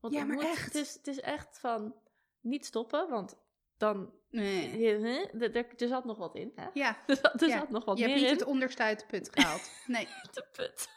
Want 0.00 0.14
Ja, 0.14 0.18
het 0.20 0.28
maar 0.28 0.36
moet- 0.36 0.46
echt. 0.46 0.64
Het 0.64 0.74
is, 0.74 0.94
het 0.94 1.06
is 1.06 1.20
echt 1.20 1.58
van 1.58 1.94
niet 2.40 2.66
stoppen, 2.66 3.08
want 3.08 3.36
dan... 3.76 4.12
Nee. 4.30 4.78
je- 4.78 5.28
Er, 5.40 5.56
er, 5.82 5.88
zat 5.88 6.04
nog 6.04 6.18
wat 6.18 6.34
in, 6.34 6.52
hè? 6.54 6.66
Ja, 6.74 6.98
Er 7.06 7.16
zat, 7.16 7.42
er 7.42 7.48
Ja, 7.48 7.58
zat 7.58 7.70
nog 7.70 7.84
wat 7.84 7.98
je 7.98 8.02
hebt 8.04 8.14
meer 8.14 8.22
niet 8.24 8.32
in. 8.32 8.38
het 8.38 8.48
onderste 8.48 8.82
uit 8.82 9.00
de 9.00 9.06
put 9.06 9.28
gehaald. 9.34 9.70
Nee, 9.86 10.08
De 10.32 10.46
put. 10.52 10.88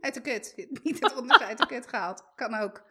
uit 0.00 0.14
de 0.14 0.20
kut. 0.20 0.52
Je 0.56 0.62
hebt 0.72 0.84
Niet 0.84 1.00
het 1.02 1.16
onderste 1.16 1.44
uit 1.44 1.58
de 1.58 1.66
kut 1.66 1.86
gehaald. 1.86 2.24
Kan 2.34 2.54
ook. 2.54 2.82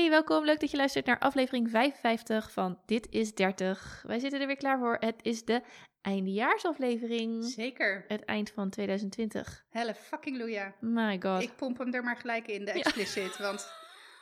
Hey, 0.00 0.10
welkom. 0.10 0.44
Leuk 0.44 0.60
dat 0.60 0.70
je 0.70 0.76
luistert 0.76 1.06
naar 1.06 1.18
aflevering 1.18 1.70
55 1.70 2.52
van 2.52 2.78
Dit 2.86 3.06
is 3.10 3.34
30. 3.34 4.02
Wij 4.06 4.18
zitten 4.18 4.40
er 4.40 4.46
weer 4.46 4.56
klaar 4.56 4.78
voor. 4.78 4.96
Het 5.00 5.14
is 5.22 5.44
de 5.44 5.62
eindejaarsaflevering. 6.00 7.44
Zeker. 7.44 8.04
Het 8.08 8.24
eind 8.24 8.50
van 8.50 8.70
2020. 8.70 9.64
Helle 9.70 9.94
fucking 9.94 10.38
loeja. 10.38 10.74
My 10.80 11.20
god. 11.22 11.42
Ik 11.42 11.56
pomp 11.56 11.78
hem 11.78 11.94
er 11.94 12.04
maar 12.04 12.16
gelijk 12.16 12.46
in, 12.46 12.64
de 12.64 12.70
Ja. 12.72 12.78
explicit. 12.78 13.36
Want 13.38 13.72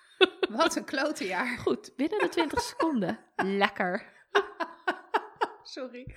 wat 0.60 0.76
een 0.76 0.84
klote 0.84 1.26
jaar. 1.26 1.58
Goed, 1.58 1.92
binnen 1.96 2.18
de 2.18 2.28
20 2.28 2.60
seconden. 2.60 3.18
Lekker. 3.36 4.12
Sorry. 5.62 6.14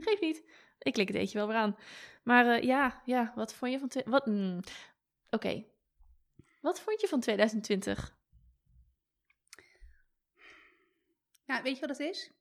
Geef 0.00 0.20
niet. 0.20 0.42
Ik 0.78 0.92
klik 0.92 1.08
het 1.08 1.16
eetje 1.16 1.38
wel 1.38 1.46
weer 1.46 1.56
aan. 1.56 1.76
Maar 2.22 2.46
eh, 2.46 2.62
ja, 2.62 3.02
ja, 3.04 3.32
wat 3.34 3.54
vond 3.54 3.72
je 3.72 3.78
van... 3.78 3.90
Wat? 4.04 4.26
mm, 4.26 4.60
Oké. 5.30 5.64
Wat 6.60 6.80
vond 6.80 7.00
je 7.00 7.08
van 7.08 7.20
2020? 7.20 8.16
Ja, 11.48 11.62
weet 11.62 11.74
je 11.74 11.80
wat 11.86 11.98
het 11.98 12.08
is? 12.08 12.32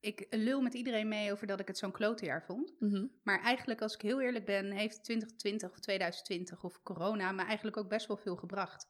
Ik 0.00 0.26
lul 0.30 0.60
met 0.60 0.74
iedereen 0.74 1.08
mee 1.08 1.32
over 1.32 1.46
dat 1.46 1.60
ik 1.60 1.66
het 1.66 1.78
zo'n 1.78 1.92
klote 1.92 2.24
jaar 2.24 2.44
vond. 2.44 2.80
Mhm. 2.80 3.06
Maar 3.22 3.40
eigenlijk, 3.42 3.82
als 3.82 3.94
ik 3.94 4.00
heel 4.00 4.20
eerlijk 4.20 4.44
ben, 4.44 4.70
heeft 4.70 5.04
2020 5.04 5.70
of 5.70 5.78
2020 5.78 6.64
of 6.64 6.82
corona 6.82 7.32
me 7.32 7.42
eigenlijk 7.42 7.76
ook 7.76 7.88
best 7.88 8.06
wel 8.06 8.16
veel 8.16 8.36
gebracht. 8.36 8.88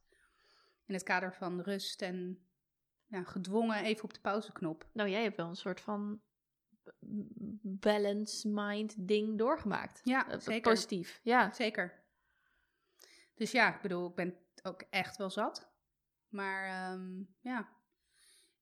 In 0.87 0.95
het 0.95 1.03
kader 1.03 1.35
van 1.35 1.61
rust 1.61 2.03
en 2.03 2.47
ja, 3.07 3.23
gedwongen 3.23 3.85
even 3.85 4.05
op 4.05 4.15
de 4.15 4.21
pauzeknop. 4.21 4.89
Nou, 4.93 5.09
jij 5.09 5.23
hebt 5.23 5.37
wel 5.37 5.49
een 5.49 5.57
soort 5.57 5.81
van 5.81 6.23
balance 7.63 8.49
mind 8.49 9.09
ding 9.09 9.39
doorgemaakt. 9.39 10.01
Ja, 10.05 10.29
Eh, 10.29 10.39
zeker. 10.41 10.73
Positief, 10.73 11.21
ja. 11.23 11.53
Zeker. 11.53 12.05
Dus 13.35 13.51
ja, 13.51 13.75
ik 13.75 13.81
bedoel, 13.81 14.09
ik 14.09 14.15
ben 14.15 14.37
ook 14.63 14.83
echt 14.91 15.17
wel 15.17 15.31
zat. 15.31 15.69
Maar 16.29 16.65
ehm, 16.65 17.23
ja, 17.41 17.69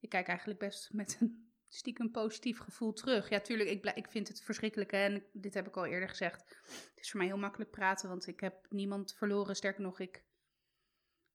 ik 0.01 0.09
kijk 0.09 0.29
eigenlijk 0.29 0.59
best 0.59 0.93
met 0.93 1.17
een 1.21 1.53
stiekem 1.69 2.11
positief 2.11 2.59
gevoel 2.59 2.93
terug. 2.93 3.29
Ja, 3.29 3.41
tuurlijk, 3.41 3.71
ik, 3.71 3.85
ik 3.85 4.09
vind 4.09 4.29
het 4.29 4.43
verschrikkelijk. 4.43 4.91
hè, 4.91 4.99
En 4.99 5.25
dit 5.33 5.55
heb 5.55 5.67
ik 5.67 5.77
al 5.77 5.87
eerder 5.87 6.09
gezegd. 6.09 6.45
Het 6.67 6.93
is 7.01 7.11
voor 7.11 7.21
mij 7.21 7.29
heel 7.29 7.39
makkelijk 7.39 7.71
praten, 7.71 8.09
want 8.09 8.27
ik 8.27 8.41
heb 8.41 8.67
niemand 8.71 9.15
verloren. 9.15 9.57
Sterker 9.57 9.83
nog, 9.83 10.01
ik 10.01 10.25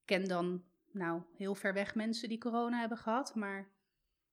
ken 0.05 0.27
dan 0.27 0.63
nou 0.91 1.21
heel 1.35 1.55
ver 1.55 1.73
weg 1.73 1.95
mensen 1.95 2.29
die 2.29 2.37
corona 2.37 2.79
hebben 2.79 2.97
gehad. 2.97 3.35
Maar 3.35 3.71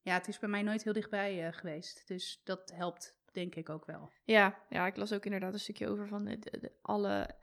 ja, 0.01 0.15
het 0.15 0.29
is 0.29 0.39
bij 0.39 0.49
mij 0.49 0.63
nooit 0.63 0.85
heel 0.85 0.93
dichtbij 0.93 1.47
eh, 1.47 1.53
geweest. 1.53 2.09
Dus 2.09 2.41
dat 2.45 2.71
helpt, 2.75 3.17
denk 3.33 3.55
ik 3.55 3.69
ook 3.69 3.85
wel. 3.85 4.13
Ja, 4.25 4.65
ja, 4.69 4.87
ik 4.87 4.97
las 4.97 5.13
ook 5.13 5.25
inderdaad 5.25 5.53
een 5.53 5.61
stukje 5.61 5.89
over 5.89 6.09
van 6.09 6.25
de, 6.25 6.73
alle 6.83 7.37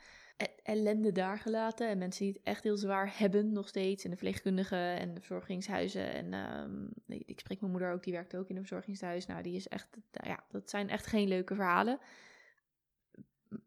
ellende 0.64 1.12
daar 1.12 1.40
gelaten. 1.40 1.90
En 1.90 1.98
mensen 1.98 2.26
die 2.26 2.34
het 2.34 2.44
echt 2.44 2.64
heel 2.64 2.78
zwaar 2.78 3.20
hebben 3.20 3.52
nog 3.52 3.68
steeds. 3.68 4.04
En 4.04 4.10
de 4.10 4.16
verpleegkundigen 4.16 5.00
en 5.00 5.14
de 5.14 5.20
verzorgingshuizen. 5.20 6.14
En 6.14 6.34
ehm, 6.34 6.88
ik 7.26 7.40
spreek 7.40 7.60
mijn 7.60 7.72
moeder 7.72 7.94
ook, 7.94 8.04
die 8.04 8.14
werkt 8.14 8.36
ook 8.36 8.50
in 8.50 8.56
een 8.56 8.66
verzorgingshuis. 8.66 9.26
Nou, 9.26 9.44
die 9.44 9.56
is 9.56 9.68
echt, 9.68 9.98
nou 10.12 10.30
ja, 10.30 10.44
dat 10.50 10.70
zijn 10.70 10.90
echt 10.90 11.06
geen 11.06 11.28
leuke 11.28 11.56
verhalen. 11.56 12.00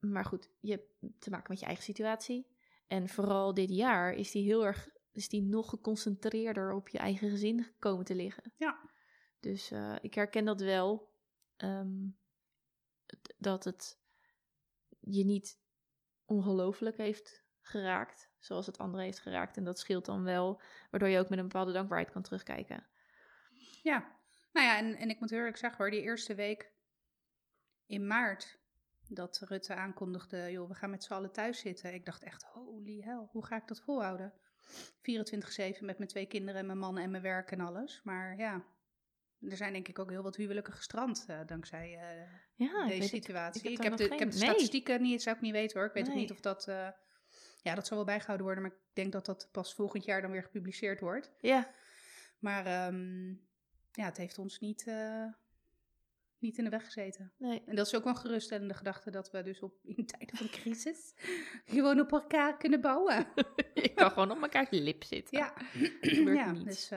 Maar 0.01 0.25
goed, 0.25 0.49
je 0.61 0.71
hebt 0.71 1.19
te 1.19 1.31
maken 1.31 1.51
met 1.51 1.61
je 1.61 1.67
eigen 1.67 1.85
situatie. 1.85 2.47
En 2.87 3.09
vooral 3.09 3.55
dit 3.55 3.71
jaar 3.71 4.13
is 4.13 4.31
die 4.31 4.45
heel 4.45 4.67
erg, 4.67 4.89
is 5.13 5.29
die 5.29 5.43
nog 5.43 5.69
geconcentreerder 5.69 6.73
op 6.73 6.89
je 6.89 6.99
eigen 6.99 7.31
gezin 7.31 7.67
komen 7.79 8.05
te 8.05 8.15
liggen. 8.15 8.53
Ja. 8.57 8.79
Dus 9.41 9.71
eh, 9.71 9.97
ik 10.01 10.15
herken 10.15 10.45
dat 10.45 10.61
wel. 10.61 11.09
ehm, 11.57 12.09
dat 13.39 13.65
het 13.65 13.99
je 15.01 15.25
niet 15.25 15.60
ongelooflijk 16.31 16.97
heeft 16.97 17.45
geraakt, 17.61 18.31
zoals 18.39 18.67
het 18.67 18.79
andere 18.79 19.03
heeft 19.03 19.19
geraakt. 19.21 19.57
En 19.57 19.65
dat 19.65 19.79
scheelt 19.79 20.05
dan 20.05 20.23
wel, 20.23 20.61
waardoor 20.91 21.09
je 21.09 21.19
ook 21.19 21.29
met 21.29 21.39
een 21.39 21.49
bepaalde 21.49 21.73
dankbaarheid 21.73 22.11
kan 22.11 22.23
terugkijken. 22.23 22.87
Ja, 23.83 24.19
nou 24.53 24.67
ja, 24.67 24.79
en, 24.79 24.97
en 24.97 25.09
ik 25.09 25.21
moet 25.21 25.31
eerlijk 25.31 25.57
zeggen 25.57 25.79
hoor, 25.79 25.91
die 25.91 26.03
eerste 26.03 26.35
week 26.35 26.73
in 27.87 28.07
maart 28.07 28.59
dat 29.09 29.39
Rutte 29.39 29.75
aankondigde, 29.75 30.51
joh, 30.51 30.69
we 30.69 30.75
gaan 30.75 30.91
met 30.91 31.05
z'n 31.05 31.13
allen 31.13 31.33
thuis 31.33 31.59
zitten. 31.59 31.95
Ik 31.95 32.05
dacht 32.05 32.23
echt, 32.23 32.43
holy 32.43 33.01
hell, 33.01 33.29
hoe 33.31 33.45
ga 33.45 33.57
ik 33.57 33.69
dat 33.69 33.81
volhouden? 33.81 34.33
24-7 34.33 35.81
met 35.81 35.99
mijn 35.99 36.07
twee 36.07 36.27
kinderen 36.27 36.61
en 36.61 36.67
mijn 36.67 36.79
man 36.79 36.99
en 36.99 37.11
mijn 37.11 37.23
werk 37.23 37.51
en 37.51 37.61
alles. 37.61 38.01
Maar 38.05 38.37
ja, 38.37 38.65
er 39.49 39.57
zijn 39.57 39.73
denk 39.73 39.89
ik 39.89 39.99
ook 39.99 40.11
heel 40.11 40.23
wat 40.23 40.37
huwelijken 40.37 40.73
gestrand 40.73 41.25
eh, 41.27 41.41
dankzij 41.47 41.99
eh, 41.99 42.67
Ja, 42.69 42.87
deze 42.87 43.01
het. 43.01 43.09
situatie. 43.09 43.63
ik 43.63 43.79
Ik, 43.79 43.83
heb 43.83 43.97
de, 43.97 44.05
ik 44.05 44.19
heb 44.19 44.31
de 44.31 44.39
nee. 44.39 44.49
statistieken 44.49 45.03
niet, 45.03 45.23
zou 45.23 45.37
ik 45.37 45.43
niet 45.43 45.53
weten 45.53 45.79
hoor. 45.79 45.89
Ik 45.89 45.95
weet 45.95 46.09
ook 46.09 46.15
niet 46.15 46.31
of 46.31 46.41
dat, 46.41 46.69
eh, 46.69 46.89
ja, 47.63 47.75
dat 47.75 47.87
zal 47.87 47.97
wel 47.97 48.07
bijgehouden 48.07 48.47
worden, 48.47 48.65
maar 48.65 48.73
ik 48.73 48.79
denk 48.93 49.13
dat 49.13 49.27
dat 49.27 49.49
pas 49.53 49.75
volgend 49.75 50.05
jaar 50.05 50.23
dan 50.23 50.31
weer 50.31 50.43
gepubliceerd 50.43 51.01
wordt. 51.01 51.31
Ja, 51.39 51.71
Maar 52.39 52.67
ehm, 52.67 53.29
ja, 53.93 54.05
het 54.05 54.17
heeft 54.17 54.39
ons 54.39 54.59
niet, 54.59 54.87
niet 56.39 56.59
in 56.59 56.65
de 56.65 56.71
weg 56.71 56.85
gezeten. 56.85 57.33
nee. 57.37 57.63
En 57.67 57.77
dat 57.77 57.87
is 57.87 57.95
ook 57.95 58.05
wel 58.05 58.13
een 58.13 58.19
geruststellende 58.19 58.75
gedachte 58.75 59.11
dat 59.11 59.31
we 59.31 59.43
dus 59.43 59.61
op, 59.61 59.75
in 59.83 60.07
tijden 60.07 60.37
van 60.37 60.49
crisis 60.49 61.15
gewoon 61.65 62.01
op 62.01 62.13
elkaar 62.13 62.57
kunnen 62.57 62.81
bouwen. 62.81 63.27
ik 63.75 63.95
kan 63.95 64.11
gewoon 64.11 64.31
op 64.31 64.43
elkaar 64.43 64.67
lip 64.71 65.05
zitten. 65.05 65.39
Ja, 65.39 65.53
gebeurt 66.01 66.37
ja 66.37 66.53
niet. 66.53 66.65
dus, 66.65 66.91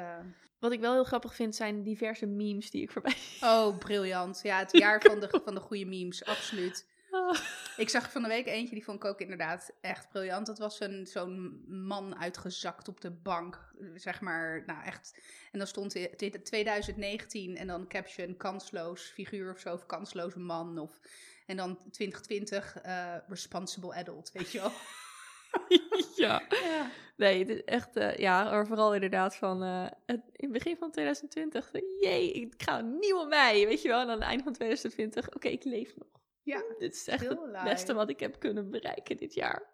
Wat 0.63 0.71
ik 0.71 0.79
wel 0.79 0.93
heel 0.93 1.03
grappig 1.03 1.35
vind, 1.35 1.55
zijn 1.55 1.83
diverse 1.83 2.25
memes 2.25 2.69
die 2.69 2.81
ik 2.81 2.91
voorbij 2.91 3.15
oh, 3.41 3.77
briljant. 3.77 4.39
Ja, 4.43 4.59
het 4.59 4.77
jaar 4.83 5.01
van 5.01 5.19
de, 5.19 5.41
van 5.43 5.53
de 5.55 5.59
goede 5.59 5.85
memes, 5.85 6.25
absoluut. 6.25 6.85
Oh. 7.11 7.37
Ik 7.77 7.89
zag 7.89 8.11
van 8.11 8.21
de 8.21 8.27
week 8.27 8.47
eentje, 8.47 8.75
die 8.75 8.83
vond 8.83 9.03
ik 9.03 9.05
ook 9.05 9.19
inderdaad 9.19 9.71
echt 9.81 10.09
briljant. 10.09 10.45
Dat 10.45 10.57
was 10.57 10.79
een, 10.79 11.07
zo'n 11.07 11.63
man 11.67 12.19
uitgezakt 12.19 12.87
op 12.87 13.01
de 13.01 13.11
bank, 13.11 13.73
zeg 13.95 14.21
maar, 14.21 14.63
nou 14.65 14.83
echt. 14.83 15.19
En 15.51 15.57
dan 15.59 15.67
stond 15.67 15.91
dit 16.17 16.45
2019 16.45 17.57
en 17.57 17.67
dan 17.67 17.87
caption 17.87 18.37
kansloos 18.37 19.01
figuur 19.01 19.51
of 19.53 19.59
zo, 19.59 19.73
of 19.73 19.85
kansloze 19.85 20.39
man. 20.39 20.77
Of, 20.77 20.99
en 21.45 21.57
dan 21.57 21.79
2020 21.91 22.81
eh, 22.81 23.15
responsible 23.27 23.93
adult, 23.93 24.31
weet 24.31 24.51
je 24.51 24.59
wel. 24.59 24.71
ja. 26.15 26.41
Ja. 26.49 26.89
Nee, 27.17 27.39
het 27.39 27.49
is 27.49 27.63
echt, 27.63 27.95
eh, 27.95 28.15
ja, 28.17 28.65
vooral 28.65 28.93
inderdaad 28.93 29.35
van 29.35 29.63
eh, 29.63 29.85
het, 30.05 30.21
in 30.31 30.49
het 30.49 30.51
begin 30.51 30.77
van 30.77 30.91
2020, 30.91 31.69
van, 31.69 31.81
jee, 31.99 32.31
ik 32.31 32.53
ga 32.57 32.79
een 32.79 32.97
nieuwe 32.99 33.25
mei, 33.25 33.65
weet 33.65 33.81
je 33.81 33.87
wel. 33.87 33.99
En 34.01 34.07
aan 34.09 34.13
het 34.19 34.23
einde 34.27 34.43
van 34.43 34.53
2020, 34.53 35.35
oké, 35.35 35.47
ik 35.47 35.63
leef 35.63 35.95
nog. 35.97 36.07
Ja, 36.41 36.63
Dit 36.79 36.93
is 36.93 37.07
echt 37.07 37.27
het 37.27 37.63
beste 37.63 37.93
wat 37.93 38.09
ik 38.09 38.19
heb 38.19 38.39
kunnen 38.39 38.69
bereiken 38.69 39.17
dit 39.17 39.33
jaar. 39.33 39.73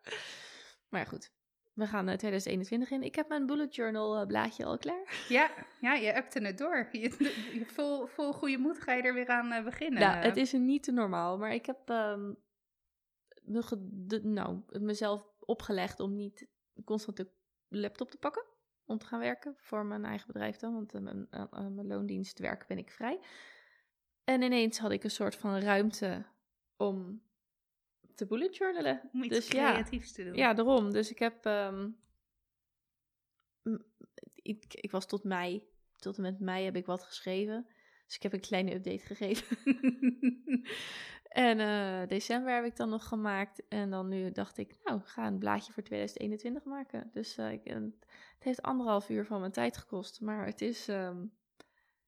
Maar 0.90 1.02
ja, 1.02 1.08
goed, 1.08 1.32
we 1.74 1.86
gaan 1.88 2.08
eh, 2.08 2.16
2021 2.18 2.92
in. 2.92 3.04
Ik 3.04 3.16
heb 3.16 3.28
mijn 3.28 3.46
bullet 3.46 3.76
journal 3.76 4.26
blaadje 4.26 4.66
al 4.66 4.78
klaar. 4.78 5.26
ja, 5.30 5.52
ja, 5.82 5.94
je 5.94 6.16
appte 6.16 6.40
het 6.40 6.58
door. 6.58 6.88
Je, 6.92 7.00
je 7.54 7.64
vol, 7.66 8.06
vol 8.06 8.34
goede 8.34 8.58
moed 8.58 8.80
ga 8.82 8.94
je 8.94 9.02
er 9.02 9.14
weer 9.14 9.28
aan 9.28 9.64
beginnen. 9.64 10.00
Nou, 10.00 10.16
het 10.16 10.38
is 10.38 10.52
niet 10.52 10.84
te 10.84 10.92
normaal, 10.92 11.38
maar 11.38 11.54
ik 11.54 11.66
heb 11.66 11.80
ge- 13.46 13.88
de- 14.08 14.22
nou, 14.24 14.60
mezelf 14.68 15.26
opgelegd 15.50 16.00
om 16.00 16.16
niet 16.16 16.48
constant 16.86 17.18
de 17.18 17.32
laptop 17.68 18.12
te 18.12 18.18
pakken. 18.18 18.46
Om 18.86 18.98
te 18.98 19.06
gaan 19.06 19.20
werken 19.20 19.56
voor 19.58 19.86
mijn 19.86 20.06
eigen 20.06 20.28
bedrijf 20.28 20.58
dan, 20.58 20.74
want 20.74 20.96
aan 20.96 21.04
mijn, 21.04 21.28
aan 21.30 21.76
mijn 21.76 21.88
loondienst 21.88 22.40
werk 22.40 22.68
ben 22.68 22.78
ik 22.78 22.92
vrij. 22.92 23.20
En 24.24 24.42
ineens 24.42 24.78
had 24.80 24.92
ik 24.92 25.04
een 25.04 25.12
soort 25.12 25.36
van 25.36 25.60
ruimte 25.60 26.26
om 26.78 27.22
te 28.16 28.26
bullet 28.26 28.56
journalen. 28.56 29.10
Om 29.14 29.24
iets 29.24 29.36
dus 29.36 29.48
ja, 29.48 29.72
creatiefs 29.72 30.12
te 30.12 30.24
doen. 30.24 30.36
ja, 30.36 30.54
daarom. 30.54 30.92
Dus 30.92 31.12
ik 31.12 31.20
heb. 31.20 31.46
ehm, 31.46 31.90
ik, 34.36 34.74
ik 34.74 34.92
was 34.92 35.06
tot 35.08 35.24
mei. 35.24 35.68
Tot 35.96 36.16
en 36.16 36.22
met 36.22 36.40
mei 36.40 36.66
heb 36.66 36.76
ik 36.76 36.86
wat 36.86 37.04
geschreven. 37.04 37.68
Dus 38.06 38.16
ik 38.16 38.24
heb 38.24 38.34
een 38.34 38.40
kleine 38.40 38.74
update 38.74 39.06
gegeven. 39.06 39.58
en 41.30 41.60
eh, 41.60 42.08
december 42.08 42.54
heb 42.56 42.64
ik 42.66 42.76
dan 42.76 42.90
nog 42.90 43.08
gemaakt. 43.08 43.62
En 43.68 43.90
dan 43.90 44.08
nu 44.08 44.32
dacht 44.32 44.58
ik, 44.58 44.76
nou, 44.84 45.02
ga 45.04 45.28
een 45.28 45.40
blaadje 45.40 45.74
voor 45.74 45.84
2021 45.84 46.64
maken. 46.64 47.10
Dus 47.14 47.38
eh, 47.38 47.52
ik, 47.52 47.64
het 47.64 48.44
heeft 48.44 48.62
anderhalf 48.62 49.10
uur 49.10 49.26
van 49.26 49.40
mijn 49.40 49.52
tijd 49.52 49.78
gekost. 49.78 50.22
Maar 50.22 50.46
het 50.46 50.62
is 50.62 50.88
ehm, 50.88 51.26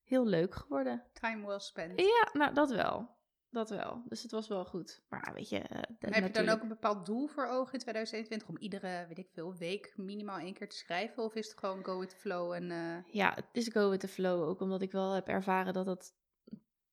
heel 0.03 0.25
leuk 0.25 0.56
geworden. 0.56 1.03
Time 1.13 1.45
well 1.47 1.59
spent. 1.59 2.00
Ja, 2.00 2.29
nou, 2.33 2.53
dat 2.53 2.71
wel. 2.71 3.09
Dat 3.50 3.69
wel. 3.69 4.01
Dus 4.06 4.21
het 4.21 4.31
was 4.31 4.47
wel 4.47 4.65
goed. 4.65 5.01
Maar 5.09 5.31
weet 5.33 5.50
je. 5.50 5.59
eh, 5.59 5.81
Heb 6.00 6.24
je 6.24 6.31
dan 6.31 6.50
ook 6.50 6.62
een 6.62 6.67
bepaald 6.67 7.06
doel 7.06 7.27
voor 7.27 7.45
ogen 7.47 7.74
in 7.74 7.79
2021 7.79 8.47
om 8.50 8.57
iedere, 8.57 9.06
weet 9.07 9.17
ik 9.17 9.29
veel, 9.33 9.56
week 9.56 9.94
minimaal 9.95 10.38
één 10.39 10.53
keer 10.53 10.69
te 10.69 10.75
schrijven? 10.75 11.24
Of 11.24 11.35
is 11.35 11.47
het 11.50 11.57
gewoon 11.59 11.83
go 11.85 12.00
with 12.00 12.09
the 12.09 12.15
flow 12.15 12.51
en 12.53 12.67
Ja, 13.12 13.33
het 13.35 13.45
is 13.51 13.67
go 13.67 13.89
with 13.89 14.00
the 14.00 14.07
flow. 14.07 14.41
Ook 14.50 14.62
omdat 14.62 14.81
ik 14.81 14.91
wel 14.91 15.12
heb 15.12 15.27
ervaren 15.27 15.74
dat 15.74 15.85
het 15.85 16.13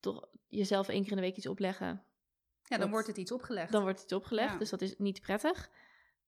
toch 0.00 0.28
jezelf 0.48 0.88
één 0.88 1.02
keer 1.02 1.10
in 1.10 1.16
de 1.16 1.22
week 1.22 1.36
iets 1.36 1.46
opleggen. 1.46 2.02
Ja, 2.68 2.76
dan 2.76 2.80
Dat- 2.80 2.88
wordt 2.90 3.06
het 3.06 3.16
iets 3.16 3.32
opgelegd. 3.32 3.72
Dan 3.72 3.82
wordt 3.82 4.00
het 4.02 4.12
opgelegd, 4.12 4.52
Ja. 4.52 4.58
dus 4.58 4.70
dat 4.70 4.80
is 4.82 4.94
niet 4.98 5.20
prettig. 5.20 5.70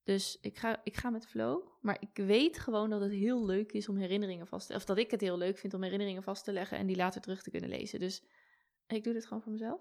Dus 0.03 0.39
ik 0.41 0.59
ga, 0.59 0.81
ik 0.85 0.97
ga 0.97 1.11
met 1.11 1.27
flow. 1.27 1.63
Maar 1.81 1.97
ik 2.01 2.25
weet 2.27 2.59
gewoon 2.59 2.91
dat 2.91 3.01
het 3.01 3.13
heel 3.13 3.47
leuk 3.47 3.73
is 3.73 3.89
om 3.89 3.97
herinneringen 3.97 4.47
vast 4.47 4.67
te 4.67 4.75
Of 4.75 4.85
dat 4.85 4.99
ik 4.99 5.11
het 5.11 5.21
heel 5.21 5.39
leuk 5.39 5.59
vind 5.59 5.75
om 5.75 5.83
herinneringen 5.83 6.23
vast 6.23 6.45
te 6.45 6.53
leggen 6.53 6.79
en 6.79 6.87
die 6.87 6.97
later 6.97 7.21
terug 7.21 7.43
te 7.43 7.51
kunnen 7.51 7.71
lezen. 7.71 8.01
Dus 8.01 8.23
ik 8.87 9.05
doe 9.05 9.13
dit 9.13 9.27
gewoon 9.27 9.43
voor 9.43 9.53
mezelf. 9.53 9.81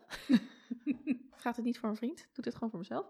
Gaat 1.31 1.55
het 1.55 1.65
niet 1.65 1.79
voor 1.79 1.89
een 1.89 1.95
vriend, 1.95 2.27
doe 2.33 2.43
dit 2.43 2.53
gewoon 2.53 2.69
voor 2.69 2.79
mezelf. 2.79 3.07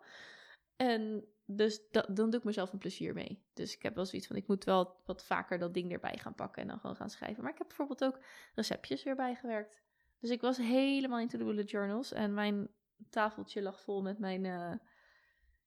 En 0.76 1.26
dus 1.46 1.82
dat, 1.92 2.08
dan 2.16 2.30
doe 2.30 2.40
ik 2.40 2.46
mezelf 2.46 2.74
een 2.74 2.80
plezier 2.80 3.14
mee. 3.14 3.44
Dus 3.54 3.76
ik 3.76 3.82
heb 3.82 3.96
wel 3.96 4.06
zoiets 4.06 4.28
van, 4.28 4.36
ik 4.36 4.48
moet 4.48 4.64
wel 4.64 4.96
wat 5.06 5.24
vaker 5.26 5.60
dat 5.60 5.74
ding 5.74 5.92
erbij 5.92 6.18
gaan 6.18 6.36
pakken 6.36 6.62
en 6.62 6.68
dan 6.68 6.80
gewoon 6.80 6.96
gaan 6.96 7.10
schrijven. 7.10 7.44
Maar 7.44 7.52
ik 7.52 7.58
heb 7.58 7.68
bijvoorbeeld 7.68 8.04
ook 8.04 8.20
receptjes 8.56 9.04
weer 9.04 9.16
bijgewerkt. 9.16 9.82
Dus 10.20 10.30
ik 10.30 10.42
was 10.42 10.58
helemaal 10.58 11.20
into 11.20 11.38
de 11.38 11.44
bullet 11.44 11.70
journals. 11.70 12.12
En 12.12 12.34
mijn 12.34 12.70
tafeltje 13.10 13.62
lag 13.62 13.82
vol 13.82 14.02
met 14.02 14.20
mijn, 14.20 14.46
eh, 14.46 14.74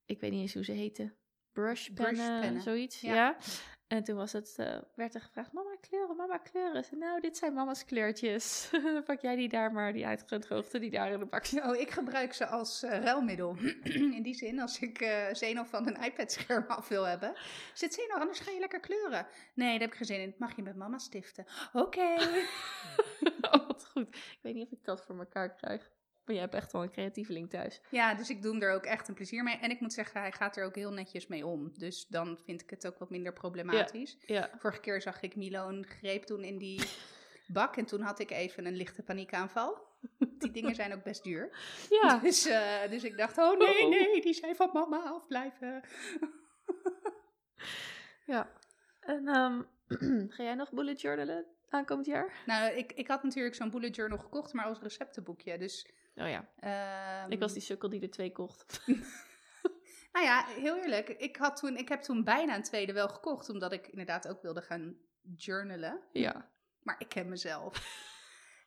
ik 0.04 0.20
weet 0.20 0.30
niet 0.30 0.40
eens 0.40 0.54
hoe 0.54 0.64
ze 0.64 0.72
heten, 0.72 1.14
brushpennen, 1.52 2.14
Brushpennen, 2.14 2.62
zoiets. 2.62 3.00
ja. 3.00 3.14
Ja. 3.14 3.36
En 3.86 4.04
toen 4.04 4.16
was 4.16 4.32
het, 4.32 4.54
eh, 4.56 4.78
werd 4.94 5.14
er 5.14 5.20
gevraagd, 5.20 5.52
mama 5.52 5.76
kleuren, 5.80 6.16
mama 6.16 6.38
kleuren. 6.38 6.84
Zei, 6.84 7.00
nou, 7.00 7.20
dit 7.20 7.36
zijn 7.36 7.52
mama's 7.52 7.84
kleurtjes. 7.84 8.68
Dan 8.94 9.02
pak 9.02 9.20
jij 9.20 9.36
die 9.36 9.48
daar 9.48 9.72
maar, 9.72 9.92
die 9.92 10.06
uitgedroogde, 10.06 10.78
die 10.78 10.90
daar 10.90 11.12
in 11.12 11.18
de 11.18 11.24
bak 11.24 11.44
zit. 11.44 11.64
Oh, 11.64 11.76
ik 11.76 11.90
gebruik 11.90 12.32
ze 12.32 12.46
als 12.46 12.82
eh, 12.82 12.98
ruilmiddel. 13.02 13.56
In 14.16 14.22
die 14.22 14.34
zin, 14.34 14.60
als 14.60 14.78
ik 14.78 15.00
eh 15.00 15.34
Zeno 15.34 15.64
van 15.64 15.86
een 15.86 16.02
iPad-scherm 16.04 16.64
af 16.66 16.88
wil 16.88 17.04
hebben. 17.04 17.34
Zit 17.74 17.94
Zeno, 17.94 18.14
anders 18.14 18.40
ga 18.40 18.50
je 18.50 18.58
lekker 18.60 18.80
kleuren. 18.80 19.26
Nee, 19.54 19.70
daar 19.70 19.80
heb 19.80 19.90
ik 19.90 19.96
geen 19.96 20.06
zin 20.06 20.20
in. 20.20 20.34
Mag 20.38 20.56
je 20.56 20.62
met 20.62 20.76
mama 20.76 20.98
stiften? 20.98 21.44
Oké. 21.72 22.14
oh, 23.50 23.66
wat 23.66 23.86
goed. 23.86 24.08
Ik 24.16 24.38
weet 24.42 24.54
niet 24.54 24.64
of 24.66 24.72
ik 24.72 24.84
dat 24.84 25.04
voor 25.04 25.18
elkaar 25.18 25.54
krijg. 25.54 25.90
Jij 26.32 26.40
hebt 26.40 26.54
echt 26.54 26.72
wel 26.72 26.82
een 26.82 26.90
creatieveling 26.90 27.50
thuis. 27.50 27.80
Ja, 27.90 28.14
dus 28.14 28.30
ik 28.30 28.42
doe 28.42 28.52
hem 28.52 28.62
er 28.62 28.72
ook 28.74 28.84
echt 28.84 29.08
een 29.08 29.14
plezier 29.14 29.42
mee. 29.42 29.56
En 29.56 29.70
ik 29.70 29.80
moet 29.80 29.92
zeggen, 29.92 30.20
hij 30.20 30.32
gaat 30.32 30.56
er 30.56 30.64
ook 30.64 30.74
heel 30.74 30.92
netjes 30.92 31.26
mee 31.26 31.46
om. 31.46 31.72
Dus 31.78 32.06
dan 32.06 32.38
vind 32.44 32.62
ik 32.62 32.70
het 32.70 32.86
ook 32.86 32.98
wat 32.98 33.10
minder 33.10 33.32
problematisch. 33.32 34.16
Ja. 34.26 34.50
Vorige 34.58 34.80
keer 34.80 35.00
zag 35.02 35.22
ik 35.22 35.36
Milo 35.36 35.68
een 35.68 35.86
greep 35.86 36.26
doen 36.26 36.44
in 36.44 36.58
die 36.58 36.80
bak. 37.46 37.76
En 37.76 37.84
toen 37.84 38.00
had 38.00 38.18
ik 38.18 38.30
even 38.30 38.66
een 38.66 38.76
lichte 38.76 39.02
paniekaanval. 39.02 39.90
Die 40.18 40.50
dingen 40.50 40.74
zijn 40.74 40.92
ook 40.94 41.02
best 41.02 41.24
duur. 41.24 41.56
Ja. 42.02 42.18
Dus, 42.18 42.46
eh, 42.46 42.90
dus 42.90 43.04
ik 43.04 43.16
dacht, 43.16 43.38
oh 43.38 43.58
nee, 43.58 43.84
Oh. 43.84 43.90
nee, 43.90 44.20
die 44.20 44.32
zijn 44.34 44.56
van 44.56 44.70
mama 44.72 45.02
afblijven. 45.02 45.80
ja. 48.32 48.50
En 49.00 49.28
ehm, 49.28 49.62
ga 50.34 50.42
jij 50.42 50.54
nog 50.54 50.72
bullet 50.72 51.00
journalen 51.00 51.46
aankomend 51.68 52.06
jaar? 52.06 52.42
Nou, 52.46 52.72
ik, 52.72 52.92
ik 52.92 53.08
had 53.08 53.22
natuurlijk 53.22 53.54
zo'n 53.54 53.70
bullet 53.70 53.96
journal 53.96 54.18
gekocht, 54.18 54.52
maar 54.52 54.64
als 54.64 54.80
receptenboekje. 54.80 55.58
Dus, 55.58 55.90
Oh 56.14 56.28
ja. 56.28 56.48
ehm, 56.58 57.30
Ik 57.32 57.40
was 57.40 57.52
die 57.52 57.62
sukkel 57.62 57.88
die 57.88 58.00
er 58.00 58.10
twee 58.10 58.32
kocht. 58.32 58.80
Nou 60.12 60.24
ja, 60.24 60.44
heel 60.46 60.76
eerlijk. 60.76 61.08
Ik, 61.08 61.36
had 61.36 61.56
toen, 61.56 61.76
ik 61.76 61.88
heb 61.88 62.00
toen 62.02 62.24
bijna 62.24 62.54
een 62.54 62.62
tweede 62.62 62.92
wel 62.92 63.08
gekocht, 63.08 63.48
omdat 63.48 63.72
ik 63.72 63.86
inderdaad 63.86 64.28
ook 64.28 64.42
wilde 64.42 64.62
gaan 64.62 64.96
journalen. 65.36 66.00
Ja. 66.12 66.50
Maar 66.82 66.94
ik 66.98 67.08
ken 67.08 67.28
mezelf. 67.28 68.00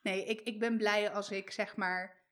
Nee, 0.01 0.25
ik, 0.25 0.42
ik 0.42 0.59
ben 0.59 0.77
blij 0.77 1.12
als 1.12 1.31
ik 1.31 1.51
zeg 1.51 1.75
maar 1.75 2.24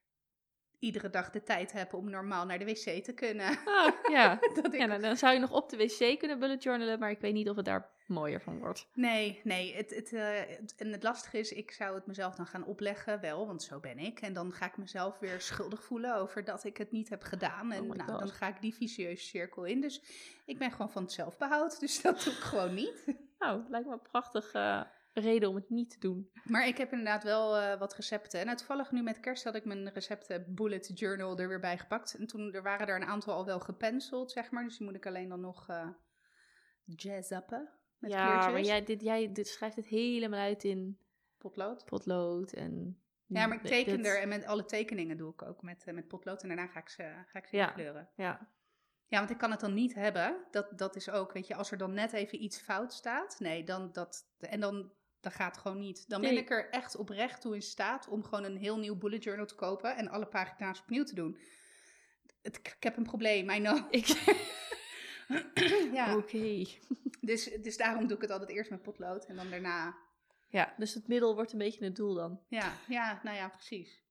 iedere 0.83 1.09
dag 1.09 1.29
de 1.29 1.43
tijd 1.43 1.71
heb 1.71 1.93
om 1.93 2.09
normaal 2.09 2.45
naar 2.45 2.59
de 2.59 2.65
wc 2.65 3.03
te 3.03 3.13
kunnen. 3.13 3.57
Ah, 3.65 3.93
ja. 4.09 4.39
Dat 4.61 4.73
ik 4.73 4.79
ja 4.79 4.97
dan 4.97 5.17
zou 5.17 5.33
je 5.33 5.39
nog 5.39 5.51
op 5.51 5.69
de 5.69 5.77
wc 5.77 6.19
kunnen 6.19 6.39
bullet 6.39 6.63
journalen, 6.63 6.99
maar 6.99 7.09
ik 7.11 7.19
weet 7.19 7.33
niet 7.33 7.49
of 7.49 7.55
het 7.55 7.65
daar 7.65 7.89
mooier 8.07 8.41
van 8.41 8.59
wordt. 8.59 8.87
Nee, 8.93 9.41
nee. 9.43 9.75
Het, 9.75 9.95
het, 9.95 10.13
eh, 10.13 10.27
het- 10.47 10.75
en 10.77 10.91
het 10.91 11.03
lastige 11.03 11.37
is, 11.39 11.51
ik 11.51 11.71
zou 11.71 11.95
het 11.95 12.05
mezelf 12.05 12.35
dan 12.35 12.45
gaan 12.45 12.65
opleggen, 12.65 13.19
wel, 13.21 13.47
want 13.47 13.63
zo 13.63 13.79
ben 13.79 13.97
ik. 13.99 14.19
En 14.21 14.33
dan 14.33 14.51
ga 14.53 14.65
ik 14.65 14.77
mezelf 14.77 15.19
weer 15.19 15.41
schuldig 15.41 15.83
voelen 15.83 16.15
over 16.15 16.43
dat 16.43 16.63
ik 16.63 16.77
het 16.77 16.91
niet 16.91 17.09
heb 17.09 17.21
gedaan. 17.23 17.71
En 17.71 17.81
Oh 17.81 17.89
my 17.89 17.95
nou, 17.95 18.19
dan 18.19 18.29
ga 18.29 18.47
ik 18.47 18.61
die 18.61 18.73
vicieuze 18.75 19.23
cirkel 19.25 19.63
in. 19.63 19.81
Dus 19.81 20.01
ik 20.45 20.57
ben 20.57 20.71
gewoon 20.71 20.91
van 20.91 21.01
het 21.03 21.11
zelfbehoud, 21.11 21.79
dus 21.79 22.01
dat 22.01 22.23
doe 22.23 22.33
ik 22.33 22.39
gewoon 22.39 22.73
niet. 22.73 23.05
Nou, 23.39 23.61
lijkt 23.69 23.87
me 23.87 23.93
een 23.93 24.01
prachtige 24.01 24.87
reden 25.13 25.49
om 25.49 25.55
het 25.55 25.69
niet 25.69 25.89
te 25.89 25.99
doen. 25.99 26.31
Maar 26.43 26.67
ik 26.67 26.77
heb 26.77 26.91
inderdaad 26.91 27.23
wel 27.23 27.57
eh, 27.57 27.79
wat 27.79 27.95
recepten. 27.95 28.47
En 28.47 28.55
toevallig 28.55 28.91
nu 28.91 29.01
met 29.03 29.19
kerst 29.19 29.43
had 29.43 29.55
ik 29.55 29.65
mijn 29.65 29.89
recepten 29.89 30.45
bullet 30.55 30.91
journal 30.99 31.37
er 31.39 31.47
weer 31.47 31.59
bij 31.59 31.77
gepakt. 31.77 32.13
En 32.15 32.27
toen 32.27 32.53
er 32.53 32.63
waren 32.63 32.87
er 32.87 32.95
een 32.95 33.07
aantal 33.07 33.33
al 33.33 33.45
wel 33.45 33.59
gepenciled, 33.59 34.31
zeg 34.31 34.51
maar. 34.51 34.63
Dus 34.63 34.77
die 34.77 34.87
moet 34.87 34.95
ik 34.95 35.05
alleen 35.05 35.29
dan 35.29 35.39
nog 35.41 35.69
eh 35.69 35.87
jazz-uppen 36.85 37.69
met 37.97 38.11
ja, 38.11 38.49
maar 38.49 38.61
jij, 38.61 38.83
dit, 38.83 39.01
jij 39.01 39.31
dit 39.31 39.47
schrijft 39.47 39.75
het 39.75 39.85
helemaal 39.85 40.39
uit 40.39 40.63
in 40.63 40.97
Potlood. 41.37 41.85
potlood 41.85 42.51
en... 42.53 42.97
Ja, 43.25 43.47
maar 43.47 43.57
ik 43.57 43.63
teken 43.63 43.97
dit- 43.97 44.05
er 44.05 44.21
en 44.21 44.27
met 44.27 44.45
alle 44.45 44.65
tekeningen 44.65 45.17
doe 45.17 45.31
ik 45.33 45.41
ook 45.41 45.61
met, 45.61 45.83
eh, 45.83 45.93
met 45.93 46.07
potlood. 46.07 46.41
En 46.41 46.47
daarna 46.47 46.67
ga 46.67 46.79
ik 46.79 46.89
ze, 46.89 47.03
ga 47.27 47.39
ik 47.39 47.45
ze 47.47 47.55
Ja. 47.55 47.67
kleuren. 47.71 48.09
Ja, 48.15 48.51
Ja, 49.07 49.17
want 49.19 49.31
ik 49.31 49.37
kan 49.37 49.51
het 49.51 49.59
dan 49.59 49.73
niet 49.73 49.93
hebben. 49.93 50.45
Dat, 50.51 50.77
dat 50.77 50.95
is 50.95 51.09
ook, 51.09 51.31
weet 51.33 51.47
je, 51.47 51.55
als 51.55 51.71
er 51.71 51.77
dan 51.77 51.93
net 51.93 52.13
even 52.13 52.43
iets 52.43 52.61
fout 52.61 52.93
staat. 52.93 53.39
Nee, 53.39 53.63
dan 53.63 53.91
dat. 53.91 54.25
En 54.39 54.59
dan, 54.59 54.91
dat 55.23 55.33
gaat 55.33 55.57
gewoon 55.57 55.79
niet. 55.79 56.09
Dan 56.09 56.21
ben 56.21 56.37
ik 56.37 56.49
er 56.49 56.69
echt 56.69 56.95
oprecht 56.95 57.41
toe 57.41 57.55
in 57.55 57.61
staat 57.61 58.07
om 58.07 58.23
gewoon 58.23 58.43
een 58.43 58.57
heel 58.57 58.79
nieuw 58.79 58.95
bullet 58.95 59.23
journal 59.23 59.45
te 59.45 59.55
kopen. 59.55 59.95
En 59.95 60.09
alle 60.09 60.25
pagina's 60.25 60.79
opnieuw 60.79 61.03
te 61.03 61.15
doen. 61.15 61.37
Het, 62.41 62.57
ik 62.57 62.83
heb 62.83 62.97
een 62.97 63.03
probleem, 63.03 63.49
I 63.49 63.59
know. 63.59 63.87
ik... 63.89 64.07
ja, 65.93 66.17
Oké. 66.17 66.65
dus, 67.21 67.43
dus 67.61 67.77
daarom 67.77 68.07
doe 68.07 68.15
ik 68.15 68.21
het 68.21 68.31
altijd 68.31 68.49
eerst 68.49 68.69
met 68.69 68.81
potlood. 68.81 69.25
En 69.25 69.35
dan 69.35 69.49
daarna 69.49 69.97
Ja, 70.49 70.73
dus 70.77 70.93
het 70.93 71.07
middel 71.07 71.35
wordt 71.35 71.51
een 71.51 71.57
beetje 71.57 71.83
het 71.83 71.95
doel 71.95 72.13
dan. 72.13 72.41
Ja, 72.47 72.73
ja, 72.87 73.19
nou 73.23 73.37
ja, 73.37 73.49
precies. 73.49 74.01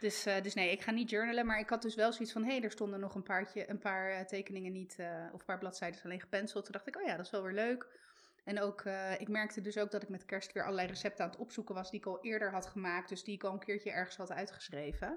Dus, 0.00 0.26
eh, 0.26 0.42
dus 0.42 0.54
nee, 0.54 0.70
ik 0.70 0.80
ga 0.80 0.90
niet 0.90 1.10
journalen, 1.10 1.46
maar 1.46 1.58
ik 1.58 1.68
had 1.68 1.82
dus 1.82 1.94
wel 1.94 2.12
zoiets 2.12 2.32
van, 2.32 2.44
hé, 2.44 2.50
hey, 2.50 2.62
er 2.62 2.70
stonden 2.70 3.00
nog 3.00 3.14
een, 3.14 3.22
paartje, 3.22 3.70
een 3.70 3.78
paar 3.78 4.10
eh, 4.10 4.24
tekeningen 4.24 4.72
niet, 4.72 4.98
eh, 4.98 5.24
of 5.32 5.40
een 5.40 5.46
paar 5.46 5.58
bladzijden 5.58 6.02
alleen 6.02 6.20
gepenceld. 6.20 6.64
Toen 6.64 6.72
dacht 6.72 6.86
ik, 6.86 6.96
oh 6.96 7.02
ja, 7.02 7.16
dat 7.16 7.24
is 7.24 7.30
wel 7.30 7.42
weer 7.42 7.52
leuk. 7.52 7.86
En 8.46 8.60
ook, 8.60 8.80
eh, 8.80 9.20
ik 9.20 9.28
merkte 9.28 9.60
dus 9.60 9.78
ook 9.78 9.90
dat 9.90 10.02
ik 10.02 10.08
met 10.08 10.24
kerst 10.24 10.52
weer 10.52 10.62
allerlei 10.62 10.88
recepten 10.88 11.24
aan 11.24 11.30
het 11.30 11.38
opzoeken 11.38 11.74
was 11.74 11.90
die 11.90 12.00
ik 12.00 12.06
al 12.06 12.22
eerder 12.22 12.52
had 12.52 12.66
gemaakt, 12.66 13.08
dus 13.08 13.24
die 13.24 13.34
ik 13.34 13.44
al 13.44 13.52
een 13.52 13.58
keertje 13.58 13.90
ergens 13.90 14.16
had 14.16 14.32
uitgeschreven. 14.32 15.08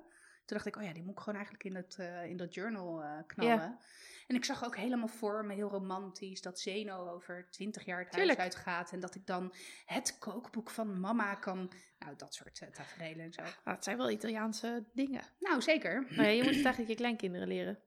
Toen 0.46 0.58
dacht 0.58 0.66
ik, 0.66 0.76
oh 0.76 0.84
ja, 0.84 0.94
die 0.94 1.04
moet 1.04 1.12
ik 1.12 1.20
gewoon 1.20 1.36
eigenlijk 1.36 1.64
in 1.64 1.74
dat, 1.74 1.96
eh, 1.98 2.26
in 2.26 2.38
dat 2.38 2.54
journal 2.54 3.04
eh, 3.04 3.18
knallen. 3.28 3.80
En 4.28 4.36
ik 4.36 4.46
zag 4.46 4.66
ook 4.66 4.76
helemaal 4.76 5.08
voor 5.08 5.46
me, 5.46 5.54
heel 5.54 5.70
romantisch, 5.70 6.42
dat 6.42 6.60
Zeno 6.60 7.08
over 7.08 7.48
twintig 7.50 7.86
jaar 7.86 8.00
het 8.00 8.12
Tuurlijk. 8.12 8.38
huis 8.38 8.54
uitgaat. 8.54 8.92
En 8.92 9.00
dat 9.00 9.16
ik 9.16 9.26
dan 9.26 9.54
het 9.86 10.18
kookboek 10.20 10.70
van 10.70 11.00
mama 11.00 11.36
kan, 11.36 11.72
nou, 12.00 12.16
dat 12.16 12.34
soort 12.34 12.62
uh, 12.62 12.70
tafereelen 12.70 13.26
en 13.26 13.34
zo. 13.34 13.42
Ah, 13.42 13.74
het 13.74 13.84
zijn 13.84 13.98
wel 13.98 14.10
Italiaanse 14.10 14.86
dingen. 14.94 15.22
Nou, 15.40 15.62
zeker. 15.62 16.02
Maar 16.02 16.26
ja, 16.26 16.32
je 16.32 16.44
moet 16.44 16.56
het 16.56 16.66
eigenlijk 16.66 16.88
je 16.88 16.96
kleinkinderen 16.96 17.48
leren. 17.48 17.80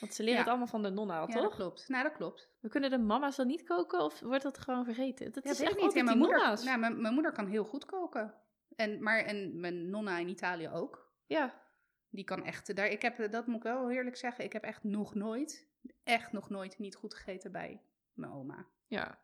Want 0.00 0.14
ze 0.14 0.22
leren 0.22 0.34
Ja. 0.38 0.40
het 0.40 0.48
allemaal 0.48 0.66
van 0.66 0.82
de 0.82 0.90
nonna 0.90 1.20
al, 1.20 1.28
Ja, 1.28 1.34
dat 1.34 1.42
toch? 1.42 1.54
klopt. 1.54 1.88
Nou, 1.88 2.02
dat 2.02 2.12
klopt. 2.12 2.48
We 2.60 2.68
kunnen 2.68 2.90
de 2.90 2.98
mama's 2.98 3.36
dan 3.36 3.46
niet 3.46 3.62
koken 3.64 4.00
of 4.00 4.20
wordt 4.20 4.42
dat 4.42 4.58
gewoon 4.58 4.84
vergeten? 4.84 5.32
Dat 5.32 5.44
Ja, 5.44 5.50
is 5.50 5.60
echt 5.60 5.76
niet. 5.80 5.92
Ja, 5.92 6.02
mijn, 6.02 6.18
moeder, 6.18 6.36
nonna's. 6.38 6.64
nou, 6.64 6.78
mijn, 6.78 7.00
mijn 7.00 7.14
moeder 7.14 7.32
kan 7.32 7.46
heel 7.46 7.64
goed 7.64 7.84
koken. 7.84 8.34
En, 8.76 9.02
maar, 9.02 9.18
en 9.18 9.60
mijn 9.60 9.90
nonna 9.90 10.18
in 10.18 10.28
Italië 10.28 10.68
ook. 10.68 11.12
Ja, 11.26 11.62
Die 12.08 12.24
kan 12.24 12.44
echt, 12.44 12.76
daar, 12.76 12.86
ik 12.86 13.02
heb, 13.02 13.30
dat 13.32 13.46
moet 13.46 13.56
ik 13.56 13.62
wel 13.62 13.90
eerlijk 13.90 14.16
zeggen, 14.16 14.44
ik 14.44 14.52
heb 14.52 14.62
echt 14.62 14.82
nog 14.84 15.14
nooit, 15.14 15.68
echt 16.02 16.32
nog 16.32 16.48
nooit 16.50 16.78
niet 16.78 16.94
goed 16.96 17.14
gegeten 17.14 17.52
bij 17.52 17.82
mijn 18.12 18.32
oma. 18.32 18.66
ja. 18.86 19.18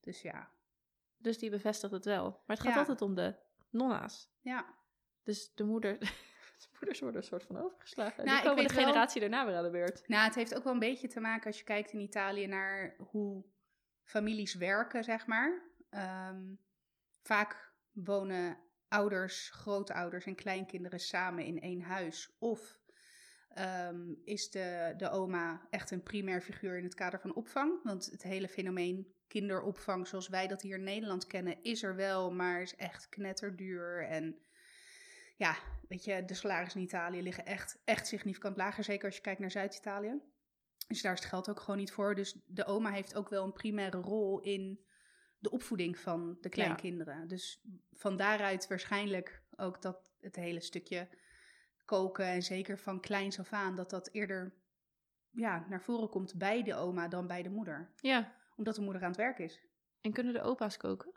Dus 0.00 0.22
ja, 0.22 0.50
Dus 1.16 1.38
die 1.38 1.50
bevestigt 1.50 1.92
het 1.92 2.04
wel. 2.04 2.22
Maar 2.46 2.56
het 2.56 2.66
gaat 2.66 2.76
altijd 2.76 3.02
om 3.02 3.14
de 3.14 3.34
nonna's. 3.70 4.30
ja. 4.40 4.74
Dus 5.22 5.54
de 5.54 5.64
moeder... 5.64 5.98
De 6.62 6.68
moeders 6.72 7.00
worden 7.00 7.20
een 7.20 7.26
soort 7.26 7.42
van 7.42 7.56
overgeslagen. 7.58 8.24
Nou, 8.24 8.38
ik 8.38 8.44
komen 8.44 8.66
de 8.66 8.74
wel- 8.74 8.84
generatie 8.84 9.20
daarna 9.20 9.46
weer 9.46 9.56
aan 9.56 9.64
de 9.64 9.70
beurt. 9.70 10.08
Nou, 10.08 10.24
het 10.24 10.34
heeft 10.34 10.54
ook 10.54 10.64
wel 10.64 10.72
een 10.72 10.78
beetje 10.78 11.08
te 11.08 11.20
maken 11.20 11.46
als 11.46 11.58
je 11.58 11.64
kijkt 11.64 11.92
in 11.92 12.00
Italië 12.00 12.46
naar 12.46 12.96
hoe 12.98 13.44
families 14.04 14.54
werken, 14.54 15.04
zeg 15.04 15.26
maar. 15.26 15.62
Ehm, 15.90 16.42
vaak 17.22 17.72
wonen 17.92 18.58
ouders, 18.88 19.50
grootouders 19.50 20.24
en 20.24 20.34
kleinkinderen 20.34 21.00
samen 21.00 21.44
in 21.44 21.60
één 21.60 21.80
huis. 21.80 22.36
Of 22.38 22.78
ehm, 23.48 24.14
is 24.24 24.50
de, 24.50 24.94
de 24.96 25.10
oma 25.10 25.66
echt 25.70 25.90
een 25.90 26.02
primair 26.02 26.40
figuur 26.42 26.78
in 26.78 26.84
het 26.84 26.94
kader 26.94 27.20
van 27.20 27.34
opvang? 27.34 27.82
Want 27.82 28.06
het 28.06 28.22
hele 28.22 28.48
fenomeen 28.48 29.14
kinderopvang 29.26 30.06
zoals 30.06 30.28
wij 30.28 30.46
dat 30.46 30.62
hier 30.62 30.76
in 30.76 30.84
Nederland 30.84 31.26
kennen, 31.26 31.62
is 31.62 31.82
er 31.82 31.96
wel, 31.96 32.32
maar 32.32 32.62
is 32.62 32.76
echt 32.76 33.08
knetterduur. 33.08 34.06
En 34.08 34.38
ja, 35.36 35.56
weet 35.88 36.04
je, 36.04 36.24
de 36.24 36.34
salarissen 36.34 36.80
in 36.80 36.86
Italië 36.86 37.22
liggen 37.22 37.46
echt, 37.46 37.78
echt 37.84 38.06
significant 38.06 38.56
lager. 38.56 38.84
Zeker 38.84 39.04
als 39.04 39.16
je 39.16 39.22
kijkt 39.22 39.40
naar 39.40 39.50
Zuid-Italië. 39.50 40.20
Dus 40.88 41.02
daar 41.02 41.12
is 41.12 41.18
het 41.20 41.28
geld 41.28 41.48
ook 41.50 41.60
gewoon 41.60 41.78
niet 41.78 41.92
voor. 41.92 42.14
Dus 42.14 42.36
de 42.46 42.64
oma 42.64 42.90
heeft 42.90 43.14
ook 43.14 43.28
wel 43.28 43.44
een 43.44 43.52
primaire 43.52 43.98
rol 43.98 44.40
in 44.40 44.84
de 45.38 45.50
opvoeding 45.50 45.98
van 45.98 46.38
de 46.40 46.48
kleinkinderen. 46.48 47.28
Dus 47.28 47.64
van 47.92 48.16
daaruit 48.16 48.68
waarschijnlijk 48.68 49.42
ook 49.56 49.82
dat 49.82 50.12
het 50.20 50.36
hele 50.36 50.60
stukje 50.60 51.08
koken 51.84 52.26
en 52.26 52.42
zeker 52.42 52.78
van 52.78 53.00
kleins 53.00 53.38
af 53.38 53.52
aan, 53.52 53.76
dat 53.76 53.90
dat 53.90 54.08
eerder 54.12 54.54
ja, 55.30 55.66
naar 55.68 55.82
voren 55.82 56.08
komt 56.08 56.34
bij 56.38 56.62
de 56.62 56.74
oma 56.74 57.08
dan 57.08 57.26
bij 57.26 57.42
de 57.42 57.50
moeder. 57.50 57.92
Ja. 58.00 58.34
Omdat 58.56 58.74
de 58.74 58.80
moeder 58.80 59.02
aan 59.02 59.08
het 59.08 59.16
werk 59.16 59.38
is. 59.38 59.60
En 60.00 60.12
kunnen 60.12 60.32
de 60.32 60.42
opa's 60.42 60.76
koken? 60.76 61.15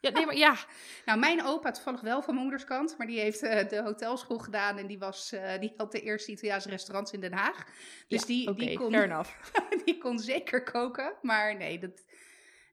Ja, 0.00 0.10
nee, 0.10 0.26
maar 0.26 0.36
ja. 0.36 0.56
Nou, 1.04 1.18
mijn 1.18 1.44
opa 1.44 1.70
toevallig 1.70 2.00
wel 2.00 2.22
van 2.22 2.34
mijn 2.34 2.46
moeders 2.46 2.64
kant, 2.68 2.98
maar 2.98 3.06
die 3.06 3.18
heeft 3.18 3.42
eh, 3.42 3.68
de 3.68 3.82
hotelschool 3.82 4.38
gedaan 4.38 4.78
en 4.78 4.86
die, 4.86 4.98
was, 4.98 5.32
eh, 5.32 5.60
die 5.60 5.72
had 5.76 5.92
de 5.92 6.00
eerste 6.00 6.32
Italiaanse 6.32 6.68
restaurants 6.68 7.12
in 7.12 7.20
Den 7.20 7.32
Haag. 7.32 7.64
Dus 8.08 8.20
Ja, 8.20 8.26
die, 8.26 8.48
oké, 8.48 8.58
die, 8.58 8.78
kon, 8.78 9.24
die 9.84 9.98
kon 9.98 10.18
zeker 10.18 10.62
koken, 10.62 11.16
maar 11.22 11.56
nee 11.56 11.78
dat, 11.78 12.04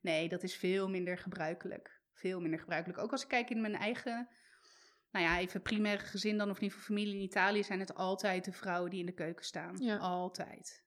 nee, 0.02 0.30
dat 0.30 0.44
is 0.44 0.56
veel 0.56 0.90
minder 0.90 1.18
gebruikelijk. 1.18 2.02
Veel 2.14 2.40
minder 2.42 2.60
gebruikelijk. 2.60 3.00
Ook 3.00 3.12
als 3.12 3.24
ik 3.24 3.28
kijk 3.28 3.50
in 3.50 3.62
mijn 3.62 3.76
eigen, 3.76 4.30
nou 5.12 5.26
ja, 5.26 5.40
even 5.40 5.62
primaire 5.62 6.04
gezin 6.04 6.38
dan, 6.38 6.50
of 6.50 6.58
in 6.58 6.64
ieder 6.64 6.78
geval 6.78 6.96
familie 6.96 7.16
in 7.16 7.24
Italië, 7.24 7.64
zijn 7.64 7.80
het 7.80 7.96
altijd 7.96 8.46
de 8.46 8.52
vrouwen 8.52 8.90
die 8.90 9.00
in 9.00 9.06
de 9.06 9.14
keuken 9.14 9.46
staan. 9.46 9.78
Ja. 9.78 9.98
Altijd. 9.98 10.84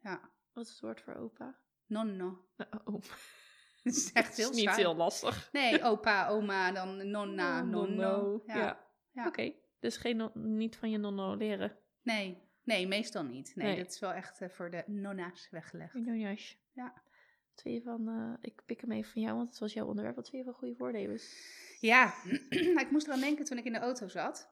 Ja, 0.00 0.30
Wat 0.52 0.64
is 0.64 0.70
het 0.70 0.80
woord 0.80 1.00
voor 1.00 1.14
opa? 1.14 1.58
nonno. 1.86 2.46
Oh, 2.84 3.02
Het 3.82 3.96
is 3.96 4.12
echt 4.12 4.36
heel 4.36 4.50
is 4.50 4.56
niet 4.56 4.76
heel 4.76 4.96
lastig. 4.96 5.48
Nee, 5.52 5.82
opa, 5.82 6.28
oma, 6.28 6.72
dan 6.72 7.10
nonna, 7.10 7.60
Oh, 7.60 7.66
nonno. 7.68 8.42
Ja. 8.46 8.56
Ja. 8.56 8.86
Ja. 9.12 9.26
Oké, 9.26 9.52
dus 9.80 9.96
geen 9.96 10.16
no- 10.16 10.30
niet 10.34 10.76
van 10.76 10.90
je 10.90 10.98
nonno 10.98 11.34
leren. 11.34 11.76
Nee, 12.02 12.42
nee, 12.62 12.86
meestal 12.88 13.24
niet. 13.24 13.52
Nee, 13.54 13.66
Nee. 13.66 13.76
dat 13.76 13.92
is 13.92 13.98
wel 13.98 14.12
echt 14.12 14.40
eh, 14.40 14.48
voor 14.48 14.70
de 14.70 14.82
nonna's 14.86 15.48
weggelegd. 15.50 15.94
Nonjas. 15.94 16.58
Ja. 16.72 17.02
Je 17.62 17.82
van, 17.82 18.08
eh, 18.08 18.32
ik 18.50 18.62
pik 18.66 18.80
hem 18.80 18.92
even 18.92 19.12
van 19.12 19.22
jou, 19.22 19.36
want 19.36 19.48
het 19.48 19.58
was 19.58 19.72
jouw 19.72 19.86
onderwerp. 19.86 20.16
Wat 20.16 20.28
vind 20.30 20.44
je 20.44 20.50
van 20.50 20.58
goede 20.58 20.76
voornemens? 20.76 21.34
Ja, 21.80 22.14
ik 22.84 22.88
moest 22.90 23.06
eraan 23.06 23.20
denken 23.20 23.44
toen 23.44 23.58
ik 23.58 23.64
in 23.64 23.72
de 23.72 23.78
auto 23.78 24.08
zat. 24.08 24.50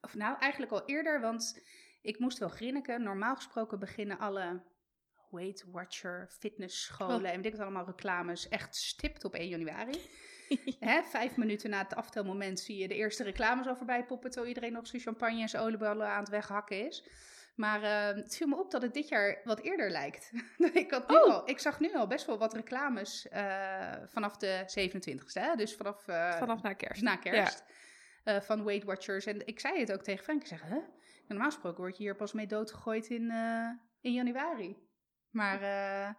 Of 0.00 0.14
nou, 0.14 0.38
eigenlijk 0.38 0.72
al 0.72 0.84
eerder, 0.84 1.20
want 1.20 1.62
ik 2.02 2.18
moest 2.18 2.38
wel 2.38 2.48
grinniken. 2.48 3.02
Normaal 3.02 3.34
gesproken 3.36 3.78
beginnen 3.78 4.18
alle 4.18 4.62
Weight 5.30 5.64
Watcher, 5.72 6.26
fitnessscholen 6.38 7.20
Oh. 7.24 7.28
en 7.28 7.36
weet 7.36 7.44
ik 7.46 7.52
het 7.52 7.60
allemaal, 7.60 7.86
reclames 7.86 8.48
echt 8.48 8.76
stipt 8.76 9.24
op 9.24 9.34
1 9.34 9.48
januari. 9.48 10.00
Hè, 10.80 11.02
vijf 11.02 11.36
minuten 11.36 11.70
na 11.70 11.78
het 11.82 11.94
aftelmoment 11.94 12.60
zie 12.60 12.76
je 12.78 12.88
de 12.88 12.94
eerste 12.94 13.22
reclames 13.22 13.66
al 13.66 13.76
voorbij 13.76 14.04
poppen, 14.04 14.30
terwijl 14.30 14.52
iedereen 14.54 14.72
nog 14.72 14.86
zijn 14.86 15.02
champagne 15.02 15.40
en 15.40 15.48
zijn 15.48 15.62
oliebollen 15.62 16.08
aan 16.08 16.20
het 16.20 16.28
weghakken 16.28 16.86
is. 16.86 17.08
Maar 17.56 17.82
eh, 17.82 18.16
het 18.22 18.36
viel 18.36 18.46
me 18.46 18.56
op 18.58 18.70
dat 18.70 18.82
het 18.82 18.94
dit 18.94 19.08
jaar 19.08 19.40
wat 19.44 19.60
eerder 19.60 19.90
lijkt. 19.90 20.32
ik, 20.72 20.90
had 20.90 21.08
nu 21.08 21.16
Oh. 21.16 21.34
al, 21.34 21.48
ik 21.48 21.58
zag 21.58 21.80
nu 21.80 21.92
al 21.94 22.06
best 22.06 22.26
wel 22.26 22.38
wat 22.38 22.54
reclames 22.54 23.28
eh, 23.28 23.92
vanaf 24.06 24.36
de 24.36 24.64
27e, 24.66 25.32
hè? 25.32 25.54
dus 25.56 25.74
vanaf, 25.76 26.08
eh, 26.08 26.38
Vanaf 26.38 26.62
na 26.62 26.72
kerst. 26.72 27.02
na 27.02 27.16
kerst. 27.16 27.64
eh, 28.24 28.40
van 28.40 28.64
Weight 28.64 28.84
Watchers. 28.84 29.26
En 29.26 29.46
ik 29.46 29.60
zei 29.60 29.80
het 29.80 29.92
ook 29.92 30.02
tegen 30.02 30.24
Frank. 30.24 30.40
Ik 30.40 30.46
zeg, 30.46 30.62
hè? 30.62 30.78
Normaal 31.26 31.50
gesproken 31.50 31.80
word 31.80 31.96
je 31.96 32.02
hier 32.02 32.16
pas 32.16 32.32
mee 32.32 32.46
doodgegooid 32.46 33.06
in, 33.08 33.30
in 34.00 34.12
januari. 34.12 34.76
Maar 35.30 35.62
eh, 35.62 36.14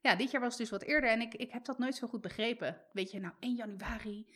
ja, 0.00 0.16
dit 0.16 0.30
jaar 0.30 0.40
was 0.40 0.50
het 0.50 0.60
dus 0.60 0.70
wat 0.70 0.82
eerder. 0.82 1.10
En 1.10 1.20
ik, 1.20 1.34
ik 1.34 1.52
heb 1.52 1.64
dat 1.64 1.78
nooit 1.78 1.94
zo 1.94 2.06
goed 2.06 2.20
begrepen. 2.20 2.80
Weet 2.92 3.10
je, 3.10 3.20
nou 3.20 3.34
1 3.40 3.54
januari, 3.54 4.26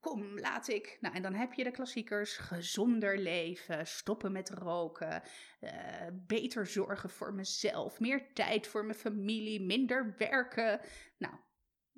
kom, 0.00 0.38
laat 0.38 0.68
ik. 0.68 0.98
Nou, 1.00 1.14
en 1.14 1.22
dan 1.22 1.34
heb 1.34 1.52
je 1.52 1.64
de 1.64 1.70
klassiekers. 1.70 2.36
Gezonder 2.36 3.18
leven, 3.18 3.86
stoppen 3.86 4.32
met 4.32 4.50
roken. 4.50 5.22
eh, 5.60 5.72
beter 6.12 6.66
zorgen 6.66 7.10
voor 7.10 7.34
mezelf. 7.34 8.00
Meer 8.00 8.32
tijd 8.32 8.66
voor 8.66 8.84
mijn 8.84 8.98
familie, 8.98 9.60
minder 9.60 10.14
werken. 10.18 10.80
Nou, 11.18 11.34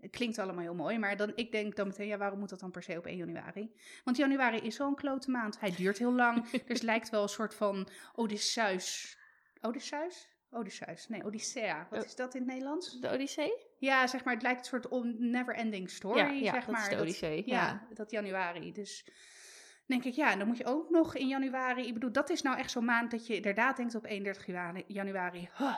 het 0.00 0.11
klinkt 0.11 0.38
allemaal 0.38 0.62
heel 0.62 0.75
mooi, 0.75 0.99
maar 0.99 1.17
dan, 1.17 1.33
ik 1.35 1.52
denk 1.52 1.76
dan 1.76 1.87
meteen, 1.87 2.07
ja, 2.07 2.17
waarom 2.17 2.38
moet 2.38 2.49
dat 2.49 2.61
dan 2.61 2.71
per 2.71 2.83
se 2.83 2.99
op 2.99 3.07
1 3.07 3.17
januari? 3.17 3.75
Want 4.05 4.17
januari 4.17 4.59
is 4.59 4.75
zo'n 4.75 4.95
klote 4.95 5.31
maand. 5.31 5.61
Hij 5.61 5.75
duurt 5.75 5.99
heel 5.99 6.12
lang. 6.14 6.50
dus 6.50 6.61
het 6.69 6.83
lijkt 6.83 7.11
wel 7.11 7.23
een 7.23 7.29
soort 7.29 7.55
van 7.55 7.88
Odysseus. 8.14 9.19
Odysseus? 9.61 10.32
Odysseus. 10.54 11.09
Nee, 11.09 11.25
Odyssea. 11.25 11.87
Wat 11.90 11.99
Oh. 12.00 12.04
is 12.06 12.14
dat 12.14 12.35
in 12.35 12.40
het 12.40 12.50
Nederlands? 12.50 13.00
De 13.00 13.11
Odyssee? 13.11 13.52
Ja, 13.78 14.06
zeg 14.06 14.25
maar, 14.25 14.35
het 14.35 14.42
lijkt 14.42 14.59
een 14.61 14.64
soort 14.66 14.88
on- 14.88 15.16
never-ending 15.30 15.90
story, 15.90 16.18
Ja, 16.18 16.26
ja, 16.30 16.52
zeg 16.52 16.64
dat 16.64 16.75
is 16.75 16.80
maar. 16.80 16.90
de 16.90 17.00
Odyssee, 17.00 17.42
ja, 17.47 17.54
ja. 17.66 17.87
dat 17.94 18.11
januari. 18.11 18.73
Dus 18.73 19.06
denk 19.87 20.04
ik, 20.04 20.12
ja, 20.14 20.37
dan 20.37 20.47
moet 20.47 20.56
je 20.56 20.64
ook 20.64 20.90
nog 20.90 21.14
in 21.16 21.28
januari... 21.28 21.87
Ik 21.87 21.94
bedoel, 21.94 22.12
dat 22.12 22.30
is 22.30 22.42
nou 22.42 22.59
echt 22.59 22.71
zo'n 22.71 22.85
maand 22.85 23.11
dat 23.11 23.26
je 23.26 23.35
inderdaad 23.37 23.76
denkt 23.76 23.94
op 23.94 24.04
31 24.04 24.47
janu- 24.47 24.85
januari... 24.87 25.49
"Huh, 25.56 25.76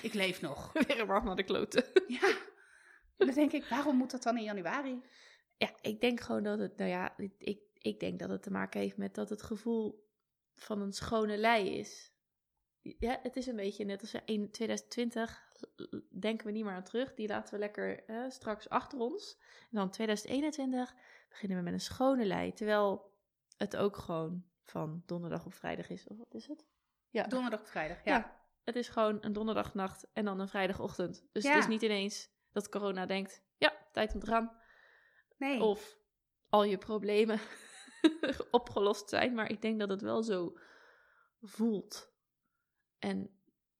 ik 0.00 0.14
leef 0.14 0.40
nog. 0.40 0.72
Weer 0.86 1.00
een 1.00 1.06
warm 1.06 1.24
naar 1.24 1.36
de 1.36 1.42
kloten. 1.44 1.84
ja. 2.20 2.28
En 3.16 3.26
dan 3.26 3.34
denk 3.34 3.52
ik, 3.52 3.64
waarom 3.64 3.96
moet 3.96 4.10
dat 4.10 4.22
dan 4.22 4.36
in 4.36 4.42
januari? 4.44 5.02
Ja, 5.56 5.70
ik 5.80 6.00
denk 6.00 6.20
gewoon 6.20 6.42
dat 6.42 6.58
het, 6.58 6.76
nou 6.76 6.90
ja, 6.90 7.14
ik- 7.18 7.34
ik, 7.38 7.58
ik 7.78 8.00
denk 8.00 8.18
dat 8.18 8.28
het 8.30 8.42
te 8.42 8.50
maken 8.50 8.80
heeft 8.80 8.96
met 8.96 9.14
dat 9.14 9.28
het 9.28 9.42
gevoel 9.42 10.08
van 10.54 10.80
een 10.80 10.92
schone 10.92 11.36
lei 11.36 11.78
is. 11.78 12.11
Ja, 12.82 13.18
het 13.22 13.36
is 13.36 13.46
een 13.46 13.56
beetje 13.56 13.84
net 13.84 14.00
als 14.00 14.14
in 14.24 14.50
2020, 14.50 15.50
denken 16.20 16.46
we 16.46 16.52
niet 16.52 16.64
meer 16.64 16.72
aan 16.72 16.82
terug. 16.84 17.14
Die 17.14 17.28
laten 17.28 17.54
we 17.54 17.60
lekker 17.60 18.04
eh, 18.04 18.24
straks 18.28 18.68
achter 18.68 18.98
ons. 18.98 19.38
En 19.40 19.76
dan 19.76 19.90
2021 19.90 20.94
beginnen 21.28 21.58
we 21.58 21.64
met 21.64 21.72
een 21.72 21.80
schone 21.80 22.24
lei. 22.24 22.52
Terwijl 22.52 23.12
het 23.56 23.76
ook 23.76 23.96
gewoon 23.96 24.44
van 24.62 25.02
donderdag 25.06 25.46
op 25.46 25.54
vrijdag 25.54 25.88
is. 25.90 26.06
Of 26.08 26.16
wat 26.18 26.34
is 26.34 26.46
het? 26.46 26.66
Ja, 27.10 27.22
Donderdag 27.22 27.60
of 27.60 27.68
vrijdag, 27.68 28.04
ja. 28.04 28.16
ja. 28.16 28.40
het 28.64 28.76
is 28.76 28.88
gewoon 28.88 29.18
een 29.20 29.32
donderdagnacht 29.32 30.06
en 30.12 30.24
dan 30.24 30.40
een 30.40 30.48
vrijdagochtend. 30.48 31.26
Dus 31.32 31.42
Ja. 31.42 31.50
het 31.50 31.58
is 31.58 31.68
niet 31.68 31.82
ineens 31.82 32.30
dat 32.52 32.68
corona 32.68 33.06
denkt, 33.06 33.42
ja, 33.58 33.72
tijd 33.92 34.14
om 34.14 34.20
te 34.20 34.26
gaan. 34.26 34.56
Nee. 35.36 35.60
Of 35.62 35.98
al 36.48 36.64
je 36.64 36.78
problemen 36.78 37.40
opgelost 38.50 39.08
zijn. 39.08 39.34
Maar 39.34 39.50
ik 39.50 39.62
denk 39.62 39.80
dat 39.80 39.88
het 39.88 40.00
wel 40.00 40.22
zo 40.22 40.58
voelt. 41.40 42.11
En 43.02 43.30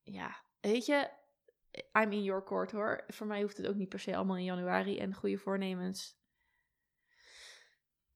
ja, 0.02 0.36
weet 0.60 0.86
je, 0.86 1.10
I'm 1.92 2.12
in 2.12 2.22
your 2.22 2.44
court 2.44 2.70
hoor. 2.70 3.04
Voor 3.08 3.26
mij 3.26 3.42
hoeft 3.42 3.56
het 3.56 3.66
ook 3.66 3.74
niet 3.74 3.88
per 3.88 3.98
se 3.98 4.16
allemaal 4.16 4.36
in 4.36 4.44
januari 4.44 4.98
en 4.98 5.14
goede 5.14 5.38
voornemens. 5.38 6.20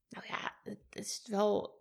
Nou 0.09 0.27
ja, 0.27 0.55
het 0.63 0.87
is 0.91 1.27
wel. 1.27 1.81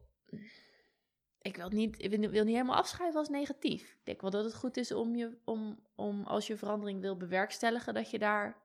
Ik 1.41 1.55
wil, 1.55 1.69
niet, 1.69 2.03
ik 2.03 2.09
wil 2.09 2.43
niet 2.43 2.55
helemaal 2.55 2.75
afschrijven 2.75 3.19
als 3.19 3.29
negatief. 3.29 3.91
Ik 3.91 4.05
denk 4.05 4.21
wel 4.21 4.29
dat 4.29 4.43
het 4.43 4.55
goed 4.55 4.77
is 4.77 4.91
om, 4.91 5.15
je, 5.15 5.37
om, 5.43 5.87
om 5.95 6.23
als 6.23 6.47
je 6.47 6.57
verandering 6.57 7.01
wil 7.01 7.17
bewerkstelligen, 7.17 7.93
dat 7.93 8.09
je 8.09 8.19
daar 8.19 8.63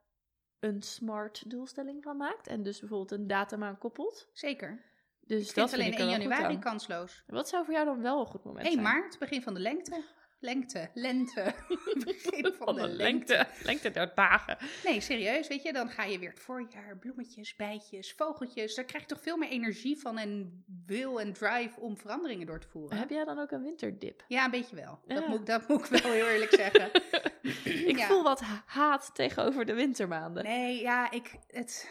een 0.58 0.82
smart 0.82 1.50
doelstelling 1.50 2.02
van 2.02 2.16
maakt. 2.16 2.46
En 2.46 2.62
dus 2.62 2.80
bijvoorbeeld 2.80 3.20
een 3.20 3.26
datum 3.26 3.62
aan 3.62 3.78
koppelt. 3.78 4.28
Zeker. 4.32 4.84
Dus 5.20 5.48
Ik 5.48 5.54
dat 5.54 5.70
vind 5.70 5.72
alleen 5.72 5.94
vind 5.94 6.08
ik 6.08 6.08
er 6.08 6.20
1 6.20 6.28
wel 6.28 6.36
goed 6.36 6.36
januari 6.36 6.58
kansloos. 6.58 7.24
Wat 7.26 7.48
zou 7.48 7.64
voor 7.64 7.74
jou 7.74 7.86
dan 7.86 8.02
wel 8.02 8.20
een 8.20 8.26
goed 8.26 8.44
moment 8.44 8.66
1 8.66 8.72
zijn? 8.72 8.84
maart, 8.84 9.18
begin 9.18 9.42
van 9.42 9.54
de 9.54 9.60
lengte. 9.60 10.04
Lengte, 10.42 10.90
lente. 10.94 11.54
begin 12.04 12.52
Van 12.58 12.74
de 12.74 12.88
lengte, 12.88 13.46
lengte 13.62 13.90
der 13.90 14.12
dagen. 14.14 14.56
Nee, 14.84 15.00
serieus, 15.00 15.48
weet 15.48 15.62
je, 15.62 15.72
dan 15.72 15.90
ga 15.90 16.04
je 16.04 16.18
weer 16.18 16.30
het 16.30 16.40
voorjaar, 16.40 16.96
bloemetjes, 16.98 17.56
bijtjes, 17.56 18.12
vogeltjes. 18.16 18.74
Daar 18.74 18.84
krijg 18.84 19.02
je 19.02 19.08
toch 19.14 19.22
veel 19.22 19.36
meer 19.36 19.48
energie 19.48 19.98
van 20.00 20.18
en 20.18 20.64
wil 20.86 21.20
en 21.20 21.32
drive 21.32 21.80
om 21.80 21.96
veranderingen 21.98 22.46
door 22.46 22.60
te 22.60 22.68
voeren. 22.68 22.98
Heb 22.98 23.10
jij 23.10 23.24
dan 23.24 23.38
ook 23.38 23.50
een 23.50 23.62
winterdip? 23.62 24.24
Ja, 24.28 24.44
een 24.44 24.50
beetje 24.50 24.76
wel. 24.76 25.00
Dat, 25.06 25.26
moet, 25.28 25.40
ik- 25.40 25.46
dat 25.46 25.68
moet 25.68 25.92
ik 25.92 26.02
wel 26.02 26.12
heel 26.12 26.28
eerlijk 26.28 26.54
zeggen. 26.54 26.90
ik 27.90 27.98
Ja. 27.98 28.06
voel 28.06 28.22
wat 28.22 28.40
ha- 28.40 28.62
haat 28.66 29.10
tegenover 29.14 29.64
de 29.66 29.74
wintermaanden. 29.74 30.44
Nee, 30.44 30.80
ja, 30.80 31.10
ik, 31.10 31.30
het, 31.48 31.90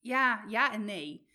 ja, 0.00 0.44
ja 0.48 0.72
en 0.72 0.84
nee. 0.84 1.28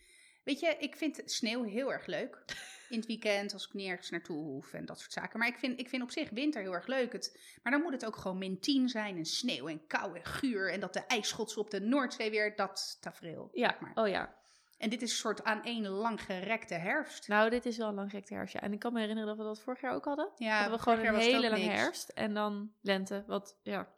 Weet 0.44 0.60
je, 0.60 0.76
ik 0.78 0.96
vind 0.96 1.22
sneeuw 1.24 1.62
heel 1.64 1.92
erg 1.92 2.06
leuk. 2.06 2.44
In 2.92 2.98
het 2.98 3.06
weekend, 3.06 3.52
als 3.52 3.66
ik 3.66 3.74
nergens 3.74 4.10
naartoe 4.10 4.36
hoef 4.36 4.72
en 4.72 4.84
dat 4.84 5.00
soort 5.00 5.12
zaken. 5.12 5.38
Maar 5.38 5.48
ik 5.48 5.56
vind, 5.58 5.80
ik 5.80 5.88
vind 5.88 6.02
op 6.02 6.10
zich 6.10 6.30
winter 6.30 6.62
heel 6.62 6.72
erg 6.72 6.86
leuk. 6.86 7.12
Het, 7.12 7.38
maar 7.62 7.72
dan 7.72 7.82
moet 7.82 7.92
het 7.92 8.04
ook 8.06 8.16
gewoon 8.16 8.38
min 8.38 8.60
10 8.60 8.88
zijn 8.88 9.16
en 9.16 9.24
sneeuw 9.24 9.68
en 9.68 9.86
kou 9.86 10.16
en 10.16 10.24
guur. 10.24 10.72
En 10.72 10.80
dat 10.80 10.92
de 10.92 11.06
ijsschots 11.06 11.56
op 11.56 11.70
de 11.70 11.80
Noordzee 11.80 12.30
weer, 12.30 12.56
dat 12.56 12.98
tafereel. 13.00 13.50
Ja, 13.52 13.68
zeg 13.68 13.80
maar. 13.80 13.92
oh 13.94 14.08
ja. 14.08 14.34
En 14.78 14.90
dit 14.90 15.02
is 15.02 15.10
een 15.10 15.16
soort 15.16 15.44
aan 15.44 15.64
één 15.64 15.88
lang 15.88 16.22
gerekte 16.22 16.74
herfst. 16.74 17.28
Nou, 17.28 17.50
dit 17.50 17.66
is 17.66 17.76
wel 17.76 17.88
een 17.88 17.94
langrekte 17.94 18.34
herfst. 18.34 18.54
Ja. 18.54 18.60
En 18.60 18.72
ik 18.72 18.78
kan 18.78 18.92
me 18.92 19.00
herinneren 19.00 19.28
dat 19.28 19.38
we 19.38 19.44
dat 19.44 19.60
vorig 19.60 19.80
jaar 19.80 19.94
ook 19.94 20.04
hadden. 20.04 20.30
ja, 20.36 20.60
hadden 20.60 20.76
we 20.78 20.82
gewoon 20.82 20.98
een 21.14 21.20
hele 21.20 21.50
lange 21.50 21.62
herfst. 21.64 22.08
En 22.08 22.34
dan 22.34 22.72
lente. 22.80 23.24
Wat, 23.26 23.58
ja. 23.62 23.88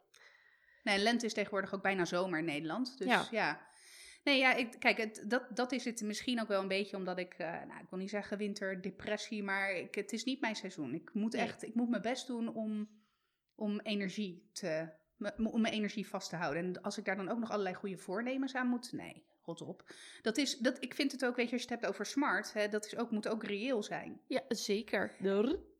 Nee, 0.83 0.97
lente 0.97 1.25
is 1.25 1.33
tegenwoordig 1.33 1.73
ook 1.73 1.81
bijna 1.81 2.05
zomer 2.05 2.39
in 2.39 2.45
Nederland. 2.45 2.97
Dus 2.97 3.07
Ja. 3.07 3.27
ja. 3.31 3.67
Nee, 4.25 4.37
ja, 4.39 4.53
ik, 4.53 4.75
kijk, 4.79 4.97
het, 4.97 5.23
dat, 5.27 5.43
dat 5.53 5.71
is 5.71 5.85
het 5.85 6.01
misschien 6.01 6.41
ook 6.41 6.47
wel 6.47 6.61
een 6.61 6.67
beetje 6.67 6.97
omdat 6.97 7.17
ik, 7.17 7.33
eh, 7.33 7.47
nou, 7.47 7.79
ik 7.81 7.89
wil 7.89 7.99
niet 7.99 8.09
zeggen 8.09 8.37
winterdepressie, 8.37 9.43
maar 9.43 9.71
ik, 9.71 9.95
het 9.95 10.13
is 10.13 10.23
niet 10.23 10.41
mijn 10.41 10.55
seizoen. 10.55 10.93
Ik 10.93 11.13
moet 11.13 11.33
Nee. 11.33 11.41
echt, 11.41 11.63
ik 11.63 11.75
moet 11.75 11.89
mijn 11.89 12.01
best 12.01 12.27
doen 12.27 12.53
om, 12.53 12.89
om 13.55 13.79
energie 13.79 14.49
te, 14.51 14.89
om 15.37 15.61
mijn 15.61 15.73
energie 15.73 16.07
vast 16.07 16.29
te 16.29 16.35
houden. 16.35 16.63
En 16.63 16.81
als 16.81 16.97
ik 16.97 17.05
daar 17.05 17.15
dan 17.15 17.29
ook 17.29 17.39
nog 17.39 17.49
allerlei 17.51 17.75
goede 17.75 17.97
voornemens 17.97 18.55
aan 18.55 18.67
moet, 18.67 18.91
nee, 18.91 19.23
rot 19.43 19.61
op. 19.61 19.93
Dat 20.21 20.37
is, 20.37 20.57
dat, 20.57 20.83
ik 20.83 20.93
vind 20.93 21.11
het 21.11 21.25
ook, 21.25 21.35
weet 21.35 21.45
je, 21.49 21.53
als 21.53 21.61
je 21.61 21.69
het 21.69 21.79
hebt 21.79 21.91
over 21.93 22.05
smart, 22.05 22.53
hè, 22.53 22.67
dat 22.67 22.85
is 22.85 22.95
ook, 22.95 23.11
moet 23.11 23.27
ook 23.27 23.43
reëel 23.43 23.83
zijn. 23.83 24.21
Ja, 24.27 24.41
zeker. 24.47 25.15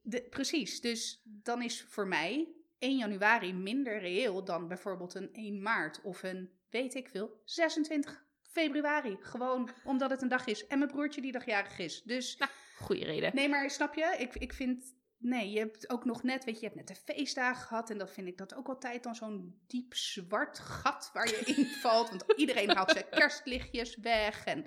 De, 0.02 0.22
precies, 0.30 0.82
dus 0.82 1.22
dan 1.24 1.62
is 1.62 1.82
voor 1.82 2.08
mij 2.08 2.48
1 2.80 2.98
januari 2.98 3.54
minder 3.54 4.00
reëel 4.00 4.44
dan 4.44 4.68
bijvoorbeeld 4.68 5.14
een 5.14 5.34
1 5.34 5.62
maart 5.62 6.02
of 6.02 6.24
een, 6.24 6.50
weet 6.70 6.94
ik 6.96 7.10
veel, 7.10 7.42
26 7.44 8.25
februari. 8.56 9.18
Gewoon 9.20 9.70
omdat 9.84 10.10
het 10.10 10.22
een 10.22 10.28
dag 10.28 10.46
is 10.46 10.68
en 10.68 10.78
mijn 10.78 10.92
broertje 10.92 11.22
die 11.22 11.32
dagjarig 11.32 11.80
is. 11.80 12.02
Dus 12.04 12.40
Goeie 12.78 13.06
reden. 13.06 13.32
nee, 13.36 13.50
maar 13.50 13.70
snap 13.70 13.94
je? 13.94 14.16
Ik, 14.18 14.36
ik 14.36 14.54
vind 14.54 14.94
Nee, 15.18 15.52
je 15.52 15.60
hebt 15.60 15.90
ook 15.90 16.06
nog 16.06 16.24
net, 16.24 16.44
weet 16.44 16.54
je, 16.56 16.60
je 16.60 16.74
hebt 16.74 16.88
net 16.88 16.88
de 16.88 17.14
feestdagen 17.14 17.68
gehad. 17.68 17.90
En 17.90 17.98
dan 17.98 18.08
vind 18.08 18.28
ik 18.28 18.38
dat 18.38 18.56
ook 18.56 18.68
altijd 18.68 19.04
dan 19.04 19.16
zo'n 19.16 19.62
diep 19.68 19.94
zwart 19.94 20.60
gat 20.60 21.10
waar 21.14 21.28
je 21.28 21.38
in 21.46 21.66
valt. 21.84 22.10
Want 22.10 22.24
iedereen 22.36 22.70
haalt 22.70 22.92
zijn 22.92 23.10
kerstlichtjes 23.10 23.96
weg. 23.96 24.46
En 24.46 24.66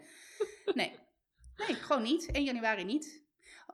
nee, 0.74 0.98
nee, 1.56 1.74
gewoon 1.74 2.02
niet. 2.02 2.30
1 2.30 2.44
januari 2.44 2.84
niet. 2.84 3.22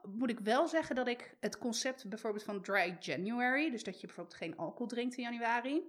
Moet 0.03 0.29
ik 0.29 0.39
wel 0.39 0.67
zeggen 0.67 0.95
dat 0.95 1.07
ik 1.07 1.35
het 1.39 1.57
concept 1.57 2.09
bijvoorbeeld 2.09 2.43
van 2.43 2.61
dry 2.61 2.97
January, 2.99 3.71
dus 3.71 3.83
dat 3.83 4.01
je 4.01 4.07
bijvoorbeeld 4.07 4.37
geen 4.37 4.57
alcohol 4.57 4.87
drinkt 4.87 5.15
in 5.15 5.23
januari, 5.23 5.83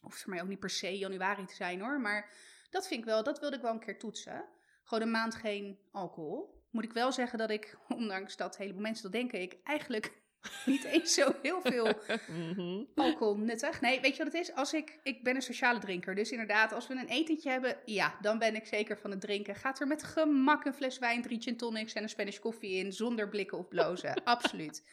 hoeft 0.00 0.22
voor 0.22 0.32
mij 0.32 0.42
ook 0.42 0.48
niet 0.48 0.60
per 0.60 0.70
se 0.70 0.98
januari 0.98 1.44
te 1.44 1.54
zijn 1.54 1.80
hoor, 1.80 2.00
maar 2.00 2.32
dat 2.70 2.86
vind 2.86 3.00
ik 3.00 3.06
wel, 3.06 3.22
dat 3.22 3.40
wilde 3.40 3.56
ik 3.56 3.62
wel 3.62 3.72
een 3.72 3.78
keer 3.80 3.98
toetsen. 3.98 4.44
Gewoon 4.84 5.04
een 5.04 5.10
maand 5.10 5.34
geen 5.34 5.78
alcohol. 5.92 6.64
Moet 6.70 6.84
ik 6.84 6.92
wel 6.92 7.12
zeggen 7.12 7.38
dat 7.38 7.50
ik, 7.50 7.78
ondanks 7.88 8.36
dat 8.36 8.56
heleboel 8.56 8.82
mensen 8.82 9.02
dat 9.02 9.12
denken, 9.12 9.40
ik 9.40 9.56
eigenlijk 9.64 10.12
niet 10.66 10.84
eens 10.84 11.14
zo 11.14 11.34
heel 11.42 11.60
veel 11.60 11.92
Mhm. 12.28 12.84
alcohol 12.94 13.36
nuttig. 13.36 13.80
Nee, 13.80 14.00
weet 14.00 14.16
je 14.16 14.24
wat 14.24 14.32
het 14.32 14.42
is? 14.42 14.54
Als 14.54 14.72
ik, 14.74 14.98
ik 15.02 15.22
ben 15.24 15.34
een 15.34 15.42
sociale 15.42 15.78
drinker. 15.78 16.14
Dus 16.14 16.30
inderdaad, 16.30 16.72
als 16.72 16.86
we 16.86 16.94
een 16.94 17.08
etentje 17.08 17.50
hebben, 17.50 17.76
ja, 17.84 18.18
dan 18.20 18.38
ben 18.38 18.54
ik 18.54 18.66
zeker 18.66 18.98
van 18.98 19.10
het 19.10 19.20
drinken. 19.20 19.54
Gaat 19.54 19.80
er 19.80 19.86
met 19.86 20.02
gemak 20.02 20.64
een 20.64 20.74
fles 20.74 20.98
wijn, 20.98 21.22
drie 21.22 21.42
gin 21.42 21.56
tonics 21.56 21.92
en 21.92 22.02
een 22.02 22.08
Spanish 22.08 22.38
koffie 22.38 22.70
in, 22.84 22.92
zonder 22.92 23.28
blikken 23.28 23.58
of 23.58 23.68
blozen. 23.68 24.22
Absoluut. 24.24 24.84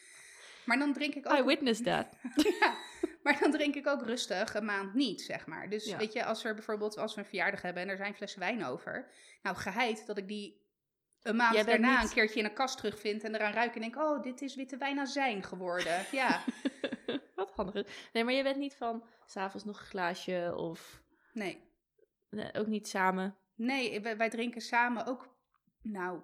Maar 0.64 0.78
dan 0.78 0.92
drink 0.92 1.14
ik 1.14 1.30
ook... 1.30 1.38
I 1.38 1.42
witnessed 1.42 1.84
that. 1.84 2.06
ja, 2.60 2.76
maar 3.24 3.38
dan 3.40 3.50
drink 3.50 3.74
ik 3.74 3.86
ook 3.86 4.02
rustig 4.02 4.54
een 4.54 4.64
maand 4.64 4.94
niet, 4.94 5.22
zeg 5.22 5.46
maar. 5.46 5.68
Dus 5.68 5.84
Ja. 5.84 5.96
weet 5.96 6.12
je, 6.12 6.24
als 6.24 6.44
er 6.44 6.54
bijvoorbeeld, 6.54 6.96
als 6.98 7.14
we 7.14 7.20
een 7.20 7.26
verjaardag 7.26 7.62
hebben 7.62 7.82
en 7.82 7.88
er 7.88 7.96
zijn 7.96 8.14
flessen 8.14 8.40
wijn 8.40 8.64
over. 8.64 9.10
Nou, 9.42 9.56
geheid 9.56 10.06
dat 10.06 10.18
ik 10.18 10.28
die 10.28 10.62
een 11.22 11.36
maand 11.36 11.66
daarna 11.66 12.00
niet- 12.00 12.08
een 12.08 12.14
keertje 12.14 12.38
in 12.38 12.44
een 12.44 12.54
kast 12.54 12.76
terugvind 12.76 13.24
en 13.24 13.34
eraan 13.34 13.52
ruik 13.52 13.74
en 13.74 13.80
denk, 13.80 13.96
oh, 13.96 14.22
dit 14.22 14.42
is 14.42 14.54
witte 14.54 14.76
wijnazijn 14.76 15.42
geworden. 15.42 16.06
Ja, 16.12 16.44
Wat 17.34 17.50
handig. 17.54 18.08
Nee, 18.12 18.24
maar 18.24 18.34
je 18.34 18.42
bent 18.42 18.56
niet 18.56 18.74
van 18.76 19.04
s'avonds 19.26 19.64
nog 19.66 19.78
een 19.80 19.86
glaasje 19.86 20.54
of 20.56 21.02
nee. 21.32 21.62
nee, 22.30 22.54
ook 22.54 22.66
niet 22.66 22.88
samen. 22.88 23.36
Nee, 23.54 24.00
wij, 24.00 24.16
wij 24.16 24.30
drinken 24.30 24.60
samen 24.60 25.06
ook, 25.06 25.36
nou, 25.82 26.20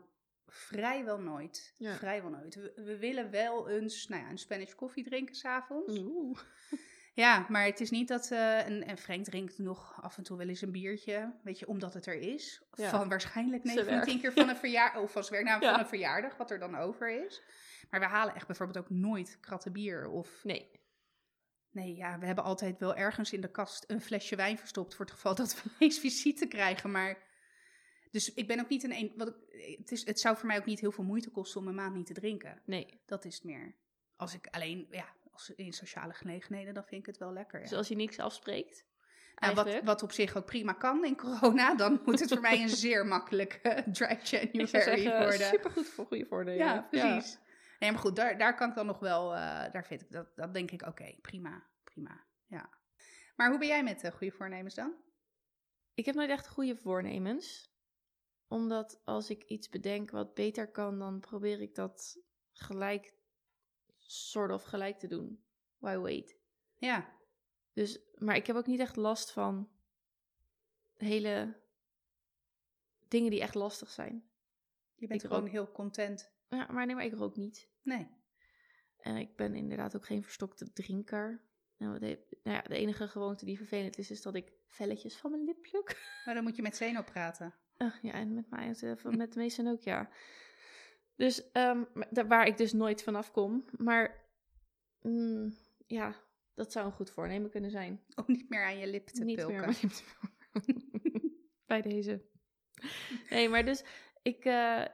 vrijwel 0.47 1.19
nooit. 1.21 1.75
Ja. 1.76 1.95
Vrijwel 1.95 2.30
nooit. 2.30 2.54
We, 2.54 2.73
we 2.85 2.99
willen 2.99 3.30
wel 3.30 3.69
eens, 3.69 4.09
nou 4.09 4.23
ja, 4.23 4.30
een 4.30 4.38
Spanish 4.38 4.73
koffie 4.75 5.04
drinken 5.04 5.35
s'avonds. 5.35 5.99
Oeh. 5.99 6.38
Ja, 7.21 7.47
maar 7.49 7.65
het 7.65 7.81
is 7.81 7.91
niet 7.91 8.09
dat, 8.09 8.31
eh 8.31 8.67
en, 8.67 8.87
en 8.87 8.99
Frank 8.99 9.25
drinkt 9.25 9.59
nog 9.59 10.03
af 10.03 10.17
en 10.17 10.23
toe 10.23 10.37
wel 10.37 10.49
eens 10.49 10.61
een 10.61 10.73
biertje, 10.73 11.35
weet 11.43 11.59
je, 11.59 11.67
omdat 11.67 11.95
het 11.95 12.07
er 12.07 12.15
is. 12.15 12.62
Ja. 12.73 12.89
Van 12.89 13.09
waarschijnlijk 13.09 13.62
Zijn 13.65 13.77
9 13.77 13.91
van 13.91 14.00
de 14.00 14.07
werk. 14.07 14.21
10 14.21 14.21
keer 14.21 14.33
van 14.33 14.49
een 14.49 14.57
verjaardag, 14.67 15.03
of 15.03 15.12
van 15.12 15.25
zijn 15.25 15.45
werk, 15.45 15.49
nou, 15.49 15.65
Ja. 15.65 15.71
van 15.71 15.81
een 15.81 15.89
verjaardag, 15.89 16.37
wat 16.37 16.50
er 16.50 16.59
dan 16.59 16.77
over 16.77 17.25
is. 17.25 17.43
Maar 17.91 18.00
we 18.00 18.07
halen 18.07 18.35
echt 18.35 18.47
bijvoorbeeld 18.47 18.79
ook 18.79 18.91
nooit 18.91 19.39
kratten 19.41 19.73
bier 19.73 20.09
of... 20.09 20.45
Nee. 20.45 20.71
Nee, 21.71 21.97
ja, 21.97 22.19
we 22.19 22.27
hebben 22.27 22.45
altijd 22.45 22.79
wel 22.79 22.97
ergens 22.97 23.33
in 23.33 23.41
de 23.41 23.50
kast 23.50 23.85
een 23.87 24.00
flesje 24.00 24.37
wijn 24.37 24.59
verstopt 24.59 24.95
voor 24.95 25.05
het 25.05 25.15
geval 25.15 25.35
dat 25.35 25.55
we 25.55 25.71
ineens 25.79 25.99
visite 25.99 26.47
krijgen. 26.47 26.91
Maar 26.91 27.19
dus 28.11 28.35
ik 28.35 28.47
ben 28.47 28.61
ook 28.61 28.69
niet 28.69 28.83
een, 28.83 28.93
een 28.93 29.12
wat 29.17 29.29
ik, 29.29 29.79
het, 29.79 29.93
is, 29.93 30.07
het 30.07 30.21
zou 30.21 30.37
voor 30.37 30.47
mij 30.47 30.59
ook 30.59 30.65
niet 30.65 30.81
heel 30.81 30.93
veel 30.93 31.05
moeite 31.05 31.31
kosten 31.31 31.61
om 31.61 31.69
een 31.69 31.75
maand 31.75 31.95
niet 31.95 32.07
te 32.07 32.12
drinken. 32.12 32.62
Nee. 32.65 33.00
Dat 33.07 33.25
is 33.25 33.35
het 33.35 33.45
meer. 33.45 33.77
Als 34.17 34.35
ik 34.35 34.47
alleen, 34.50 34.87
ja, 34.91 35.15
als 35.49 35.56
in 35.56 35.73
sociale 35.73 36.12
gelegenheden, 36.12 36.75
dan 36.75 36.85
vind 36.85 37.00
ik 37.00 37.06
het 37.06 37.18
wel 37.18 37.32
lekker. 37.32 37.59
Ja. 37.59 37.64
Dus 37.68 37.76
als 37.76 37.88
je 37.88 37.97
niks 37.97 38.18
afspreekt. 38.18 38.88
Nou, 39.35 39.54
wat, 39.54 39.82
wat 39.82 40.02
op 40.02 40.12
zich 40.12 40.37
ook 40.37 40.47
prima 40.47 40.73
kan 40.73 41.04
in 41.04 41.16
corona, 41.16 41.75
dan 41.75 42.00
moet 42.04 42.20
het 42.20 42.28
voor 42.28 42.40
mij 42.40 42.62
een 42.62 42.68
zeer 42.87 43.06
makkelijke 43.06 43.85
dry 43.92 44.11
ik 44.11 44.26
zou 44.26 44.42
January 44.42 44.66
zeggen, 44.66 45.18
worden. 45.18 45.47
supergoed 45.47 45.88
voor 45.88 46.06
goede 46.06 46.26
voordelen. 46.26 46.66
Ja, 46.66 46.87
precies. 46.90 47.38
Nee, 47.78 47.90
maar 47.90 48.00
goed, 48.00 48.16
daar, 48.16 48.38
daar 48.38 48.54
kan 48.54 48.68
ik 48.68 48.75
dan 48.75 48.87
nog 48.87 48.99
wel, 48.99 49.35
eh, 49.35 49.73
daar 49.73 49.87
vind 49.87 50.02
ik, 50.02 50.11
dat, 50.11 50.37
dat 50.37 50.54
denk 50.54 50.70
ik, 50.70 50.87
oké, 50.87 51.14
prima, 51.20 51.66
prima, 51.85 52.25
ja. 52.47 52.70
Maar 53.37 53.49
hoe 53.49 53.59
ben 53.59 53.68
jij 53.68 53.82
met 53.82 54.00
de 54.00 54.12
goede 54.12 54.32
voornemens 54.32 54.75
dan? 54.75 54.94
Ik 55.94 56.06
heb 56.06 56.14
nooit 56.14 56.30
echt 56.30 56.49
goede 56.49 56.76
voornemens. 56.76 57.75
Omdat 58.49 59.00
als 59.04 59.30
ik 59.30 59.44
iets 59.44 59.68
bedenk 59.68 60.11
wat 60.11 60.35
beter 60.35 60.70
kan, 60.70 60.99
dan 60.99 61.20
probeer 61.20 61.61
ik 61.61 61.75
dat 61.75 62.18
gelijk, 62.52 63.14
soort 64.11 64.50
of 64.50 64.62
gelijk 64.62 64.99
te 64.99 65.07
doen. 65.07 65.45
Why 65.79 65.97
wait? 65.97 66.37
Ja, 66.76 67.19
Dus, 67.73 68.00
maar 68.14 68.37
ik 68.37 68.47
heb 68.47 68.57
ook 68.57 68.67
niet 68.67 68.81
echt 68.81 68.97
last 68.97 69.31
van 69.33 69.71
hele 70.97 71.61
dingen 73.08 73.30
die 73.30 73.41
echt 73.41 73.54
lastig 73.54 73.91
zijn. 73.91 74.25
je 74.95 75.06
bent 75.06 75.23
Ik 75.23 75.26
gewoon 75.28 75.43
rook. 75.43 75.52
heel 75.52 75.73
content. 75.73 76.32
Ja, 76.49 76.67
maar 76.73 76.87
nee, 76.87 76.95
maar 76.95 77.04
ik 77.04 77.15
rook 77.15 77.37
niet. 77.37 77.69
Nee, 77.82 78.08
En 78.99 79.17
ik 79.17 79.37
ben 79.37 79.54
inderdaad 79.54 79.97
ook 79.97 80.06
geen 80.06 80.23
verstokte 80.23 80.73
drinker. 80.73 81.45
Nou, 81.76 81.99
de, 81.99 82.26
nou 82.43 82.56
ja, 82.56 82.63
de 82.63 82.75
enige 82.76 83.08
gewoonte 83.08 83.45
die 83.45 83.56
vervelend 83.56 83.99
is, 83.99 84.11
is 84.11 84.23
dat 84.23 84.34
ik 84.34 84.52
velletjes 84.69 85.17
van 85.17 85.30
mijn 85.30 85.45
lip 85.45 85.63
pluk. 85.63 86.21
maar 86.25 86.34
dan 86.34 86.43
moet 86.45 86.56
je 86.56 86.63
met 86.63 86.76
Zeno 86.76 87.02
praten. 87.02 87.54
Ugh, 87.78 88.02
ja, 88.02 88.13
en 88.13 88.34
met 88.34 88.50
mij, 88.50 88.75
met 89.04 89.32
de 89.32 89.39
meesten 89.39 89.67
ook, 89.67 89.82
ja. 89.82 90.11
Dus 91.21 91.50
daar- 92.11 92.28
waar 92.28 92.47
ik 92.47 92.56
dus 92.56 92.73
nooit 92.73 93.02
vanaf 93.02 93.30
kom. 93.30 93.65
Maar 93.76 94.25
mm, 95.02 95.54
ja, 95.87 96.15
dat 96.54 96.73
zou 96.73 96.87
een 96.87 96.93
goed 96.93 97.11
voornemen 97.11 97.50
kunnen 97.50 97.71
zijn. 97.71 98.04
Om 98.15 98.25
niet 98.26 98.49
meer 98.49 98.65
aan 98.65 98.78
je 98.78 98.87
lip 98.87 99.09
te 99.09 99.25
Niet 99.25 99.37
pulken. 99.37 99.54
meer 99.56 99.65
mijn 99.65 99.76
lip 99.83 99.91
te 99.91 100.02
pulken. 100.21 100.89
Bij 101.67 101.83
deze. 101.83 102.25
Nee, 103.30 103.49
maar 103.49 103.65
dus 103.65 103.85
ik, 104.23 104.45
eh, 104.45 104.85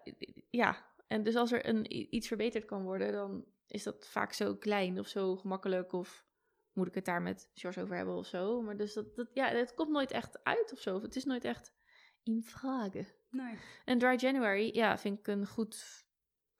ja. 0.51 0.95
En 1.07 1.23
dus 1.23 1.35
als 1.37 1.53
er 1.53 1.69
een, 1.69 2.15
iets 2.15 2.27
verbeterd 2.29 2.65
kan 2.65 2.83
worden, 2.83 3.13
dan 3.13 3.45
is 3.67 3.83
dat 3.83 4.07
vaak 4.09 4.33
zo 4.33 4.57
klein 4.57 4.99
of 4.99 5.09
zo 5.09 5.37
gemakkelijk. 5.37 5.93
Of 5.93 6.27
moet 6.73 6.87
ik 6.87 6.95
het 6.95 7.05
daar 7.05 7.23
met 7.23 7.51
George 7.55 7.81
over 7.83 7.97
hebben 7.97 8.15
of 8.17 8.27
zo. 8.27 8.63
Maar 8.63 8.77
dus 8.77 8.93
dat, 8.93 9.17
dat 9.17 9.31
ja, 9.35 9.49
het 9.49 9.75
komt 9.75 9.91
nooit 9.91 10.11
echt 10.11 10.45
uit 10.45 10.73
of 10.73 10.81
zo. 10.81 11.03
Het 11.03 11.17
is 11.17 11.25
nooit 11.25 11.45
echt 11.45 11.73
in 12.23 12.43
vragen. 12.43 13.07
Nee. 13.31 13.55
En 13.85 13.99
Dry 13.99 14.15
January, 14.17 14.75
ja, 14.75 14.99
vind 14.99 15.19
ik 15.19 15.27
een 15.27 15.47
goed 15.47 16.05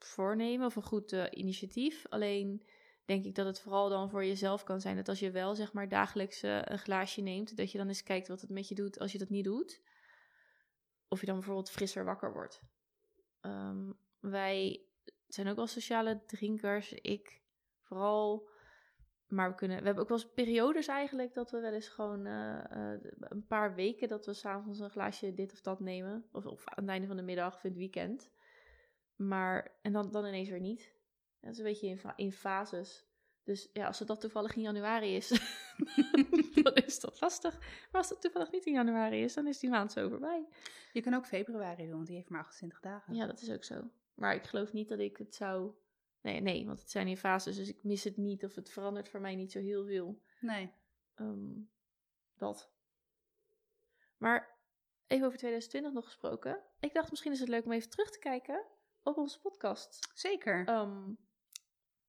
voornemen 0.07 0.67
of 0.67 0.77
een 0.77 0.83
goed 0.83 1.13
eh, 1.13 1.25
initiatief. 1.31 2.07
Alleen 2.09 2.67
denk 3.05 3.25
ik 3.25 3.35
dat 3.35 3.47
het 3.47 3.61
vooral 3.61 3.89
dan 3.89 4.11
voor 4.11 4.25
jezelf 4.25 4.65
kan 4.65 4.81
zijn 4.81 4.97
dat 4.97 5.09
als 5.09 5.19
je 5.19 5.31
wel 5.31 5.55
zeg 5.55 5.73
maar 5.73 5.89
dagelijks 5.89 6.43
eh, 6.43 6.63
een 6.63 6.79
glaasje 6.79 7.21
neemt, 7.21 7.57
dat 7.57 7.73
je 7.73 7.79
dan 7.79 7.89
eens 7.89 8.03
kijkt 8.03 8.29
wat 8.29 8.41
het 8.41 8.51
met 8.51 8.69
je 8.69 8.75
doet 8.75 8.99
als 8.99 9.13
je 9.13 9.19
dat 9.19 9.29
niet 9.29 9.45
doet. 9.45 9.83
Of 11.09 11.21
je 11.21 11.27
dan 11.27 11.35
bijvoorbeeld 11.35 11.71
frisser 11.71 12.05
wakker 12.05 12.33
wordt. 12.33 12.63
Ehm, 13.41 13.93
wij 14.21 14.87
zijn 15.27 15.49
ook 15.49 15.57
wel 15.57 15.67
sociale 15.67 16.25
drinkers. 16.27 16.93
Ik 16.93 17.43
vooral. 17.81 18.49
Maar 19.27 19.51
we 19.51 19.55
kunnen. 19.55 19.79
We 19.79 19.85
hebben 19.85 20.03
ook 20.03 20.09
wel 20.09 20.19
eens 20.19 20.33
periodes 20.33 20.87
eigenlijk 20.87 21.35
dat 21.35 21.51
we 21.51 21.61
wel 21.61 21.73
eens 21.73 21.89
gewoon 21.89 22.27
eh, 22.27 22.93
een 23.21 23.47
paar 23.47 23.75
weken 23.75 24.09
dat 24.09 24.27
we 24.27 24.33
s'avonds 24.33 24.79
een 24.79 24.91
glaasje 24.91 25.35
dit 25.35 25.53
of 25.53 25.61
dat 25.61 25.81
nemen. 25.81 26.29
Of, 26.33 26.47
of 26.47 26.69
aan 26.69 26.83
het 26.83 26.89
einde 26.89 27.07
van 27.07 27.17
de 27.17 27.23
middag 27.23 27.55
of 27.55 27.63
het 27.63 27.77
weekend. 27.77 28.31
Maar, 29.17 29.77
en 29.83 29.93
dan, 29.93 30.11
dan 30.11 30.27
ineens 30.27 30.49
weer 30.49 30.61
niet. 30.61 30.95
Dat 31.41 31.53
is 31.53 31.59
een 31.59 31.65
beetje 31.65 31.89
in, 31.89 32.01
in 32.17 32.33
fases. 32.33 33.07
Dus 33.47 33.71
ja, 33.73 33.87
als 33.87 33.99
het 33.99 34.09
dat 34.09 34.21
toevallig 34.21 34.57
in 34.57 34.63
januari 34.63 35.17
is, 35.17 35.29
dan 36.63 36.75
is 36.75 37.01
dat 37.01 37.21
lastig. 37.21 37.59
Maar 37.61 38.01
als 38.01 38.09
het 38.09 38.21
toevallig 38.21 38.51
niet 38.51 38.67
in 38.67 38.73
januari 38.73 39.23
is, 39.23 39.35
dan 39.35 39.47
is 39.47 39.59
die 39.59 39.71
maand 39.71 39.93
zo 39.93 40.09
voorbij. 40.09 40.47
Je 40.93 41.01
kan 41.01 41.15
ook 41.15 41.27
februari 41.27 41.85
doen, 41.85 41.95
want 41.95 42.07
die 42.07 42.17
heeft 42.17 42.29
maar 42.29 42.41
28 42.41 42.81
dagen. 42.81 43.15
Ja, 43.15 43.27
dat 43.27 43.41
is 43.41 43.51
ook 43.51 43.65
zo. 43.65 43.91
Maar 44.15 44.35
ik 44.35 44.45
geloof 44.45 44.73
niet 44.73 44.89
dat 44.89 44.99
ik 44.99 45.17
het 45.17 45.35
zou... 45.35 45.73
Nee, 46.21 46.41
nee, 46.41 46.67
want 46.67 46.81
het 46.81 46.91
zijn 46.91 47.09
in 47.09 47.17
fases, 47.17 47.57
dus 47.57 47.69
ik 47.69 47.85
mis 47.85 48.05
het 48.05 48.17
niet. 48.17 48.45
Of 48.45 48.55
het 48.55 48.71
verandert 48.71 49.09
voor 49.09 49.21
mij 49.21 49.35
niet 49.35 49.53
zo 49.53 49.61
heel 49.61 49.85
veel. 49.85 50.21
Nee. 50.41 50.73
Ehm, 51.15 51.61
dat. 52.37 52.71
Maar 54.17 54.59
even 55.07 55.27
over 55.27 55.39
2020 55.39 55.93
nog 55.93 56.05
gesproken. 56.05 56.63
Ik 56.81 56.95
dacht 56.95 57.11
misschien 57.11 57.33
is 57.33 57.41
het 57.41 57.49
leuk 57.49 57.65
om 57.65 57.73
even 57.73 57.91
terug 57.91 58.11
te 58.11 58.19
kijken 58.19 58.65
op 59.07 59.17
onze 59.17 59.41
podcast. 59.41 60.09
Zeker. 60.15 60.67
Ehm, 60.67 61.13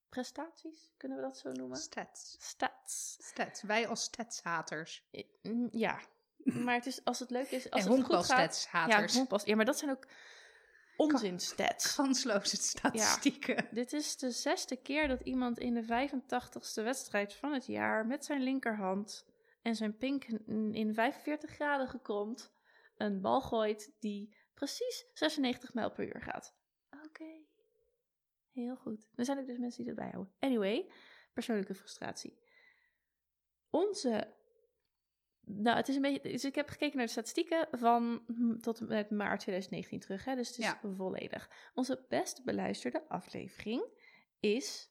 prestaties, 0.10 0.94
kunnen 0.98 1.18
we 1.18 1.24
dat 1.24 1.38
zo 1.38 1.52
noemen? 1.52 1.78
Stats. 1.78 2.36
Stats. 2.40 3.18
Stats. 3.22 3.62
Wij 3.62 3.88
als 3.88 4.04
statshaters. 4.04 5.04
Mm, 5.42 5.68
Ja, 5.72 6.00
maar 6.38 6.74
het 6.76 6.86
is, 6.86 7.04
als 7.04 7.20
het 7.20 7.30
leuk 7.30 7.50
is, 7.52 7.70
als 7.70 7.86
en 7.86 7.92
het 7.92 8.04
goed 8.04 8.16
gaat... 8.16 8.28
Ja, 8.28 8.36
honkbalstatshaters. 8.36 9.14
honkbal- 9.16 9.42
ja, 9.44 9.56
maar 9.56 9.66
dat 9.66 9.78
zijn 9.78 9.92
ook 9.92 10.08
onzin 10.98 11.40
stats. 11.40 11.96
Kansloze 11.96 12.56
statistieken. 12.58 13.68
Dit 13.72 13.94
is 13.94 14.18
de 14.18 14.32
zesde 14.32 14.76
keer 14.76 15.08
dat 15.08 15.22
iemand 15.22 15.60
in 15.60 15.74
de 15.74 15.84
85ste 15.84 16.84
wedstrijd 16.84 17.34
van 17.34 17.54
het 17.54 17.66
jaar 17.66 18.06
met 18.06 18.26
zijn 18.26 18.42
linkerhand 18.42 19.26
en 19.62 19.76
zijn 19.76 19.98
pink 19.98 20.24
in 20.72 20.94
45 20.94 21.52
graden 21.52 21.88
gekromd 21.88 22.52
een 22.98 23.22
bal 23.22 23.42
gooit 23.42 23.92
die 24.00 24.36
precies 24.54 25.06
96 25.14 25.74
mijl 25.74 25.92
per 25.92 26.06
uur 26.16 26.22
gaat. 26.22 26.54
Heel 28.58 28.76
goed. 28.76 29.08
Er 29.16 29.26
zijn 29.26 29.40
ook 29.40 29.48
dus 29.48 29.58
mensen 29.58 29.84
die 29.84 29.94
dat 29.94 30.04
bijhouden. 30.04 30.34
Anyway, 30.40 30.90
persoonlijke 31.34 31.76
frustratie. 31.76 32.38
Onze. 33.70 34.34
Nou, 35.42 35.78
het 35.78 35.88
is 35.88 35.96
een 35.96 36.02
beetje. 36.02 36.30
Dus 36.32 36.46
ik 36.46 36.56
heb 36.56 36.70
gekeken 36.70 36.98
naar 36.98 37.06
de 37.06 37.12
statistieken 37.12 37.68
van 37.72 38.24
hm, 38.28 38.58
tot 38.60 38.80
en 38.80 38.88
met 38.88 39.10
maart 39.10 39.40
2019 39.40 40.00
terug. 40.00 40.26
Hè, 40.26 40.36
dus 40.36 40.48
het 40.48 40.58
is 40.58 40.66
Ja. 40.66 40.80
volledig. 40.96 41.50
Onze 41.74 42.06
best 42.10 42.44
beluisterde 42.44 43.10
aflevering 43.10 43.84
is 44.40 44.90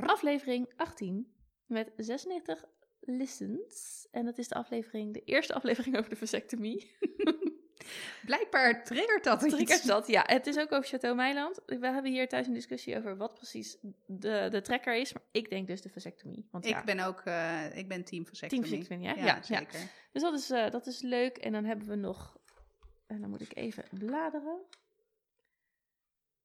Aflevering 0.00 0.72
18 0.76 1.32
met 1.66 1.92
96 1.96 2.64
listens. 3.00 4.08
En 4.10 4.24
dat 4.24 4.38
is 4.38 4.48
de 4.48 4.54
aflevering, 4.54 5.14
de 5.14 5.24
eerste 5.24 5.54
aflevering 5.54 5.96
over 5.96 6.10
de 6.10 6.16
vasectomie. 6.16 6.96
Blijkbaar 8.24 8.84
triggert 8.84 9.24
dat 9.24 9.42
iets. 9.42 9.54
Triggert 9.54 9.86
dat? 9.86 10.06
Ja, 10.06 10.22
het 10.26 10.46
is 10.46 10.58
ook 10.58 10.72
over 10.72 10.88
Chateau 10.88 11.16
Meiland. 11.16 11.60
We 11.66 11.86
hebben 11.86 12.12
hier 12.12 12.28
thuis 12.28 12.46
een 12.46 12.52
discussie 12.54 12.96
over 12.96 13.16
wat 13.16 13.34
precies 13.34 13.76
de, 14.06 14.48
de 14.50 14.60
trekker 14.60 14.96
is. 14.96 15.12
Maar 15.12 15.22
ik 15.30 15.50
denk 15.50 15.66
dus 15.66 15.82
de 15.82 15.88
vasectomie. 15.88 16.48
Want 16.50 16.66
ja, 16.66 16.78
Ik 16.78 16.84
ben 16.84 17.00
ook, 17.00 17.20
eh, 17.20 17.76
ik 17.76 17.88
ben 17.88 18.04
team 18.04 18.26
vasectomie. 18.26 18.64
team 18.64 18.78
vasectomie, 18.78 19.08
ja? 19.08 19.14
Ja, 19.14 19.24
Ja, 19.24 19.34
ja. 19.34 19.42
zeker. 19.42 19.80
Dus 20.12 20.22
dat 20.22 20.34
is, 20.38 20.50
eh, 20.50 20.70
dat 20.70 20.86
is 20.86 21.00
leuk. 21.02 21.36
En 21.36 21.52
dan 21.52 21.64
hebben 21.64 21.88
we 21.88 21.94
nog... 21.94 22.36
En 23.06 23.20
dan 23.20 23.30
moet 23.30 23.40
ik 23.40 23.56
even 23.56 23.84
bladeren. 23.98 24.58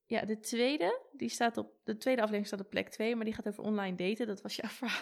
Ja, 0.05 0.25
de 0.25 0.39
tweede, 0.39 0.99
die 1.11 1.29
staat 1.29 1.57
op... 1.57 1.71
De 1.83 1.97
tweede 1.97 2.21
aflevering 2.21 2.47
staat 2.47 2.65
op 2.65 2.69
plek 2.69 2.89
2, 2.89 3.15
maar 3.15 3.25
die 3.25 3.33
gaat 3.33 3.47
over 3.47 3.63
online 3.63 3.95
daten. 3.95 4.27
Dat 4.27 4.41
was 4.41 4.55
jouw 4.55 4.69
verhaal, 4.79 5.01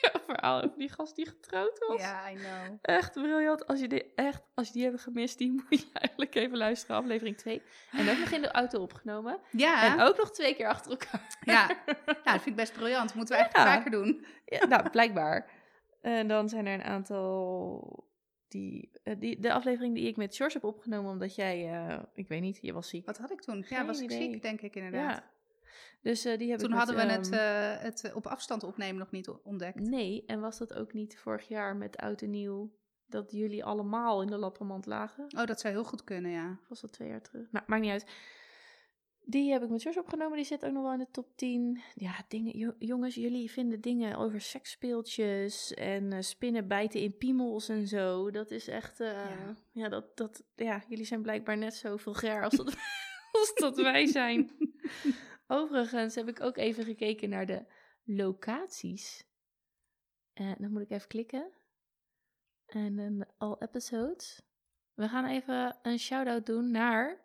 verhaal 0.26 0.62
over 0.62 0.78
die 0.78 0.88
gast 0.92 1.16
die 1.16 1.26
getrouwd 1.26 1.78
was. 1.88 2.00
Ja, 2.00 2.30
I 2.30 2.34
know. 2.34 2.78
Echt 2.82 3.12
briljant. 3.12 3.66
Als 3.66 3.80
je 3.80 3.88
die, 3.88 4.14
echt, 4.14 4.42
als 4.54 4.66
je 4.66 4.72
die 4.72 4.82
hebben 4.82 5.00
gemist, 5.00 5.38
die 5.38 5.50
moet 5.68 5.80
je 5.80 5.86
eigenlijk 5.92 6.34
even 6.34 6.56
luisteren. 6.56 6.96
Aflevering 6.96 7.36
2. 7.36 7.62
En 7.92 8.08
ook 8.10 8.18
nog 8.18 8.30
in 8.30 8.42
de 8.42 8.50
auto 8.50 8.80
opgenomen. 8.82 9.38
Ja, 9.50 9.92
En 9.94 10.00
ook 10.00 10.16
nog 10.16 10.30
twee 10.30 10.54
keer 10.54 10.68
achter 10.68 10.90
elkaar. 10.90 11.36
ja. 11.40 11.68
ja, 12.06 12.32
dat 12.32 12.42
vind 12.42 12.46
ik 12.46 12.56
best 12.56 12.72
briljant. 12.72 13.14
Moeten 13.14 13.36
we 13.36 13.42
eigenlijk 13.42 13.70
Ja. 13.70 13.76
vaker 13.76 13.90
doen. 13.90 14.26
Ja, 14.44 14.66
nou, 14.66 14.90
blijkbaar. 14.90 15.50
En 16.00 16.28
dan 16.28 16.48
zijn 16.48 16.66
er 16.66 16.74
een 16.74 16.82
aantal... 16.84 18.04
Die, 18.48 18.90
eh, 19.02 19.14
die, 19.18 19.40
de 19.40 19.52
aflevering 19.52 19.94
die 19.94 20.06
ik 20.08 20.16
met 20.16 20.36
George 20.36 20.54
heb 20.56 20.64
opgenomen, 20.64 21.10
omdat 21.10 21.34
jij, 21.34 21.72
eh, 21.72 21.98
ik 22.14 22.28
weet 22.28 22.40
niet, 22.40 22.58
je 22.62 22.72
was 22.72 22.88
ziek. 22.88 23.06
Wat 23.06 23.18
had 23.18 23.30
ik 23.30 23.40
toen? 23.40 23.64
Ja, 23.68 23.84
was 23.84 23.98
ik 23.98 24.04
idee. 24.04 24.32
ziek, 24.32 24.42
denk 24.42 24.60
ik 24.60 24.74
inderdaad. 24.76 25.16
Ja. 25.16 25.30
Dus 26.06 26.24
eh, 26.24 26.38
die 26.38 26.50
heb 26.50 26.58
Toen 26.58 26.70
met, 26.70 26.78
hadden 26.78 26.96
we 26.96 27.12
het, 27.12 27.30
ehm, 27.30 27.40
eh, 27.40 27.82
het 27.82 28.04
eh, 28.04 28.16
op 28.16 28.26
afstand 28.26 28.62
opnemen 28.62 28.98
nog 28.98 29.10
niet 29.10 29.28
ontdekt. 29.28 29.80
Nee, 29.80 30.22
en 30.26 30.40
was 30.40 30.58
dat 30.58 30.74
ook 30.74 30.92
niet 30.92 31.18
vorig 31.18 31.48
jaar 31.48 31.76
met 31.76 31.96
Oud 31.96 32.22
en 32.22 32.30
Nieuw, 32.30 32.70
dat 33.06 33.30
jullie 33.32 33.64
allemaal 33.64 34.22
in 34.22 34.28
de 34.28 34.36
lappermand 34.36 34.86
lagen? 34.86 35.24
Oh, 35.38 35.46
dat 35.46 35.60
zou 35.60 35.74
heel 35.74 35.84
goed 35.84 36.04
kunnen, 36.04 36.30
ja. 36.30 36.58
Was 36.68 36.80
dat 36.80 36.92
twee 36.92 37.08
jaar 37.08 37.22
terug? 37.22 37.50
Nou, 37.50 37.64
maakt 37.66 37.82
niet 37.82 37.90
uit. 37.90 38.06
Die 39.20 39.52
heb 39.52 39.62
ik 39.62 39.68
met 39.68 39.82
George 39.82 40.00
opgenomen. 40.00 40.36
Die 40.36 40.46
zit 40.46 40.64
ook 40.64 40.72
nog 40.72 40.82
wel 40.82 40.92
in 40.92 40.98
de 40.98 41.10
top 41.10 41.36
10. 41.36 41.80
Ja, 41.94 42.14
dingen, 42.28 42.58
jo- 42.58 42.76
jongens, 42.78 43.14
jullie 43.14 43.50
vinden 43.50 43.80
dingen 43.80 44.16
over 44.16 44.40
seksspeeltjes 44.40 45.74
en 45.74 46.12
eh, 46.12 46.20
spinnen 46.20 46.68
bijten 46.68 47.00
in 47.00 47.16
piemels 47.16 47.68
en 47.68 47.86
zo. 47.86 48.30
Dat 48.30 48.50
is 48.50 48.68
echt, 48.68 48.98
ja. 48.98 49.56
Ja. 49.72 49.88
dat, 49.88 50.16
dat, 50.16 50.44
ja, 50.54 50.82
jullie 50.88 51.04
zijn 51.04 51.22
blijkbaar 51.22 51.58
net 51.58 51.74
zo 51.74 51.96
vulgair 51.96 52.44
als 52.44 52.56
dat, 52.56 52.66
als 53.40 53.54
dat 53.54 53.76
wij 53.76 54.06
zijn. 54.06 54.50
Overigens 55.46 56.14
heb 56.14 56.28
ik 56.28 56.40
ook 56.40 56.56
even 56.56 56.84
gekeken 56.84 57.28
naar 57.28 57.46
de 57.46 57.64
locaties. 58.04 59.24
En 60.32 60.56
dan 60.58 60.72
moet 60.72 60.82
ik 60.82 60.90
even 60.90 61.08
klikken. 61.08 61.52
En 62.66 62.96
dan 62.96 63.26
all 63.38 63.56
episodes. 63.58 64.42
We 64.94 65.08
gaan 65.08 65.26
even 65.26 65.78
een 65.82 65.98
shout-out 65.98 66.46
doen 66.46 66.70
naar 66.70 67.24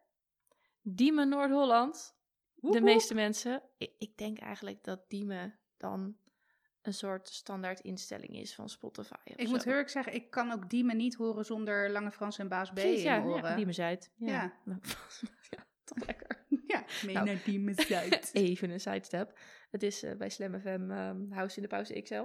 Diemen 0.82 1.30
Noord-Holland. 1.30 2.16
De 2.56 2.82
meeste 2.82 3.14
mensen. 3.14 3.64
Ik, 3.78 3.94
ik 3.98 4.18
denk 4.18 4.40
eigenlijk 4.40 4.84
dat 4.84 5.10
Diemen 5.10 5.60
dan 5.78 6.18
een 6.82 6.94
soort 6.94 7.28
standaard 7.30 7.80
instelling 7.80 8.36
is 8.36 8.56
van 8.56 8.70
Spotify. 8.70 9.16
Ik 9.24 9.46
zo. 9.46 9.52
moet 9.52 9.64
heel 9.64 9.74
erg 9.74 9.90
zeggen, 9.90 10.14
ik 10.14 10.30
kan 10.30 10.52
ook 10.52 10.70
Diemen 10.70 10.98
niet 10.98 11.16
horen 11.16 11.46
zonder 11.46 11.90
Lange 11.90 12.12
Frans 12.12 12.38
en 12.38 12.48
Baas 12.48 12.70
B 12.70 12.74
Precies, 12.74 12.98
in 12.98 13.04
ja, 13.04 13.56
Diemen 13.56 13.74
Zuid. 13.74 14.12
Ja. 14.16 14.54
Ja. 14.66 14.80
Ja, 15.50 15.66
toch 15.84 16.06
lekker. 16.06 16.41
Ja, 16.72 16.84
mee 17.06 17.14
Nou. 17.14 17.26
naar 17.26 17.42
Diemen 17.46 17.76
Zuid. 17.88 18.30
Even 18.34 18.70
een 18.70 18.80
sidestep. 18.80 19.38
Het 19.70 19.84
is 19.84 20.04
eh, 20.04 20.16
bij 20.16 20.30
Slam 20.30 20.60
FM 20.60 20.92
ehm, 20.92 21.32
House 21.32 21.56
in 21.56 21.62
de 21.62 21.68
Pauze 21.68 22.02
XL. 22.02 22.24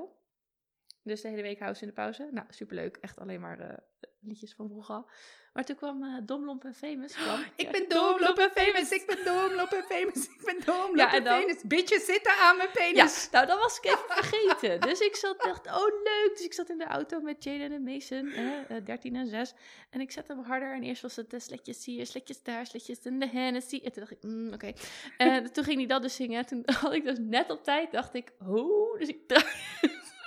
Dus 1.06 1.20
de 1.20 1.28
hele 1.28 1.42
week 1.42 1.58
House 1.58 1.80
in 1.82 1.88
de 1.88 1.94
Pauze. 1.94 2.28
Nou, 2.30 2.46
superleuk. 2.50 2.96
Echt 3.00 3.18
alleen 3.18 3.40
maar 3.40 3.58
eh, 3.60 3.76
liedjes 4.20 4.54
van 4.54 4.68
vroeger. 4.68 5.04
Maar 5.52 5.64
toen 5.64 5.76
kwam 5.76 6.02
eh 6.04 6.14
Domlomp 6.24 6.64
en 6.64 6.74
Famous. 6.74 7.12
Kwam. 7.14 7.40
Ik 7.56 7.70
ben 7.70 7.88
doomlop 7.88 8.38
en 8.38 8.50
famous, 8.50 8.90
ik 8.90 9.06
ben 9.06 9.24
doomlop 9.24 9.68
en 9.72 9.82
famous, 9.82 10.24
ik 10.24 10.40
ben 10.44 10.56
doomlop 10.64 10.96
Ja, 10.96 11.10
en 11.10 11.16
en 11.18 11.24
dan- 11.24 11.40
famous. 11.40 11.62
Bitches 11.62 12.04
zitten 12.04 12.32
aan 12.36 12.56
mijn 12.56 12.68
Ja, 12.72 12.80
penis. 12.80 13.28
nou, 13.30 13.46
dat 13.46 13.58
was 13.58 13.76
ik 13.78 13.84
even 13.84 14.04
vergeten. 14.16 14.80
Dus 14.80 15.00
ik 15.00 15.16
zat 15.16 15.40
dacht, 15.40 15.66
oh 15.66 15.86
leuk. 16.04 16.30
Dus 16.36 16.44
ik 16.44 16.52
zat 16.52 16.68
in 16.70 16.78
de 16.78 16.84
auto 16.84 17.20
met 17.20 17.44
Jaden 17.44 17.72
en 17.72 17.82
Mason, 17.82 18.26
eh, 18.28 18.84
13 18.84 19.16
en 19.16 19.26
6. 19.26 19.54
En 19.90 20.00
ik 20.00 20.10
zette 20.10 20.32
hem 20.32 20.42
harder. 20.42 20.74
En 20.74 20.82
eerst 20.82 21.02
was 21.02 21.16
het 21.16 21.30
de 21.30 21.40
sletjes 21.40 21.84
hier, 21.84 22.06
sletjes 22.06 22.42
daar, 22.42 22.66
sletjes 22.66 22.98
in 22.98 23.18
de 23.18 23.28
Hennessy. 23.28 23.80
En 23.84 23.92
toen 23.92 24.02
dacht 24.02 24.12
ik, 24.12 24.22
mm, 24.22 24.52
oké. 24.52 24.72
En 25.16 25.52
toen 25.52 25.64
ging 25.64 25.76
hij 25.78 25.86
dat 25.86 26.02
dus 26.02 26.14
zingen. 26.14 26.46
Toen 26.46 26.62
had 26.80 26.92
ik 26.92 27.04
dus 27.04 27.18
net 27.20 27.50
op 27.50 27.64
tijd, 27.64 27.92
dacht 27.92 28.14
ik, 28.14 28.32
oh. 28.46 28.98
Dus 28.98 29.08
ik 29.08 29.28
draai 29.28 29.44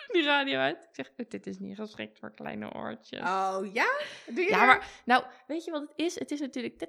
die 0.14 0.24
radio 0.24 0.58
uit. 0.60 0.84
Ik 0.84 0.90
zeg, 0.92 1.12
oh, 1.18 1.26
dit 1.30 1.48
is 1.48 1.60
niet 1.60 1.76
geschikt 1.76 2.20
voor 2.20 2.34
kleine 2.34 2.74
oortjes. 2.74 3.20
Oh 3.20 3.60
ja? 3.74 4.00
Doe 4.26 4.44
je 4.44 4.50
Ja, 4.50 4.66
maar 4.66 5.02
nou, 5.06 5.24
weet 5.48 5.66
je 5.66 5.72
wat 5.72 5.82
het 5.82 5.92
is? 5.96 6.20
Het 6.20 6.32
is 6.32 6.40
natuurlijk. 6.40 6.82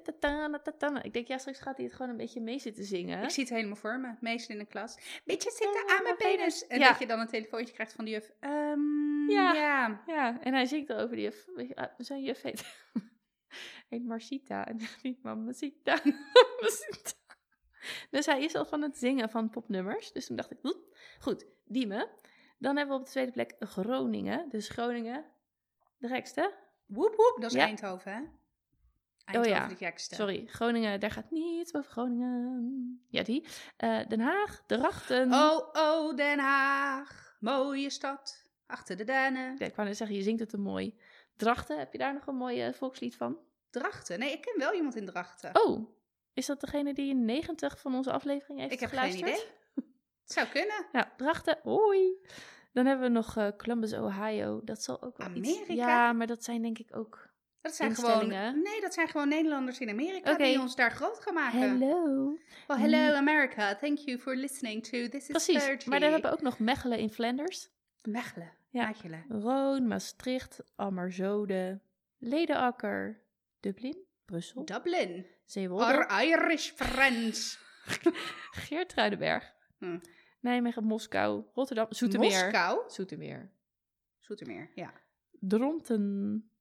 Ik 1.03 1.13
denk, 1.13 1.27
ja, 1.27 1.37
straks 1.37 1.59
gaat 1.59 1.75
hij 1.77 1.85
het 1.85 1.95
gewoon 1.95 2.11
een 2.11 2.17
beetje 2.17 2.41
mee 2.41 2.59
zitten 2.59 2.83
zingen. 2.83 3.23
Ik 3.23 3.29
zie 3.29 3.43
het 3.43 3.53
helemaal 3.53 3.75
voor 3.75 3.99
me. 3.99 4.13
Meestal 4.19 4.55
in 4.55 4.61
de 4.61 4.67
klas. 4.67 4.97
Bitches 5.25 5.55
zitten 5.57 5.83
aan 5.89 6.03
mijn 6.03 6.15
penis. 6.17 6.67
En 6.67 6.79
Ja. 6.79 6.89
dat 6.89 6.99
je 6.99 7.07
dan 7.07 7.19
een 7.19 7.27
telefoontje 7.27 7.73
krijgt 7.73 7.93
van 7.93 8.05
de 8.05 8.11
juf. 8.11 8.31
Ehm, 8.39 9.29
Ja. 9.29 9.53
ja. 9.53 10.03
Ja, 10.07 10.41
en 10.41 10.53
hij 10.53 10.65
zingt 10.65 10.89
erover 10.89 11.15
die 11.15 11.23
juf. 11.23 11.47
Ah, 11.75 11.85
zijn 11.97 12.23
juf 12.23 12.41
heet, 12.41 12.65
heet 13.89 14.05
Marcita. 14.05 14.67
En 14.67 14.79
zegt 14.79 15.03
niet 15.03 15.23
Mamacita. 15.23 15.99
Mamacita. 16.03 17.11
Dus 18.09 18.25
hij 18.25 18.43
is 18.43 18.55
al 18.55 18.65
van 18.65 18.81
het 18.81 18.97
zingen 18.97 19.29
van 19.29 19.49
popnummers. 19.49 20.11
Dus 20.11 20.25
toen 20.25 20.35
dacht 20.35 20.51
ik, 20.51 20.57
goed, 21.19 21.45
Diemen. 21.65 22.09
Dan 22.61 22.77
hebben 22.77 22.95
we 22.95 22.99
op 23.01 23.05
de 23.05 23.11
tweede 23.11 23.31
plek 23.31 23.55
Groningen. 23.59 24.49
Dus 24.49 24.69
Groningen, 24.69 25.25
de 25.97 26.07
gekste. 26.07 26.53
Woep 26.85 27.15
woep, 27.15 27.37
dat 27.41 27.51
is 27.51 27.57
Ja. 27.57 27.65
Eindhoven, 27.65 28.11
hè? 28.11 28.21
Eindhoven 29.25 29.61
ja. 29.61 29.67
de 29.67 29.75
gekste. 29.75 30.15
Sorry, 30.15 30.45
Groningen, 30.47 30.99
daar 30.99 31.11
gaat 31.11 31.31
niets 31.31 31.71
boven 31.71 31.91
Groningen. 31.91 33.05
Ja, 33.07 33.23
die. 33.23 33.45
Eh, 33.77 34.07
Den 34.07 34.19
Haag, 34.19 34.63
Drachten. 34.67 35.33
Oh, 35.33 35.67
oh, 35.73 36.15
Den 36.15 36.39
Haag. 36.39 37.37
Mooie 37.39 37.89
stad. 37.89 38.49
Achter 38.65 38.97
de 38.97 39.03
dennen. 39.03 39.55
Ja, 39.57 39.65
ik 39.65 39.75
wou 39.75 39.87
net 39.87 39.97
zeggen, 39.97 40.15
je 40.15 40.23
zingt 40.23 40.39
het 40.39 40.49
te 40.49 40.57
mooi. 40.57 40.97
Drachten, 41.35 41.77
heb 41.79 41.91
je 41.91 41.97
daar 41.97 42.13
nog 42.13 42.27
een 42.27 42.35
mooi 42.35 42.61
eh, 42.61 42.73
volkslied 42.73 43.15
van? 43.15 43.37
Drachten. 43.69 44.19
Nee, 44.19 44.31
ik 44.31 44.41
ken 44.41 44.59
wel 44.59 44.73
iemand 44.73 44.95
in 44.95 45.05
Drachten. 45.05 45.65
Oh, 45.65 45.89
is 46.33 46.45
dat 46.45 46.61
degene 46.61 46.93
die 46.93 47.09
in 47.09 47.25
90 47.25 47.79
van 47.79 47.95
onze 47.95 48.11
aflevering 48.11 48.59
heeft 48.59 48.71
ik 48.71 48.79
heb 48.79 48.89
geen 48.89 48.99
geluisterd? 48.99 49.31
idee. 49.31 49.59
Zou 50.31 50.47
kunnen. 50.47 50.85
Ja, 50.91 51.13
Drachten, 51.17 51.59
hoi. 51.63 52.15
Dan 52.73 52.85
hebben 52.85 53.05
we 53.07 53.13
nog 53.13 53.37
eh, 53.37 53.47
Columbus, 53.57 53.93
Ohio. 53.93 54.61
Dat 54.63 54.83
zal 54.83 55.01
ook 55.01 55.17
wel 55.17 55.27
iets... 55.33 55.49
Amerika? 55.49 55.73
Ja, 55.73 56.13
maar 56.13 56.27
dat 56.27 56.43
zijn 56.43 56.61
denk 56.61 56.77
ik 56.79 56.95
ook... 56.95 57.29
Dat 57.61 57.75
zijn 57.75 57.95
gewoon, 57.95 58.27
nee, 58.63 58.81
dat 58.81 58.93
zijn 58.93 59.07
gewoon 59.07 59.27
Nederlanders 59.27 59.79
in 59.79 59.89
Amerika 59.89 60.33
die 60.37 60.59
ons 60.59 60.75
daar 60.75 60.91
groot 60.91 61.19
gaan 61.19 61.33
maken. 61.33 61.59
Hello. 61.59 62.37
Well, 62.67 62.77
hello 62.77 63.13
America. 63.15 63.75
Thank 63.75 63.97
you 63.97 64.19
for 64.19 64.35
listening 64.35 64.83
to 64.83 64.89
This 64.89 65.13
is 65.13 65.27
Precies, 65.27 65.65
30. 65.65 65.87
maar 65.87 65.99
dan 65.99 66.11
hebben 66.11 66.29
we 66.29 66.37
ook 66.37 66.43
nog 66.43 66.59
Mechelen 66.59 66.97
in 66.97 67.09
Flanders. 67.09 67.69
Mechelen. 68.01 68.51
Ja. 68.69 68.87
Mechelen. 68.87 69.25
Roon, 69.29 69.87
Maastricht, 69.87 70.59
Ammerzode, 70.75 71.79
Ledenakker, 72.17 73.21
Dublin, 73.59 73.97
Brussel, 74.25 74.65
Dublin. 74.65 75.25
Zeewolde, 75.45 75.83
Our 75.85 76.23
Irish 76.23 76.71
friends. 76.75 77.59
Geertruidenberg, 78.51 79.53
Hm. 79.77 79.99
Nijmegen, 80.41 80.83
Moskou, 80.83 81.45
Rotterdam, 81.53 81.85
Zoetermeer. 81.89 82.43
Moskou. 82.43 82.89
Zoetermeer. 82.89 83.51
Zoetermeer, 84.19 84.71
ja. 84.75 84.93
Dronten, 85.39 86.51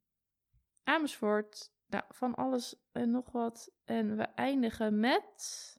Amersfoort, 0.83 1.73
nou, 1.87 2.05
van 2.09 2.35
alles 2.35 2.77
en 2.93 3.11
nog 3.11 3.31
wat. 3.33 3.73
En 3.85 4.17
we 4.17 4.23
eindigen 4.23 5.01
met 5.01 5.77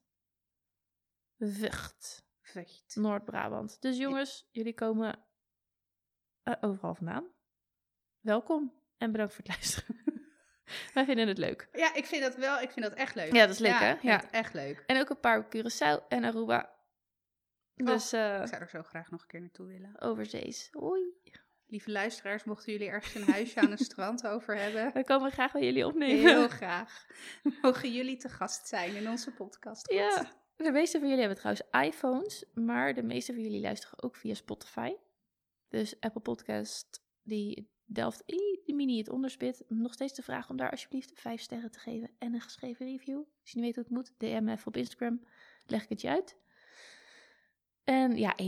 Vught, 1.39 2.25
Vught. 2.41 2.95
Noord-Brabant. 2.95 3.81
Dus 3.81 3.97
jongens, 3.97 4.47
jullie 4.51 4.73
komen 4.73 5.19
eh, 6.43 6.53
overal 6.61 6.95
vandaan. 6.95 7.27
Welkom 8.19 8.73
en 8.97 9.11
bedankt 9.11 9.33
voor 9.33 9.43
het 9.43 9.53
luisteren. 9.55 9.95
Wij 10.93 11.05
vinden 11.05 11.27
het 11.27 11.37
leuk. 11.37 11.69
Ja, 11.73 11.93
ik 11.93 12.05
vind 12.05 12.21
dat 12.23 12.35
wel, 12.35 12.59
ik 12.59 12.71
vind 12.71 12.85
dat 12.85 12.93
echt 12.97 13.15
leuk. 13.15 13.33
Ja, 13.33 13.41
dat 13.45 13.49
is 13.55 13.59
leuk, 13.59 13.79
hè? 13.79 13.91
Ik 13.93 13.99
vind 13.99 14.11
Ja. 14.21 14.31
echt 14.31 14.53
leuk. 14.53 14.83
En 14.87 14.99
ook 14.99 15.09
een 15.09 15.19
paar 15.19 15.45
Curaçao 15.45 16.07
en 16.07 16.23
Aruba. 16.23 16.79
Dus 17.75 18.11
eh 18.11 18.41
Ik 18.41 18.47
zou 18.47 18.61
er 18.61 18.69
zo 18.69 18.83
graag 18.83 19.11
nog 19.11 19.21
een 19.21 19.27
keer 19.27 19.41
naartoe 19.41 19.67
willen. 19.67 20.01
overzees. 20.01 20.69
Hoi. 20.71 21.01
Lieve 21.67 21.91
luisteraars, 21.91 22.43
mochten 22.43 22.71
jullie 22.71 22.87
ergens 22.87 23.15
een 23.15 23.31
huisje 23.33 23.59
aan 23.59 23.71
een 23.71 23.77
strand 23.77 24.27
over 24.27 24.57
hebben, 24.57 24.91
We 24.93 25.03
komen 25.03 25.31
graag 25.31 25.51
bij 25.51 25.63
jullie 25.63 25.85
opnemen. 25.85 26.19
heel 26.19 26.47
graag. 26.47 27.05
Mogen 27.61 27.91
jullie 27.93 28.17
te 28.17 28.29
gast 28.29 28.67
zijn 28.67 28.95
in 28.95 29.09
onze 29.09 29.31
podcast. 29.31 29.91
Ja. 29.91 30.31
De 30.55 30.71
meeste 30.71 30.99
van 30.99 31.07
jullie 31.07 31.23
hebben 31.25 31.37
trouwens 31.43 31.87
iPhones, 31.95 32.45
maar 32.53 32.93
de 32.93 33.03
meeste 33.03 33.33
van 33.33 33.41
jullie 33.41 33.61
luisteren 33.61 34.03
ook 34.03 34.15
via 34.15 34.33
Spotify. 34.33 34.93
Dus 35.69 35.99
Apple 35.99 36.21
Podcast, 36.21 37.03
die 37.23 37.69
delft 37.85 38.23
die 38.65 38.75
mini 38.75 38.97
het 38.97 39.09
onderspit. 39.09 39.63
Nog 39.67 39.93
steeds 39.93 40.13
de 40.13 40.21
vraag 40.21 40.49
om 40.49 40.57
daar 40.57 40.71
alsjeblieft 40.71 41.11
vijf 41.15 41.41
sterren 41.41 41.71
te 41.71 41.79
geven 41.79 42.09
en 42.19 42.33
een 42.33 42.41
geschreven 42.41 42.85
review. 42.85 43.17
Als 43.17 43.51
je 43.51 43.59
niet 43.59 43.65
weet 43.65 43.75
hoe 43.75 43.83
het 43.83 43.93
moet, 43.93 44.13
DM 44.17 44.43
me 44.43 44.51
even 44.51 44.67
op 44.67 44.77
Instagram, 44.77 45.25
leg 45.65 45.83
ik 45.83 45.89
het 45.89 46.01
je 46.01 46.09
uit. 46.09 46.37
En 47.91 48.15
ja, 48.15 48.35
91% 48.41 48.45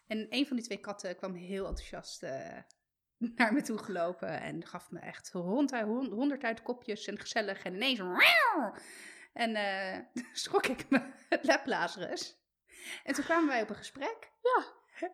En 0.08 0.28
een 0.30 0.48
van 0.48 0.56
die 0.56 0.66
twee 0.66 0.80
katten 0.80 1.16
kwam 1.16 1.34
heel 1.34 1.68
enthousiast 1.68 2.24
eh, 2.24 2.58
naar 3.18 3.54
me 3.54 3.62
toe 3.62 3.78
gelopen 3.78 4.42
en 4.42 4.66
gaf 4.66 4.92
me 4.92 5.00
echt 5.00 5.32
honderd, 5.32 5.84
honderd 6.10 6.44
uit 6.44 6.62
kopjes 6.62 7.08
en 7.08 7.20
gezellig 7.20 7.64
en 7.64 7.74
ineens 7.74 8.00
en 9.34 9.56
schrok 10.32 10.66
ik 10.66 10.90
me 10.90 11.12
het 11.30 11.44
laplazerus. 11.44 12.38
En 13.04 13.14
toen 13.14 13.24
kwamen 13.24 13.48
wij 13.48 13.62
op 13.62 13.70
een 13.70 13.76
gesprek. 13.76 14.32
Ja. 14.42 14.66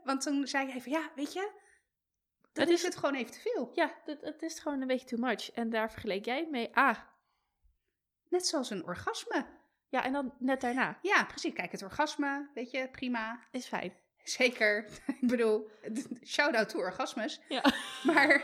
Want 0.03 0.21
toen 0.21 0.47
zei 0.47 0.71
hij 0.71 0.81
van 0.81 0.91
ja, 0.91 1.11
weet 1.15 1.33
je, 1.33 1.51
dan 2.53 2.63
Het 2.63 2.73
is 2.73 2.83
het 2.83 2.95
gewoon 2.95 3.15
even 3.15 3.31
te 3.31 3.39
veel. 3.39 3.71
Ja, 3.73 4.01
het, 4.05 4.21
het 4.21 4.41
is 4.41 4.59
gewoon 4.59 4.81
een 4.81 4.87
beetje 4.87 5.07
too 5.07 5.19
much. 5.19 5.51
En 5.51 5.69
daar 5.69 5.91
vergeleek 5.91 6.25
jij 6.25 6.47
mee. 6.49 6.75
Ah, 6.75 6.97
Net 8.31 8.47
zoals 8.47 8.69
een 8.69 8.85
orgasme. 8.85 9.45
ja, 9.89 10.03
en 10.03 10.13
dan 10.13 10.33
net 10.39 10.61
daarna. 10.61 10.97
Ja, 11.01 11.25
precies. 11.25 11.53
Kijk, 11.53 11.71
het 11.71 11.83
orgasme, 11.83 12.49
weet 12.53 12.71
je, 12.71 12.89
prima. 12.91 13.39
Is 13.51 13.65
fijn. 13.65 13.93
Zeker. 14.23 14.85
Ik 15.21 15.27
bedoel, 15.27 15.69
shout-out 16.25 16.69
to 16.69 16.79
orgasmes. 16.79 17.41
Ja. 17.49 17.63
Maar 18.03 18.43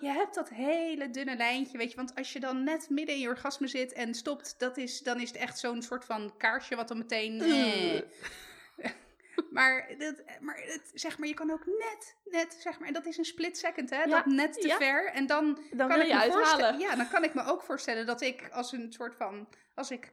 je 0.00 0.08
hebt 0.08 0.34
dat 0.34 0.48
hele 0.48 1.10
dunne 1.10 1.36
lijntje, 1.36 1.78
weet 1.78 1.90
je. 1.90 1.96
Want 1.96 2.14
als 2.14 2.32
je 2.32 2.40
dan 2.40 2.64
net 2.64 2.90
midden 2.90 3.14
in 3.14 3.20
je 3.20 3.28
orgasme 3.28 3.66
zit 3.66 3.92
en 3.92 4.14
stopt, 4.14 4.54
dat 4.58 4.76
is, 4.76 5.00
dan 5.00 5.20
is 5.20 5.28
het 5.28 5.38
echt 5.38 5.58
zo'n 5.58 5.82
soort 5.82 6.04
van 6.04 6.36
kaarsje 6.36 6.76
wat 6.76 6.88
dan 6.88 6.98
meteen... 6.98 7.38
Maar, 9.50 9.94
dat, 9.98 10.22
maar 10.40 10.56
het, 10.56 10.90
zeg 10.94 11.18
maar, 11.18 11.28
je 11.28 11.34
kan 11.34 11.50
ook 11.50 11.66
net, 11.66 12.16
net, 12.24 12.52
zeg 12.60 12.78
maar, 12.78 12.88
en 12.88 12.94
dat 12.94 13.06
is 13.06 13.16
een 13.16 13.24
split 13.24 13.58
second, 13.58 13.90
hè, 13.90 14.02
Ja, 14.02 14.06
dat 14.06 14.26
net 14.26 14.52
te 14.60 14.66
ja. 14.66 14.76
ver. 14.76 15.06
En 15.12 15.26
dan, 15.26 15.58
Dan 15.70 15.88
kan 15.88 16.00
ik 16.00 16.06
je 16.06 16.14
me 16.14 16.20
uithalen. 16.20 16.78
ja, 16.78 16.94
dan 16.96 17.08
kan 17.08 17.24
ik 17.24 17.34
me 17.34 17.44
ook 17.44 17.62
voorstellen 17.62 18.06
dat 18.06 18.20
ik 18.20 18.48
als 18.52 18.72
een 18.72 18.92
soort 18.92 19.14
van, 19.14 19.48
als 19.74 19.90
ik 19.90 20.12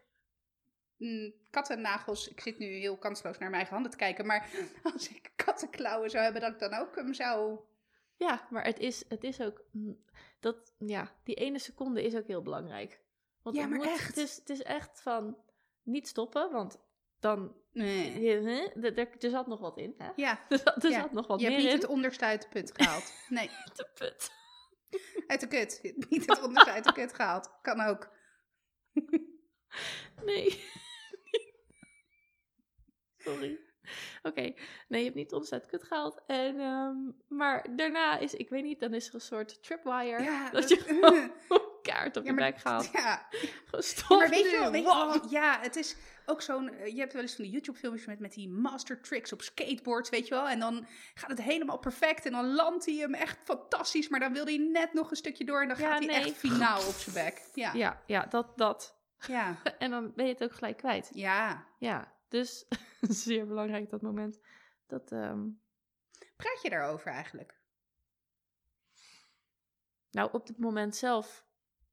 mm, 0.98 1.34
kattennagels, 1.50 2.30
ik 2.30 2.40
zit 2.40 2.58
nu 2.58 2.66
heel 2.66 2.98
kansloos 2.98 3.32
naar 3.38 3.50
mijn 3.50 3.54
eigen 3.54 3.74
handen 3.74 3.92
te 3.92 3.98
kijken, 3.98 4.26
maar 4.26 4.50
als 4.94 5.10
ik 5.10 5.32
kattenklauwen 5.36 6.10
zou 6.10 6.24
hebben, 6.24 6.42
dat 6.42 6.52
ik 6.52 6.60
dan 6.60 6.74
ook 6.74 6.96
hem 6.96 7.14
zou, 7.14 7.60
Ja, 8.18 8.48
maar 8.50 8.66
het 8.66 8.80
is, 8.80 9.04
het 9.08 9.24
is 9.24 9.42
ook. 9.42 9.64
mm, 9.72 10.04
Dat, 10.40 10.74
ja, 10.78 11.12
die 11.24 11.36
ene 11.36 11.60
seconde 11.60 12.04
is 12.04 12.16
ook 12.16 12.28
heel 12.28 12.42
belangrijk. 12.42 13.00
Want 13.42 13.56
Ja, 13.56 13.68
maar 13.68 13.78
moet- 13.78 13.88
echt. 13.88 14.08
Het 14.08 14.18
is, 14.18 14.36
het 14.36 14.50
is 14.50 14.62
echt 14.62 15.02
van 15.02 15.38
niet 15.84 16.08
stoppen, 16.08 16.52
want 16.52 16.80
dan. 17.24 17.56
nee. 17.72 18.30
Er, 18.38 18.98
er, 18.98 19.10
er 19.20 19.30
zat 19.30 19.48
nog 19.48 19.60
wat 19.60 19.78
in. 19.78 19.94
Hè? 19.98 20.10
Ja, 20.16 20.40
Er, 20.50 20.58
zat, 20.64 20.84
er 20.84 20.90
Ja, 20.90 21.02
zat 21.02 21.12
nog 21.12 21.28
wat 21.28 21.40
je 21.40 21.46
hebt 21.46 21.58
meer 21.58 21.66
niet 21.66 21.76
in. 21.76 21.82
het 21.82 21.90
onderste 21.92 22.26
uit 22.26 22.42
de 22.42 22.48
put 22.48 22.72
gehaald. 22.76 23.14
Nee, 23.30 23.50
De 23.74 23.90
put. 23.94 24.32
uit 25.28 25.40
de 25.40 25.48
kut. 25.48 25.80
Niet 26.10 26.26
het 26.30 26.42
onderste 26.42 26.72
uit 26.72 26.84
de 26.84 26.94
kut 26.94 27.14
gehaald. 27.14 27.52
Kan 27.62 27.82
ook. 27.82 28.10
Nee. 30.26 30.64
Sorry. 33.18 33.60
Oké, 34.30 34.42
nee, 34.88 35.00
je 35.00 35.04
hebt 35.04 35.16
niet 35.16 35.50
het 35.50 35.66
kut 35.66 35.84
gehaald. 35.84 36.22
En, 36.28 36.60
ehm, 36.60 36.96
maar 37.28 37.66
daarna 37.76 38.18
is, 38.18 38.34
ik 38.34 38.50
weet 38.50 38.64
niet, 38.64 38.80
dan 38.80 38.94
is 38.94 39.08
er 39.08 39.14
een 39.16 39.22
soort 39.22 39.64
tripwire. 39.64 40.24
Ja, 40.24 40.50
dat 40.52 40.62
dat- 40.62 40.70
je 40.70 40.80
gewoon 40.80 41.32
kaart 41.82 42.18
op 42.18 42.24
Ja, 42.24 42.30
je 42.30 42.36
bek 42.38 42.58
gaat. 42.60 42.90
Ja, 42.94 43.28
Gewoon 43.66 43.84
stop 43.84 44.10
Ja, 44.10 44.18
maar 44.18 44.30
weet 44.30 44.52
je 44.52 44.58
wel, 44.60 44.72
weet 44.72 44.82
je 44.82 44.88
wel, 44.88 45.30
ja, 45.30 45.60
het 45.62 45.76
is 45.76 45.96
ook 46.26 46.42
zo'n, 46.42 46.70
eh, 46.70 46.94
je 46.94 47.00
hebt 47.00 47.14
wel 47.14 47.22
eens 47.22 47.36
van 47.36 47.44
die 47.44 47.54
YouTube 47.54 47.78
filmpjes 47.78 48.06
met, 48.06 48.20
met 48.20 48.34
die 48.34 48.50
master 48.50 49.02
tricks 49.02 49.34
op 49.34 49.42
skateboards, 49.42 50.10
weet 50.10 50.28
je 50.28 50.34
wel, 50.34 50.48
en 50.48 50.60
dan 50.60 50.88
gaat 51.14 51.30
het 51.30 51.42
helemaal 51.42 51.78
perfect 51.80 52.26
en 52.26 52.32
dan 52.32 52.54
landt 52.54 52.86
hij 52.86 52.96
hem 52.96 53.14
echt 53.14 53.38
fantastisch, 53.44 54.10
maar 54.10 54.20
dan 54.20 54.34
wil 54.34 54.46
hij 54.46 54.58
net 54.58 54.94
nog 54.94 55.10
een 55.10 55.16
stukje 55.18 55.44
door 55.46 55.62
en 55.62 55.68
dan 55.68 55.78
gaat 55.78 56.06
hij 56.06 56.14
echt 56.14 56.38
finaal 56.38 56.88
op 56.88 56.94
zijn 56.94 57.26
bek. 57.26 57.42
Ja, 57.54 57.74
Ja, 57.74 58.02
ja, 58.06 58.26
dat, 58.26 58.58
dat. 58.58 58.96
ja. 59.28 59.56
En 59.80 59.92
dan 59.92 60.12
ben 60.16 60.26
je 60.26 60.32
het 60.34 60.44
ook 60.44 60.54
gelijk 60.54 60.78
kwijt. 60.78 61.10
ja. 61.14 61.66
Ja, 61.80 62.13
dus 62.34 62.66
zeer 63.24 63.48
belangrijk 63.48 63.90
dat 63.90 64.02
moment. 64.02 64.40
Dat, 64.88 65.12
ehm, 65.12 65.50
Praat 66.36 66.62
je 66.62 66.70
daarover 66.70 67.12
eigenlijk? 67.12 67.62
nou, 70.14 70.30
op 70.32 70.48
het 70.48 70.58
moment 70.58 70.96
zelf 70.96 71.46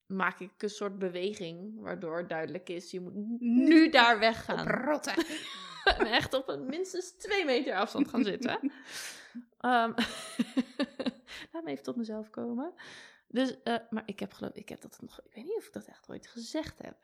maak 0.07 0.41
ik 0.41 0.63
een 0.63 0.71
soort 0.71 0.99
beweging, 0.99 1.81
waardoor 1.81 2.27
duidelijk 2.27 2.69
is, 2.69 2.91
je 2.91 3.01
moet 3.01 3.41
nu 3.41 3.89
daar 3.89 4.19
weggaan. 4.19 4.69
Rotten. 4.69 5.27
en 5.99 6.07
echt 6.07 6.35
op 6.35 6.49
een 6.49 6.67
minstens 6.67 7.11
twee 7.11 7.45
meter 7.45 7.75
afstand 7.75 8.09
gaan 8.09 8.25
zitten. 8.25 8.73
Ehm, 9.59 9.93
laat 11.53 11.65
me 11.65 11.71
even 11.71 11.85
tot 11.85 11.97
mezelf 11.97 12.31
komen. 12.31 12.75
Dus, 13.29 13.63
eh, 13.63 13.77
maar 13.91 14.03
ik 14.07 14.21
heb 14.21 14.33
geloof 14.33 14.55
ik 14.55 14.69
heb 14.69 14.81
dat 14.81 15.01
nog, 15.01 15.21
ik 15.21 15.35
weet 15.35 15.45
niet 15.45 15.57
of 15.57 15.67
ik 15.67 15.73
dat 15.73 15.87
echt 15.87 16.09
ooit 16.09 16.27
gezegd 16.27 16.79
heb. 16.79 16.97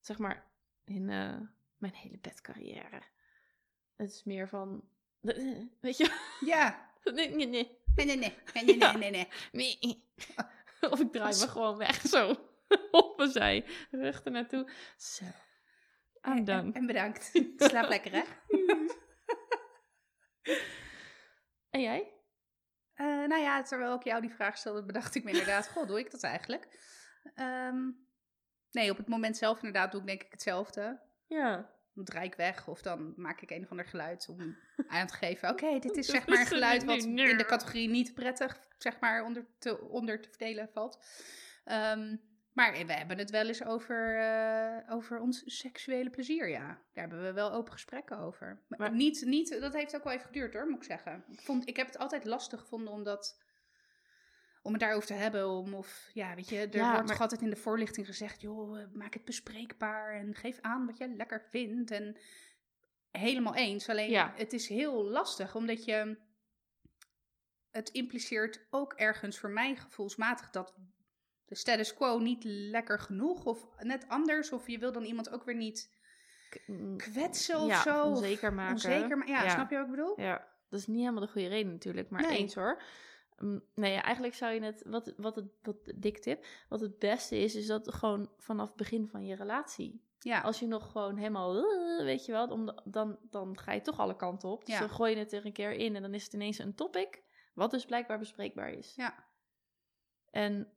Zeg 0.00 0.18
maar, 0.18 0.50
in 0.84 1.10
eh, 1.10 1.40
mijn 1.84 1.96
hele 1.96 2.18
bedcarrière. 2.18 3.02
Het 3.96 4.10
is 4.10 4.24
meer 4.24 4.48
van, 4.48 4.88
weet 5.80 5.96
je, 5.96 6.36
Ja. 6.40 6.92
nee, 7.14 7.34
nee, 7.34 7.46
nee. 7.46 7.78
Nee, 7.94 8.06
nee, 8.06 8.16
nee. 8.16 8.34
Nee, 8.54 8.64
nee, 8.64 8.76
nee, 8.76 9.10
nee. 9.10 9.10
nee. 9.10 9.78
Nee. 9.80 10.04
Of 10.92 11.00
ik 11.00 11.12
draai 11.12 11.38
me 11.38 11.48
gewoon 11.48 11.76
weg 11.76 12.00
zo. 12.00 12.50
Op 12.90 13.16
mijn 13.16 13.30
zij. 13.30 13.64
Rug 13.90 14.24
er 14.24 14.30
naartoe. 14.30 14.70
Zo. 14.96 15.24
I'm 15.24 16.36
En, 16.36 16.44
done. 16.44 16.72
en 16.72 16.86
bedankt. 16.86 17.30
Slaap 17.56 17.88
lekker, 17.88 18.12
hè? 18.12 18.22
En 21.70 21.80
jij? 21.80 22.12
Eh, 22.94 23.06
nou 23.06 23.42
ja, 23.42 23.62
terwijl 23.62 23.94
ik 23.94 24.04
jou 24.04 24.20
die 24.20 24.34
vraag 24.34 24.56
stelde, 24.56 24.84
bedacht 24.84 25.14
ik 25.14 25.24
me 25.24 25.30
inderdaad, 25.30 25.68
goh, 25.68 25.86
doe 25.86 25.98
ik 25.98 26.10
dat 26.10 26.22
eigenlijk? 26.22 26.68
Ehm, 27.34 27.90
nee, 28.70 28.90
op 28.90 28.96
het 28.96 29.08
moment 29.08 29.36
zelf 29.36 29.56
inderdaad 29.56 29.92
doe 29.92 30.00
ik 30.00 30.06
denk 30.06 30.22
ik 30.22 30.32
hetzelfde. 30.32 31.00
Ja. 31.26 31.73
Draai 31.94 32.26
ik 32.26 32.34
weg 32.34 32.68
of 32.68 32.82
dan 32.82 33.12
maak 33.16 33.40
ik 33.40 33.50
een 33.50 33.62
of 33.62 33.70
ander 33.70 33.86
geluid 33.86 34.28
om 34.28 34.56
aan 34.86 35.06
te 35.06 35.14
geven. 35.14 35.50
Oké, 35.50 35.78
dit 35.78 35.96
is 35.96 36.06
zeg 36.06 36.26
maar 36.26 36.40
een 36.40 36.46
geluid 36.46 36.84
wat 36.84 37.02
in 37.02 37.16
de 37.16 37.44
categorie 37.46 37.88
niet 37.88 38.14
prettig, 38.14 38.60
zeg 38.78 39.00
maar, 39.00 39.24
onder 39.24 39.46
te, 39.58 39.80
onder 39.80 40.20
te 40.20 40.28
verdelen 40.28 40.68
valt. 40.72 41.04
Ehm, 41.64 42.16
maar 42.52 42.72
we 42.86 42.92
hebben 42.92 43.18
het 43.18 43.30
wel 43.30 43.46
eens 43.46 43.64
over, 43.64 44.18
eh, 44.18 44.94
over 44.94 45.20
ons 45.20 45.42
seksuele 45.46 46.10
plezier, 46.10 46.48
ja. 46.48 46.66
Daar 46.66 47.08
hebben 47.08 47.22
we 47.22 47.32
wel 47.32 47.52
open 47.52 47.72
gesprekken 47.72 48.18
over. 48.18 48.62
Maar 48.68 48.78
Maar- 48.78 48.94
niet, 48.94 49.24
niet, 49.24 49.60
dat 49.60 49.72
heeft 49.72 49.96
ook 49.96 50.04
wel 50.04 50.12
even 50.12 50.26
geduurd 50.26 50.54
hoor, 50.54 50.66
moet 50.66 50.76
ik 50.78 50.84
zeggen. 50.84 51.24
Ik, 51.30 51.40
vond, 51.40 51.68
ik 51.68 51.76
heb 51.76 51.86
het 51.86 51.98
altijd 51.98 52.24
lastig 52.24 52.60
gevonden 52.60 52.92
om 52.92 53.02
dat... 53.04 53.42
Om 54.66 54.72
het 54.72 54.80
daarover 54.80 55.06
te 55.06 55.14
hebben, 55.14 55.48
om 55.48 55.74
of, 55.74 56.10
ja, 56.12 56.34
weet 56.34 56.48
je, 56.48 56.56
er 56.58 56.76
Ja, 56.76 56.82
wordt 56.82 56.96
maar- 56.98 57.06
toch 57.06 57.20
altijd 57.20 57.40
in 57.42 57.50
de 57.50 57.56
voorlichting 57.56 58.06
gezegd, 58.06 58.40
joh, 58.40 58.80
eh, 58.80 58.86
maak 58.92 59.14
het 59.14 59.24
bespreekbaar 59.24 60.14
en 60.14 60.34
geef 60.34 60.58
aan 60.60 60.86
wat 60.86 60.96
je 60.98 61.08
lekker 61.08 61.40
vindt. 61.50 61.90
En 61.90 62.16
helemaal 63.10 63.54
eens, 63.54 63.88
alleen 63.88 64.10
Ja. 64.10 64.32
het 64.36 64.52
is 64.52 64.68
heel 64.68 65.04
lastig, 65.04 65.54
omdat 65.54 65.84
je, 65.84 66.18
het 67.70 67.88
impliceert 67.88 68.66
ook 68.70 68.92
ergens 68.92 69.38
voor 69.38 69.50
mij 69.50 69.76
gevoelsmatig 69.76 70.50
dat 70.50 70.74
de 71.46 71.54
status 71.56 71.94
quo 71.94 72.18
niet 72.18 72.44
lekker 72.44 72.98
genoeg 72.98 73.44
of 73.44 73.66
net 73.78 74.08
anders, 74.08 74.52
of 74.52 74.66
je 74.68 74.78
wil 74.78 74.92
dan 74.92 75.04
iemand 75.04 75.30
ook 75.30 75.44
weer 75.44 75.56
niet 75.56 75.90
kwetsen 76.96 77.60
of 77.60 77.68
ja, 77.68 77.82
zo. 77.82 78.02
onzeker 78.04 78.52
maken. 78.52 78.72
Onzeker, 78.74 79.18
maar 79.18 79.28
ja, 79.28 79.42
Ja. 79.42 79.48
snap 79.50 79.70
je 79.70 79.76
wat 79.76 79.84
ik 79.84 79.90
bedoel? 79.90 80.20
Ja, 80.20 80.48
dat 80.68 80.80
is 80.80 80.86
niet 80.86 80.98
helemaal 80.98 81.20
de 81.26 81.28
goede 81.32 81.48
reden 81.48 81.72
natuurlijk, 81.72 82.10
maar 82.10 82.22
Nee. 82.22 82.38
eens 82.38 82.54
hoor. 82.54 82.82
Mm, 83.36 83.62
Nee, 83.74 83.94
eigenlijk 83.96 84.34
zou 84.34 84.52
je 84.52 84.60
het, 84.62 84.82
wat, 84.86 85.14
wat 85.16 85.36
het, 85.36 85.46
wat 85.62 85.92
dik 85.96 86.18
tip, 86.18 86.44
wat 86.68 86.80
het 86.80 86.98
beste 86.98 87.36
is, 87.38 87.54
is 87.54 87.66
dat 87.66 87.94
gewoon 87.94 88.32
vanaf 88.36 88.66
het 88.68 88.76
begin 88.76 89.08
van 89.08 89.26
je 89.26 89.34
relatie 89.34 90.02
Ja, 90.18 90.40
Als 90.40 90.58
je 90.58 90.66
nog 90.66 90.90
gewoon 90.90 91.16
helemaal, 91.16 91.56
eh, 91.56 92.04
weet 92.04 92.24
je 92.24 92.32
wel, 92.32 92.46
om, 92.48 92.80
dan, 92.84 93.18
dan 93.30 93.58
ga 93.58 93.72
je 93.72 93.80
toch 93.80 93.98
alle 93.98 94.16
kanten 94.16 94.48
op. 94.48 94.64
Dus 94.64 94.74
Ja. 94.74 94.80
dan 94.80 94.90
gooi 94.90 95.12
je 95.12 95.18
het 95.18 95.32
er 95.32 95.46
een 95.46 95.52
keer 95.52 95.72
in 95.72 95.96
en 95.96 96.02
dan 96.02 96.14
is 96.14 96.24
het 96.24 96.32
ineens 96.32 96.58
een 96.58 96.74
topic, 96.74 97.22
wat 97.54 97.70
dus 97.70 97.84
blijkbaar 97.84 98.18
bespreekbaar 98.18 98.70
is. 98.72 98.94
ja. 98.94 99.32
En, 100.30 100.72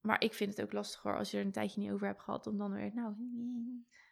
maar 0.00 0.20
ik 0.22 0.34
vind 0.34 0.56
het 0.56 0.66
ook 0.66 0.72
lastig 0.72 1.02
hoor, 1.02 1.16
als 1.18 1.30
je 1.30 1.38
er 1.38 1.44
een 1.44 1.52
tijdje 1.52 1.80
niet 1.80 1.90
over 1.90 2.06
hebt 2.06 2.20
gehad, 2.22 2.46
om 2.46 2.58
dan 2.58 2.72
weer, 2.72 2.94
nou, 2.94 3.14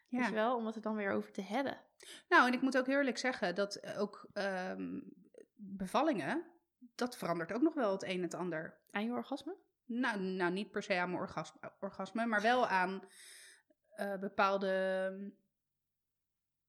weet 0.08 0.24
je 0.26 0.30
ja. 0.30 0.32
wel, 0.32 0.56
om 0.56 0.66
het 0.66 0.76
er 0.76 0.82
dan 0.82 0.96
weer 0.96 1.10
over 1.12 1.32
te 1.32 1.42
hebben. 1.42 1.80
Nou, 2.28 2.46
en 2.46 2.52
ik 2.52 2.60
moet 2.62 2.78
ook 2.78 2.86
eerlijk 2.86 3.18
zeggen 3.18 3.54
dat 3.54 3.74
eh, 3.74 4.00
ook 4.00 4.26
ehm, 4.32 5.00
bevallingen, 5.54 6.44
dat 6.94 7.16
verandert 7.16 7.52
ook 7.52 7.62
nog 7.62 7.74
wel 7.74 7.92
het 7.92 8.02
een 8.02 8.16
en 8.16 8.22
het 8.22 8.34
ander. 8.34 8.78
Aan 8.90 9.04
je 9.04 9.12
orgasme? 9.12 9.56
Nou, 9.84 10.20
nou 10.20 10.52
niet 10.52 10.70
per 10.70 10.82
se 10.82 10.94
aan 10.94 11.08
mijn 11.10 11.22
orgasme, 11.22 11.72
orgasme 11.80 12.26
maar 12.26 12.42
wel 12.42 12.66
aan 12.66 13.02
eh, 13.94 14.18
bepaalde 14.18 14.70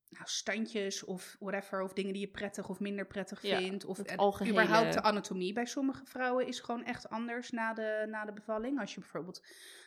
nou, 0.09 0.25
standjes 0.25 1.03
of 1.03 1.35
whatever, 1.39 1.81
of 1.81 1.93
dingen 1.93 2.13
die 2.13 2.21
je 2.21 2.31
prettig 2.31 2.69
of 2.69 2.79
minder 2.79 3.07
prettig 3.07 3.41
Ja, 3.41 3.57
vindt. 3.57 3.85
Of 3.85 3.97
het 3.97 4.07
en 4.07 4.17
algehele- 4.17 4.61
überhaupt 4.61 4.93
de 4.93 5.01
anatomie 5.01 5.53
bij 5.53 5.65
sommige 5.65 6.05
vrouwen 6.05 6.47
is 6.47 6.59
gewoon 6.59 6.83
echt 6.83 7.09
anders 7.09 7.51
na 7.51 7.73
de, 7.73 8.05
na 8.09 8.25
de 8.25 8.33
bevalling. 8.33 8.79
Als 8.79 8.93
je 8.93 8.99
bijvoorbeeld 8.99 9.45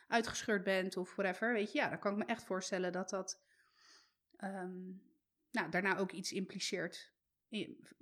uitgescheurd 0.08 0.64
bent 0.64 0.96
of 0.96 1.14
whatever, 1.16 1.52
weet 1.52 1.72
je, 1.72 1.78
ja, 1.78 1.88
dan 1.88 1.98
kan 1.98 2.12
ik 2.12 2.18
me 2.18 2.24
echt 2.24 2.44
voorstellen 2.44 2.92
dat 2.92 3.10
dat 3.10 3.42
ehm, 4.36 4.84
nou, 5.50 5.70
daarna 5.70 5.96
ook 5.96 6.12
iets 6.12 6.32
impliceert 6.32 7.14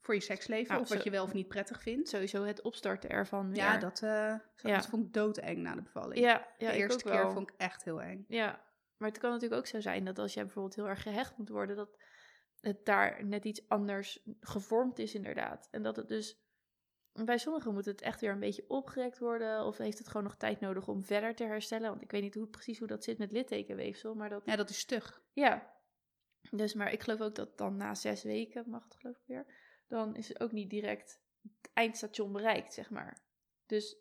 voor 0.00 0.14
je 0.14 0.20
seksleven. 0.20 0.80
Of 0.80 0.88
wat 0.88 0.98
zo- 0.98 1.04
je 1.04 1.11
wel 1.11 1.24
of 1.24 1.33
niet 1.33 1.48
prettig 1.48 1.83
vindt. 1.83 2.09
Sowieso 2.09 2.44
het 2.44 2.62
opstarten 2.62 3.11
ervan 3.11 3.46
weer. 3.48 3.57
Ja, 3.57 3.78
dat, 3.78 4.02
eh, 4.02 4.35
zo- 4.54 4.68
Ja. 4.68 4.76
dat 4.76 4.87
vond 4.87 5.07
ik 5.07 5.12
doodeng 5.12 5.59
na 5.59 5.74
de 5.74 5.83
bevalling. 5.83 6.18
ja, 6.20 6.46
ja, 6.59 6.70
de 6.70 6.76
eerste 6.76 7.04
keer 7.04 7.12
wel. 7.12 7.30
vond 7.33 7.50
ik 7.50 7.54
echt 7.57 7.85
heel 7.85 8.02
eng. 8.02 8.24
Ja, 8.28 8.64
maar 8.96 9.09
het 9.09 9.18
kan 9.18 9.30
natuurlijk 9.30 9.61
ook 9.61 9.66
zo 9.66 9.80
zijn 9.80 10.04
dat 10.04 10.18
als 10.18 10.35
jij 10.35 10.42
bijvoorbeeld 10.44 10.74
heel 10.74 10.88
erg 10.88 11.02
gehecht 11.02 11.37
moet 11.38 11.48
worden, 11.48 11.76
dat 11.76 11.96
het 12.61 12.85
daar 12.85 13.24
net 13.24 13.44
iets 13.44 13.68
anders 13.68 14.22
gevormd 14.40 14.98
is 14.98 15.14
inderdaad. 15.14 15.68
En 15.70 15.83
dat 15.83 15.96
het 15.96 16.09
dus, 16.09 16.38
bij 17.12 17.38
sommigen 17.38 17.72
moet 17.72 17.85
het 17.85 18.00
echt 18.00 18.20
weer 18.20 18.30
een 18.30 18.38
beetje 18.40 18.64
opgerekt 18.68 19.18
worden, 19.18 19.64
of 19.64 19.78
heeft 19.78 19.98
het 19.98 20.07
gewoon 20.09 20.22
nog 20.22 20.37
tijd 20.37 20.61
nodig 20.61 20.88
om 20.88 21.04
verder 21.04 21.35
te 21.35 21.44
herstellen. 21.44 21.88
Want 21.90 22.02
ik 22.02 22.11
weet 22.11 22.22
niet 22.22 22.35
hoe, 22.35 22.46
precies 22.46 22.78
hoe 22.78 22.88
dat 22.88 23.04
zit 23.04 23.18
met 23.18 23.33
littekenweefsel, 23.33 24.14
maar 24.14 24.28
dat, 24.28 24.42
Ja, 24.44 24.57
dat 24.57 24.70
is 24.70 24.78
stug. 24.78 25.22
ja. 25.33 25.72
Dus, 26.50 26.74
maar 26.74 26.92
ik 26.92 27.02
geloof 27.02 27.20
ook 27.20 27.35
dat 27.35 27.59
dan 27.59 27.76
na 27.76 27.94
zes 27.94 28.22
weken, 28.22 28.70
mag 28.70 28.85
het 28.85 28.94
geloof 28.96 29.16
ik 29.16 29.26
weer, 29.26 29.46
dan 29.88 30.16
is 30.16 30.28
het 30.28 30.40
ook 30.40 30.52
niet 30.52 30.70
direct 30.70 31.20
het 31.42 31.70
eindstation 31.72 32.33
bereikt, 32.33 32.72
zeg 32.74 32.90
maar. 32.90 33.20
Dus, 33.66 33.96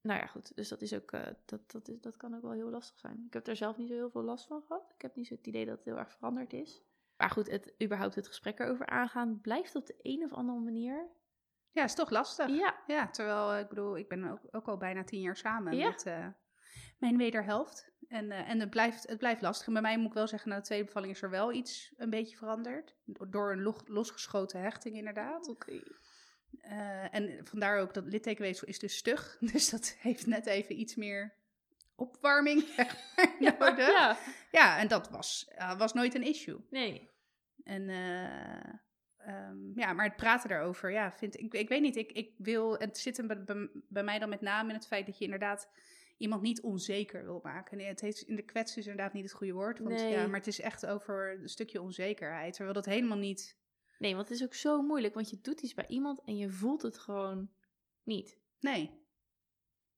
nou 0.00 0.20
ja, 0.20 0.26
goed. 0.26 0.56
Dus 0.56 0.68
dat 0.68 0.82
is 0.82 0.92
ook, 0.94 1.12
eh, 1.12 1.26
dat, 1.44 1.70
dat, 1.70 1.88
is, 1.88 2.00
dat 2.00 2.16
kan 2.16 2.34
ook 2.36 2.42
wel 2.42 2.52
heel 2.52 2.70
lastig 2.70 2.98
zijn. 2.98 3.24
Ik 3.26 3.32
heb 3.32 3.46
er 3.46 3.56
zelf 3.56 3.76
niet 3.76 3.88
zo 3.88 3.94
heel 3.94 4.10
veel 4.10 4.22
last 4.22 4.46
van 4.46 4.62
gehad. 4.62 4.92
Ik 4.94 5.02
heb 5.02 5.14
niet 5.16 5.26
zo 5.26 5.34
het 5.34 5.46
idee 5.46 5.64
dat 5.66 5.76
het 5.76 5.84
heel 5.84 5.98
erg 5.98 6.12
veranderd 6.12 6.52
is. 6.52 6.82
Maar 7.16 7.30
goed, 7.30 7.50
het, 7.50 7.74
überhaupt 7.82 8.14
het 8.14 8.26
gesprek 8.26 8.58
erover 8.58 8.86
aangaan 8.86 9.40
blijft 9.40 9.74
op 9.74 9.86
de 9.86 9.94
een 10.02 10.24
of 10.24 10.32
andere 10.32 10.58
manier. 10.60 11.08
Ja, 11.70 11.84
is 11.84 11.94
toch 11.94 12.10
lastig. 12.10 12.48
Ja, 12.48 12.82
Ja, 12.86 13.10
terwijl, 13.10 13.52
eh, 13.52 13.60
ik 13.60 13.68
bedoel, 13.68 13.96
ik 13.96 14.08
ben 14.08 14.24
ook, 14.24 14.40
ook 14.50 14.68
al 14.68 14.76
bijna 14.76 15.04
tien 15.04 15.20
jaar 15.20 15.36
samen 15.36 15.76
Ja. 15.76 15.88
met 15.88 16.06
eh, 16.06 16.26
mijn 16.98 17.16
wederhelft. 17.16 17.94
En, 18.08 18.30
eh, 18.30 18.48
en 18.50 18.60
het, 18.60 18.70
blijft, 18.70 19.06
het 19.08 19.18
blijft 19.18 19.42
lastig. 19.42 19.66
En 19.66 19.72
bij 19.72 19.82
mij 19.82 19.98
moet 19.98 20.06
ik 20.08 20.12
wel 20.14 20.28
zeggen, 20.28 20.48
na 20.50 20.56
de 20.56 20.62
tweede 20.62 20.84
bevalling 20.84 21.12
is 21.12 21.22
er 21.22 21.30
wel 21.30 21.52
iets 21.52 21.92
een 21.96 22.10
beetje 22.10 22.36
veranderd. 22.36 22.94
Door 23.04 23.52
een 23.52 23.62
lo- 23.62 23.82
losgeschoten 23.84 24.60
hechting 24.60 24.96
inderdaad. 24.96 25.48
oké. 25.48 25.82
Eh, 26.60 27.14
en 27.14 27.46
vandaar 27.46 27.80
ook 27.80 27.94
dat 27.94 28.04
littekenweefsel 28.06 28.68
is 28.68 28.78
dus 28.78 28.96
stug. 28.96 29.36
Dus 29.52 29.70
dat 29.70 29.96
heeft 30.00 30.26
net 30.26 30.46
even 30.46 30.80
iets 30.80 30.94
meer 30.94 31.34
opwarming 31.94 32.64
maar, 32.76 33.56
nodig. 33.58 33.86
Ja. 33.86 34.16
Ja, 34.50 34.78
en 34.78 34.88
dat 34.88 35.10
was, 35.10 35.48
eh, 35.54 35.78
was 35.78 35.92
nooit 35.92 36.14
een 36.14 36.22
issue. 36.26 36.66
nee. 36.70 37.14
En 37.64 37.88
eh, 37.88 38.72
ehm, 39.16 39.78
ja, 39.78 39.92
maar 39.92 40.04
het 40.06 40.16
praten 40.16 40.48
daarover, 40.48 40.90
ja, 40.92 41.12
vind 41.12 41.38
ik, 41.38 41.54
ik 41.54 41.68
weet 41.68 41.80
niet, 41.80 41.96
ik, 41.96 42.12
ik 42.12 42.34
wil, 42.38 42.78
het 42.78 42.98
zit 42.98 43.16
hem 43.16 43.26
bij, 43.26 43.44
bij, 43.44 43.68
bij 43.88 44.02
mij 44.02 44.18
dan 44.18 44.28
met 44.28 44.40
name 44.40 44.68
in 44.68 44.74
het 44.74 44.86
feit 44.86 45.06
dat 45.06 45.18
je 45.18 45.24
inderdaad 45.24 45.68
iemand 46.16 46.42
niet 46.42 46.60
onzeker 46.62 47.24
wil 47.24 47.40
maken. 47.42 47.76
Nee, 47.76 47.86
het 47.86 48.00
heeft, 48.00 48.20
in 48.22 48.36
de 48.36 48.44
kwets 48.44 48.76
is 48.76 48.86
inderdaad 48.86 49.12
niet 49.12 49.24
het 49.24 49.32
goede 49.32 49.52
woord, 49.52 49.78
want, 49.78 49.94
Nee. 49.94 50.12
ja, 50.12 50.26
maar 50.26 50.38
het 50.38 50.46
is 50.46 50.60
echt 50.60 50.86
over 50.86 51.40
een 51.40 51.48
stukje 51.48 51.80
onzekerheid, 51.80 52.52
terwijl 52.52 52.74
dat 52.74 52.84
helemaal 52.84 53.18
niet, 53.18 53.56
Nee, 53.98 54.14
want 54.14 54.28
het 54.28 54.38
is 54.38 54.44
ook 54.44 54.54
zo 54.54 54.82
moeilijk, 54.82 55.14
want 55.14 55.30
je 55.30 55.40
doet 55.40 55.60
iets 55.60 55.74
bij 55.74 55.86
iemand 55.86 56.22
en 56.24 56.36
je 56.36 56.50
voelt 56.50 56.82
het 56.82 56.98
gewoon 56.98 57.50
niet. 58.02 58.38
nee, 58.60 59.04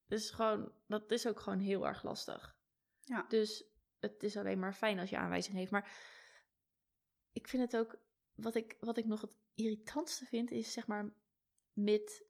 Dus 0.07 0.31
gewoon, 0.31 0.71
dat 0.87 1.11
is 1.11 1.27
ook 1.27 1.39
gewoon 1.39 1.59
heel 1.59 1.87
erg 1.87 2.03
lastig. 2.03 2.57
Ja. 3.03 3.25
Dus 3.27 3.63
het 3.99 4.23
is 4.23 4.37
alleen 4.37 4.59
maar 4.59 4.73
fijn 4.73 4.99
als 4.99 5.09
je 5.09 5.17
aanwijzing 5.17 5.55
heeft. 5.55 5.71
Maar 5.71 5.91
ik 7.31 7.47
vind 7.47 7.71
het 7.71 7.81
ook, 7.81 7.99
wat 8.35 8.55
ik, 8.55 8.77
wat 8.79 8.97
ik 8.97 9.05
nog 9.05 9.21
het 9.21 9.37
irritantste 9.55 10.25
vind, 10.25 10.51
is 10.51 10.71
zeg 10.71 10.87
maar 10.87 11.13
mid-moment. 11.73 12.27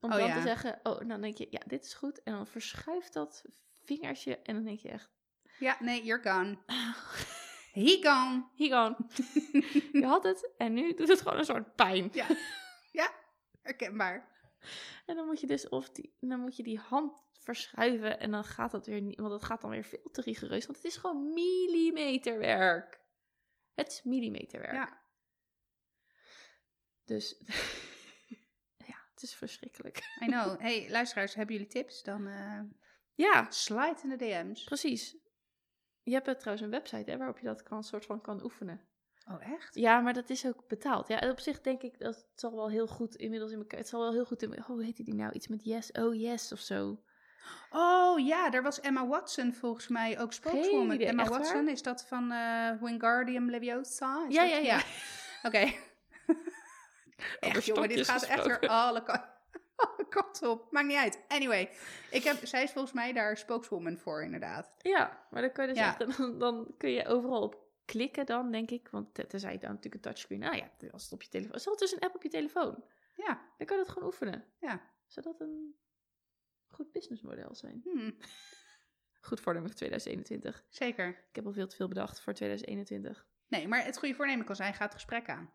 Om 0.00 0.12
Oh, 0.12 0.18
dan 0.18 0.26
ja. 0.26 0.34
te 0.34 0.40
zeggen, 0.42 0.80
oh, 0.82 1.08
dan 1.08 1.20
denk 1.20 1.36
je, 1.36 1.46
ja, 1.50 1.60
dit 1.66 1.84
is 1.84 1.94
goed. 1.94 2.22
En 2.22 2.32
dan 2.32 2.46
verschuift 2.46 3.12
dat 3.12 3.44
vingertje 3.84 4.38
en 4.38 4.54
dan 4.54 4.64
denk 4.64 4.78
je 4.78 4.88
echt, 4.88 5.10
ja, 5.58 5.76
nee, 5.80 6.04
you're 6.04 6.30
gone. 6.30 6.58
He 7.72 7.98
gone. 8.02 8.44
hier 8.54 8.68
gewoon. 8.68 8.96
je 10.00 10.04
had 10.04 10.22
het 10.22 10.50
en 10.56 10.72
nu 10.72 10.94
doet 10.94 11.08
het 11.08 11.20
gewoon 11.20 11.38
een 11.38 11.44
soort 11.44 11.74
pijn. 11.74 12.08
Ja, 12.12 12.26
ja, 12.92 13.14
herkenbaar. 13.62 14.28
En 15.06 15.16
dan 15.16 15.26
moet 15.26 15.40
je 15.40 15.46
dus 15.46 15.68
of 15.68 15.90
die, 15.90 16.16
dan 16.20 16.40
moet 16.40 16.56
je 16.56 16.62
die 16.62 16.78
hand 16.78 17.24
verschuiven 17.32 18.20
en 18.20 18.30
dan 18.30 18.44
gaat 18.44 18.70
dat 18.70 18.86
weer 18.86 19.00
niet, 19.00 19.18
want 19.18 19.30
dat 19.30 19.44
gaat 19.44 19.60
dan 19.60 19.70
weer 19.70 19.84
veel 19.84 20.08
te 20.12 20.20
rigoureus, 20.20 20.66
want 20.66 20.78
het 20.78 20.86
is 20.86 20.96
gewoon 20.96 21.32
millimeterwerk. 21.32 23.00
Het 23.74 23.88
is 23.88 24.02
millimeterwerk. 24.02 24.72
Ja. 24.72 25.02
Dus 27.04 27.36
het 29.20 29.30
is 29.30 29.34
verschrikkelijk. 29.36 29.96
I 30.22 30.26
know. 30.26 30.60
Hey, 30.60 30.86
luisteraars, 30.90 31.34
hebben 31.34 31.54
jullie 31.54 31.70
tips? 31.70 32.02
Dan 32.02 32.26
eh, 32.26 32.60
Ja, 33.14 33.46
slide 33.50 33.96
in 34.02 34.08
de 34.08 34.16
DM's. 34.16 34.64
precies. 34.64 35.16
Je 36.02 36.12
hebt 36.12 36.38
trouwens 36.40 36.64
een 36.66 36.70
website 36.72 37.10
hè, 37.10 37.16
waarop 37.16 37.38
je 37.38 37.46
dat 37.46 37.62
kan, 37.62 37.82
soort 37.84 38.04
van 38.06 38.20
kan 38.20 38.44
oefenen. 38.44 38.88
Oh, 39.30 39.52
echt? 39.52 39.74
Ja, 39.74 40.00
maar 40.00 40.12
dat 40.12 40.30
is 40.30 40.46
ook 40.46 40.68
betaald. 40.68 41.08
Ja, 41.08 41.30
op 41.30 41.40
zich 41.40 41.60
denk 41.60 41.82
ik 41.82 41.98
dat 41.98 42.14
het 42.16 42.26
zal 42.40 42.54
wel 42.54 42.70
heel 42.70 42.86
goed 42.86 43.14
inmiddels 43.16 43.52
in 43.52 43.58
elkaar. 43.58 43.78
Het 43.78 43.88
zal 43.88 44.00
wel 44.00 44.12
heel 44.12 44.24
goed 44.24 44.42
in. 44.42 44.58
Oh, 44.58 44.66
hoe 44.66 44.84
heet 44.84 44.96
die 44.96 45.14
nou? 45.14 45.32
Iets 45.32 45.48
met 45.48 45.64
yes, 45.64 45.92
oh 45.92 46.14
yes 46.14 46.52
of 46.52 46.58
zo. 46.60 47.02
Oh 47.70 48.26
ja, 48.26 48.50
daar 48.50 48.62
was 48.62 48.80
Emma 48.80 49.06
Watson 49.06 49.52
volgens 49.52 49.88
mij 49.88 50.20
ook 50.20 50.32
spokeswoman. 50.32 50.98
Emma 50.98 51.24
waar? 51.24 51.38
Watson, 51.38 51.68
is 51.68 51.82
dat 51.82 52.06
van 52.06 52.32
eh 52.32 52.70
Wingardium 52.80 53.50
Leviosa? 53.50 54.26
Is 54.28 54.34
Ja, 54.34 54.42
dat- 54.42 54.50
ja, 54.50 54.58
ja. 54.58 54.82
Oké. 55.48 55.72
Echt 57.40 57.64
jongen, 57.64 57.88
dit 57.88 58.06
gaat 58.08 58.22
echt 58.22 58.40
gesproken. 58.40 58.68
alle, 58.68 59.02
ka- 59.02 59.38
alle 59.76 60.08
kanten 60.08 60.50
op. 60.50 60.72
Maakt 60.72 60.86
niet 60.86 60.96
uit. 60.96 61.24
Anyway, 61.28 61.70
ik 62.10 62.22
heb, 62.22 62.46
zij 62.46 62.62
is 62.62 62.70
volgens 62.72 62.94
mij 62.94 63.12
daar 63.12 63.36
spokeswoman 63.36 63.98
voor 63.98 64.22
inderdaad. 64.22 64.74
Ja, 64.78 65.26
maar 65.30 65.42
dan 65.42 65.52
kun 65.52 65.62
je 65.66 65.68
dus 65.72 65.78
Ja. 65.78 65.98
echt, 65.98 66.16
dan, 66.18 66.38
dan 66.38 66.74
kun 66.78 66.90
je 66.90 67.06
overal 67.06 67.42
op 67.42 67.68
klikken 67.84 68.26
dan, 68.26 68.50
denk 68.50 68.70
ik. 68.70 68.88
Want 68.88 69.14
te- 69.14 69.26
tenzij 69.26 69.52
je 69.52 69.58
dan 69.58 69.68
natuurlijk 69.68 69.94
een 69.94 70.00
touchscreen. 70.00 70.38
Nou 70.38 70.56
ja, 70.56 70.70
als 70.90 71.02
het 71.02 71.12
op 71.12 71.22
je 71.22 71.28
telefoon. 71.28 71.54
Is 71.54 71.64
dus 71.64 71.92
een 71.92 71.98
app 72.00 72.14
op 72.14 72.22
je 72.22 72.28
telefoon. 72.28 72.84
Ja, 73.14 73.52
Dan 73.58 73.66
kan 73.66 73.76
je 73.78 73.82
dat 73.84 73.92
gewoon 73.92 74.08
oefenen. 74.08 74.44
ja. 74.60 74.88
Zou 75.06 75.26
dat 75.26 75.40
een 75.40 75.74
goed 76.68 76.92
businessmodel 76.92 77.54
zijn? 77.54 77.80
Hmm, 77.84 78.16
Goed 79.28 79.40
voornemen 79.40 79.68
voor 79.68 79.76
2021. 79.76 80.64
zeker. 80.68 81.08
Ik 81.08 81.34
heb 81.36 81.46
al 81.46 81.52
veel 81.52 81.66
te 81.66 81.76
veel 81.76 81.88
bedacht 81.88 82.20
voor 82.20 82.32
2021. 82.34 83.26
Nee, 83.48 83.68
maar 83.68 83.84
het 83.84 83.98
goede 83.98 84.14
voornemen 84.14 84.44
kan 84.46 84.56
zijn, 84.56 84.74
ga 84.74 84.84
het 84.84 84.94
gesprek 84.94 85.28
aan. 85.28 85.52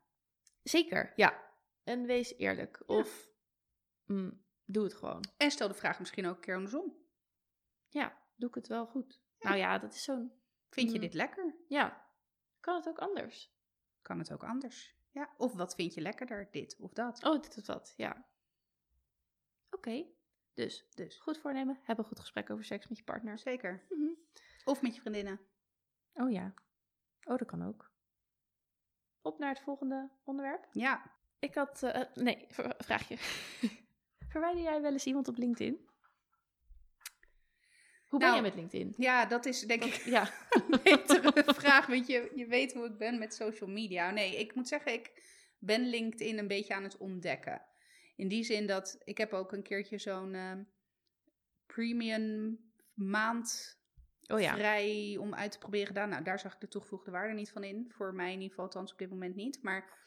Zeker, 0.63 1.13
ja. 1.15 1.43
En 1.86 2.06
wees 2.06 2.36
eerlijk. 2.38 2.84
Of 2.86 3.30
mm, 4.06 4.43
doe 4.65 4.84
het 4.84 4.93
gewoon. 4.93 5.24
En 5.38 5.52
stel 5.52 5.67
de 5.67 5.74
vraag 5.74 6.00
misschien 6.00 6.26
ook 6.26 6.36
een 6.36 6.41
keer 6.41 6.56
andersom. 6.56 6.98
Ja, 7.89 8.17
doe 8.36 8.50
ik 8.50 8.56
het 8.56 8.67
wel 8.67 8.86
goed? 8.88 9.21
Nou 9.39 9.56
ja, 9.58 9.78
dat 9.78 9.93
is 9.93 10.04
zo'n... 10.04 10.32
Vind 10.69 10.89
je 10.89 10.95
Mm. 10.95 11.02
dit 11.02 11.13
lekker? 11.13 11.56
Ja, 11.67 12.08
kan 12.60 12.76
het 12.76 12.88
ook 12.88 13.00
anders? 13.00 13.54
Kan 14.02 14.19
het 14.19 14.34
ook 14.34 14.43
anders? 14.43 14.95
Ja. 15.12 15.34
Of 15.38 15.54
wat 15.54 15.76
vind 15.76 15.93
je 15.93 16.02
lekkerder, 16.02 16.48
dit 16.52 16.78
of 16.80 16.93
dat? 16.93 17.24
Oh, 17.24 17.41
dit 17.41 17.58
of 17.58 17.63
dat, 17.63 17.93
ja. 17.98 18.26
Oké, 19.71 20.06
dus, 20.54 20.86
Dus, 20.93 21.17
goed 21.19 21.38
voornemen. 21.38 21.80
Heb 21.84 21.98
een 21.98 22.04
goed 22.06 22.19
gesprek 22.19 22.50
over 22.50 22.63
seks 22.65 22.88
met 22.88 22.98
je 22.98 23.04
partner. 23.04 23.39
zeker. 23.39 23.86
Mhm. 23.89 24.10
Of 24.65 24.82
met 24.82 24.95
je 24.95 25.02
vriendinnen. 25.02 25.39
Oh 26.13 26.32
ja. 26.32 26.54
Oh, 27.24 27.38
dat 27.38 27.47
kan 27.47 27.64
ook. 27.68 27.91
Op 29.22 29.39
naar 29.39 29.49
het 29.49 29.59
volgende 29.64 30.09
onderwerp. 30.24 30.68
Ja. 30.72 31.12
Ik 31.39 31.55
had... 31.55 31.83
eh, 31.83 32.01
eh, 32.01 32.07
nee, 32.13 32.45
v- 32.49 32.65
vraagje. 32.77 33.17
Verwijder 34.31 34.61
jij 34.63 34.81
wel 34.81 34.91
eens 34.91 35.05
iemand 35.05 35.27
op 35.27 35.38
LinkedIn? 35.38 35.79
Hoe 38.05 38.19
ben 38.19 38.29
Nou, 38.29 38.41
jij 38.41 38.49
met 38.51 38.55
LinkedIn? 38.59 38.93
Ja, 38.97 39.25
dat 39.25 39.45
is 39.45 39.59
denk 39.61 39.83
ik 39.83 39.93
Ja. 39.93 40.29
een 40.49 40.79
betere 40.83 41.43
vraag, 41.53 41.86
want 41.86 42.07
je, 42.07 42.31
je 42.36 42.45
weet 42.45 42.73
hoe 42.73 42.86
ik 42.86 42.97
ben 42.97 43.19
met 43.19 43.33
social 43.33 43.69
media. 43.69 44.11
Nee, 44.11 44.39
ik 44.39 44.55
moet 44.55 44.67
zeggen, 44.67 44.93
ik 44.93 45.11
ben 45.59 45.89
LinkedIn 45.89 46.38
een 46.38 46.47
beetje 46.47 46.73
aan 46.73 46.83
het 46.83 46.97
ontdekken. 46.97 47.61
In 48.15 48.27
die 48.27 48.43
zin 48.43 48.67
dat 48.67 48.97
ik 49.03 49.17
heb 49.17 49.33
ook 49.33 49.51
een 49.51 49.63
keertje 49.63 49.97
zo'n 49.97 50.33
ehm, 50.33 50.63
premium 51.65 52.59
maand 52.93 53.79
Oh 54.27 54.39
ja. 54.39 54.53
vrij 54.55 55.17
om 55.19 55.33
uit 55.36 55.51
te 55.51 55.57
proberen 55.57 55.88
gedaan. 55.88 56.09
Nou, 56.09 56.23
daar 56.23 56.39
zag 56.39 56.53
ik 56.53 56.59
de 56.59 56.67
toegevoegde 56.67 57.11
waarde 57.11 57.33
niet 57.33 57.51
van 57.51 57.63
in. 57.63 57.91
Voor 57.95 58.13
mij 58.13 58.27
in 58.27 58.33
ieder 58.33 58.49
geval, 58.49 58.65
althans 58.65 58.91
op 58.91 58.97
dit 58.97 59.09
moment 59.09 59.36
niet. 59.36 59.59
Maar, 59.63 59.97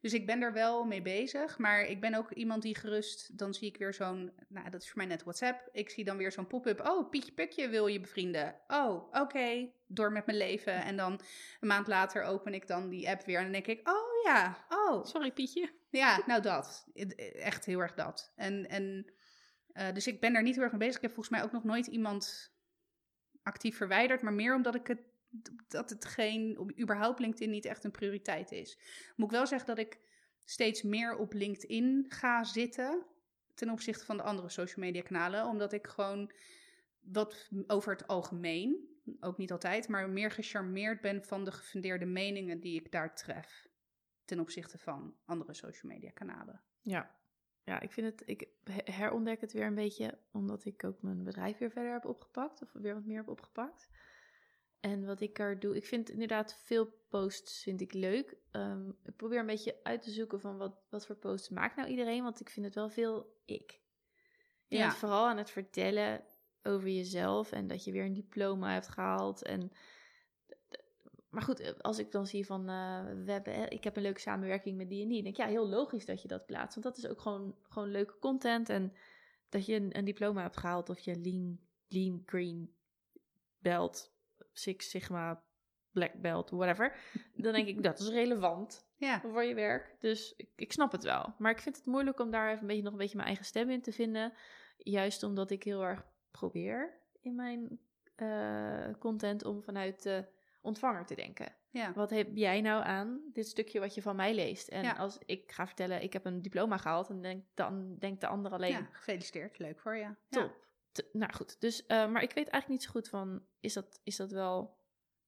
dus 0.00 0.12
ik 0.12 0.26
ben 0.26 0.42
er 0.42 0.52
wel 0.52 0.84
mee 0.84 1.02
bezig. 1.02 1.58
Maar 1.58 1.80
ik 1.80 2.00
ben 2.00 2.14
ook 2.14 2.32
iemand 2.32 2.62
die 2.62 2.76
gerust, 2.76 3.38
dan 3.38 3.54
zie 3.54 3.68
ik 3.68 3.76
weer 3.76 3.94
zo'n, 3.94 4.32
nou 4.48 4.70
dat 4.70 4.82
is 4.82 4.88
voor 4.88 4.98
mij 4.98 5.06
net 5.06 5.22
WhatsApp. 5.22 5.68
Ik 5.72 5.90
zie 5.90 6.04
dan 6.04 6.16
weer 6.16 6.32
zo'n 6.32 6.46
pop-up. 6.46 6.80
Oh, 6.80 7.10
Pietje 7.10 7.32
Pukje 7.32 7.68
wil 7.68 7.86
je 7.86 8.00
bevrienden. 8.00 8.54
Oh, 8.66 9.12
oké. 9.12 9.70
Door 9.86 10.12
met 10.12 10.26
mijn 10.26 10.38
leven. 10.38 10.82
En 10.82 10.96
dan 10.96 11.20
een 11.60 11.68
maand 11.68 11.86
later 11.86 12.22
open 12.22 12.54
ik 12.54 12.66
dan 12.66 12.88
die 12.88 13.08
app 13.08 13.24
weer. 13.24 13.36
En 13.36 13.42
dan 13.42 13.52
denk 13.52 13.66
ik, 13.66 13.88
oh 13.88 14.24
ja, 14.24 14.66
oh. 14.68 15.04
Sorry 15.04 15.32
Pietje. 15.32 15.70
Ja, 15.90 16.22
nou 16.26 16.42
dat. 16.42 16.86
Echt 17.34 17.64
heel 17.64 17.80
erg 17.80 17.94
dat. 17.94 18.32
En, 18.36 18.68
en 18.68 19.12
uh, 19.72 19.92
dus 19.92 20.06
ik 20.06 20.20
ben 20.20 20.32
daar 20.32 20.42
niet 20.42 20.54
heel 20.54 20.62
erg 20.62 20.72
mee 20.72 20.80
bezig. 20.80 20.96
Ik 20.96 21.02
heb 21.02 21.14
volgens 21.14 21.36
mij 21.36 21.44
ook 21.44 21.52
nog 21.52 21.64
nooit 21.64 21.86
iemand 21.86 22.52
actief 23.42 23.76
verwijderd, 23.76 24.22
maar 24.22 24.32
meer 24.32 24.54
omdat 24.54 24.74
ik 24.74 24.86
het 24.86 25.00
dat 25.68 25.90
het 25.90 26.04
geen, 26.04 26.72
überhaupt 26.80 27.18
LinkedIn 27.18 27.50
niet 27.50 27.64
echt 27.64 27.84
een 27.84 27.90
prioriteit 27.90 28.52
is. 28.52 28.78
Moet 29.16 29.26
ik 29.26 29.36
wel 29.36 29.46
zeggen 29.46 29.68
dat 29.68 29.78
ik 29.78 29.98
steeds 30.44 30.82
meer 30.82 31.16
op 31.16 31.32
LinkedIn 31.32 32.06
ga 32.08 32.44
zitten 32.44 33.06
ten 33.54 33.70
opzichte 33.70 34.04
van 34.04 34.16
de 34.16 34.22
andere 34.22 34.48
social 34.48 34.84
media 34.84 35.02
kanalen, 35.02 35.46
omdat 35.46 35.72
ik 35.72 35.86
gewoon 35.86 36.32
wat 37.00 37.48
over 37.66 37.92
het 37.92 38.06
algemeen, 38.06 38.88
ook 39.20 39.38
niet 39.38 39.52
altijd, 39.52 39.88
maar 39.88 40.10
meer 40.10 40.30
gecharmeerd 40.30 41.00
ben 41.00 41.24
van 41.24 41.44
de 41.44 41.52
gefundeerde 41.52 42.06
meningen 42.06 42.60
die 42.60 42.80
ik 42.80 42.92
daar 42.92 43.14
tref 43.14 43.68
ten 44.24 44.40
opzichte 44.40 44.78
van 44.78 45.16
andere 45.24 45.54
social 45.54 45.92
media 45.92 46.10
kanalen. 46.10 46.62
Ja. 46.82 47.16
Ja, 47.64 47.80
ik 47.80 47.92
vind 47.92 48.06
het, 48.06 48.22
ik 48.26 48.48
herontdek 48.84 49.40
het 49.40 49.52
weer 49.52 49.66
een 49.66 49.74
beetje 49.74 50.18
omdat 50.32 50.64
ik 50.64 50.84
ook 50.84 51.02
mijn 51.02 51.24
bedrijf 51.24 51.58
weer 51.58 51.70
verder 51.70 51.92
heb 51.92 52.04
opgepakt, 52.04 52.62
of 52.62 52.72
weer 52.72 52.94
wat 52.94 53.04
meer 53.04 53.16
heb 53.16 53.28
opgepakt. 53.28 53.88
En 54.80 55.06
wat 55.06 55.20
ik 55.20 55.38
er 55.38 55.60
doe, 55.60 55.76
ik 55.76 55.84
vind 55.84 56.10
inderdaad 56.10 56.54
veel 56.54 56.92
posts 57.08 57.62
vind 57.62 57.80
ik 57.80 57.92
leuk. 57.92 58.36
Um, 58.52 58.96
ik 59.04 59.16
probeer 59.16 59.38
een 59.38 59.46
beetje 59.46 59.80
uit 59.82 60.02
te 60.02 60.10
zoeken 60.10 60.40
van 60.40 60.56
wat, 60.56 60.80
wat 60.90 61.06
voor 61.06 61.16
posts 61.16 61.48
maakt 61.48 61.76
nou 61.76 61.88
iedereen, 61.88 62.22
want 62.22 62.40
ik 62.40 62.50
vind 62.50 62.66
het 62.66 62.74
wel 62.74 62.88
veel 62.88 63.36
ik. 63.44 63.80
Je 64.66 64.76
ja. 64.76 64.86
bent 64.86 64.98
vooral 64.98 65.26
aan 65.26 65.36
het 65.36 65.50
vertellen 65.50 66.24
over 66.62 66.88
jezelf 66.88 67.52
en 67.52 67.66
dat 67.66 67.84
je 67.84 67.92
weer 67.92 68.04
een 68.04 68.14
diploma 68.14 68.72
hebt 68.72 68.88
gehaald 68.88 69.42
en 69.42 69.72
maar 71.28 71.42
goed, 71.42 71.60
eh, 71.60 71.72
als 71.78 71.98
ik 71.98 72.12
dan 72.12 72.26
zie 72.26 72.46
van 72.46 72.60
uh, 72.60 73.04
we 73.24 73.32
hebben, 73.32 73.70
ik 73.70 73.84
heb 73.84 73.96
een 73.96 74.02
leuke 74.02 74.20
samenwerking 74.20 74.76
met 74.76 74.88
die 74.88 75.02
en 75.02 75.08
die, 75.08 75.22
denk 75.22 75.36
ik 75.36 75.42
ja, 75.42 75.48
heel 75.48 75.68
logisch 75.68 76.04
dat 76.04 76.22
je 76.22 76.28
dat 76.28 76.46
plaatst. 76.46 76.82
Want 76.82 76.86
dat 76.86 77.04
is 77.04 77.10
ook 77.10 77.20
gewoon, 77.20 77.56
gewoon 77.62 77.90
leuke 77.90 78.18
content. 78.18 78.68
En 78.68 78.92
dat 79.48 79.66
je 79.66 79.74
een, 79.74 79.98
een 79.98 80.04
diploma 80.04 80.42
hebt 80.42 80.56
gehaald 80.56 80.88
of 80.88 80.98
je 80.98 81.20
lean, 81.20 81.60
lean 81.88 82.22
green 82.26 82.74
belt, 83.58 84.12
Six 84.52 84.90
Sigma 84.90 85.42
black 85.92 86.12
belt, 86.20 86.50
whatever. 86.50 86.96
Dan 87.34 87.52
denk 87.52 87.66
ik 87.66 87.82
dat 87.88 87.98
is 87.98 88.08
relevant 88.08 88.86
ja. 88.96 89.20
voor 89.20 89.44
je 89.44 89.54
werk. 89.54 89.96
Dus 89.98 90.34
ik, 90.36 90.48
ik 90.56 90.72
snap 90.72 90.92
het 90.92 91.04
wel. 91.04 91.34
Maar 91.38 91.50
ik 91.50 91.60
vind 91.60 91.76
het 91.76 91.86
moeilijk 91.86 92.20
om 92.20 92.30
daar 92.30 92.48
even 92.48 92.60
een 92.60 92.66
beetje, 92.66 92.82
nog 92.82 92.92
een 92.92 92.98
beetje 92.98 93.16
mijn 93.16 93.28
eigen 93.28 93.44
stem 93.44 93.70
in 93.70 93.82
te 93.82 93.92
vinden. 93.92 94.32
Juist 94.76 95.22
omdat 95.22 95.50
ik 95.50 95.62
heel 95.62 95.84
erg 95.84 96.06
probeer 96.30 97.00
in 97.20 97.34
mijn 97.34 97.80
uh, 98.16 98.94
content 98.98 99.44
om 99.44 99.62
vanuit 99.62 100.02
de 100.02 100.24
ontvanger 100.60 101.06
te 101.06 101.14
denken. 101.14 101.54
Ja. 101.70 101.92
Wat 101.92 102.10
heb 102.10 102.28
jij 102.34 102.60
nou 102.60 102.84
aan 102.84 103.20
dit 103.32 103.48
stukje 103.48 103.80
wat 103.80 103.94
je 103.94 104.02
van 104.02 104.16
mij 104.16 104.34
leest? 104.34 104.68
En 104.68 104.96
als 104.96 105.18
ik 105.26 105.52
ga 105.52 105.66
vertellen, 105.66 106.02
ik 106.02 106.12
heb 106.12 106.24
een 106.24 106.42
diploma 106.42 106.76
gehaald, 106.76 107.08
dan 107.54 107.96
denkt 107.98 108.20
de 108.20 108.26
ander 108.26 108.52
alleen... 108.52 108.70
Ja, 108.70 108.88
gefeliciteerd, 108.92 109.58
leuk 109.58 109.78
voor 109.78 109.96
je. 109.96 110.14
Top. 110.28 110.66
Nou 111.12 111.32
goed, 111.32 111.60
dus, 111.60 111.82
uh, 111.82 111.88
maar 111.88 112.22
ik 112.22 112.32
weet 112.32 112.48
eigenlijk 112.48 112.68
niet 112.68 112.82
zo 112.82 112.90
goed 112.90 113.08
van, 113.08 113.42
is 113.60 113.72
dat, 113.72 114.00
is 114.04 114.16
dat 114.16 114.30
wel 114.30 114.76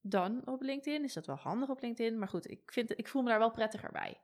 dan 0.01 0.47
op 0.47 0.61
LinkedIn? 0.61 1.03
Is 1.03 1.13
dat 1.13 1.25
wel 1.25 1.35
handig 1.35 1.69
op 1.69 1.81
LinkedIn? 1.81 2.19
Maar 2.19 2.27
goed, 2.27 2.49
ik, 2.49 2.71
vind, 2.71 2.97
ik 2.97 3.07
voel 3.07 3.21
me 3.21 3.29
daar 3.29 3.39
wel 3.39 3.51
prettiger 3.51 3.91
bij. 3.91 4.21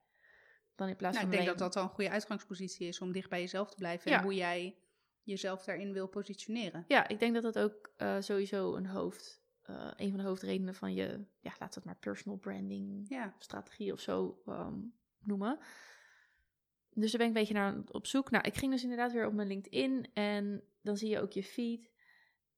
Dan 0.75 0.87
in 0.87 0.95
plaats 0.95 1.15
nou, 1.15 1.27
van 1.27 1.37
ik 1.37 1.43
denk 1.43 1.57
dat 1.57 1.65
dat 1.65 1.75
wel 1.75 1.83
een 1.83 1.95
goede 1.95 2.09
uitgangspositie 2.09 2.87
is 2.87 3.01
om 3.01 3.11
dicht 3.11 3.29
bij 3.29 3.39
jezelf 3.39 3.69
te 3.69 3.77
blijven. 3.77 4.11
En 4.11 4.23
hoe 4.23 4.35
jij 4.35 4.77
jezelf 5.23 5.63
daarin 5.63 5.93
wil 5.93 6.07
positioneren. 6.07 6.85
Ja, 6.87 7.07
ik 7.07 7.19
denk 7.19 7.33
dat 7.33 7.43
dat 7.43 7.59
ook 7.59 7.91
uh, 7.97 8.15
sowieso 8.19 8.75
een 8.75 8.85
hoofd 8.85 9.41
uh, 9.69 9.91
een 9.95 10.09
van 10.09 10.19
de 10.19 10.25
hoofdredenen 10.25 10.75
van 10.75 10.93
je, 10.93 11.25
ja, 11.39 11.53
laat 11.59 11.75
het 11.75 11.83
maar 11.83 11.95
personal 11.95 12.37
branding 12.37 13.05
ja. 13.09 13.35
strategie 13.39 13.93
of 13.93 13.99
zo 13.99 14.41
um, 14.45 14.93
noemen. 15.19 15.59
Dus 16.89 17.11
daar 17.11 17.19
ben 17.19 17.29
ik 17.29 17.35
een 17.35 17.41
beetje 17.41 17.53
naar 17.53 17.81
op 17.91 18.07
zoek. 18.07 18.31
Nou, 18.31 18.43
ik 18.47 18.55
ging 18.55 18.71
dus 18.71 18.83
inderdaad 18.83 19.11
weer 19.11 19.25
op 19.25 19.33
mijn 19.33 19.47
LinkedIn 19.47 20.09
en 20.13 20.63
dan 20.87 20.97
zie 20.97 21.09
je 21.09 21.21
ook 21.21 21.31
je 21.31 21.43
feed. 21.43 21.91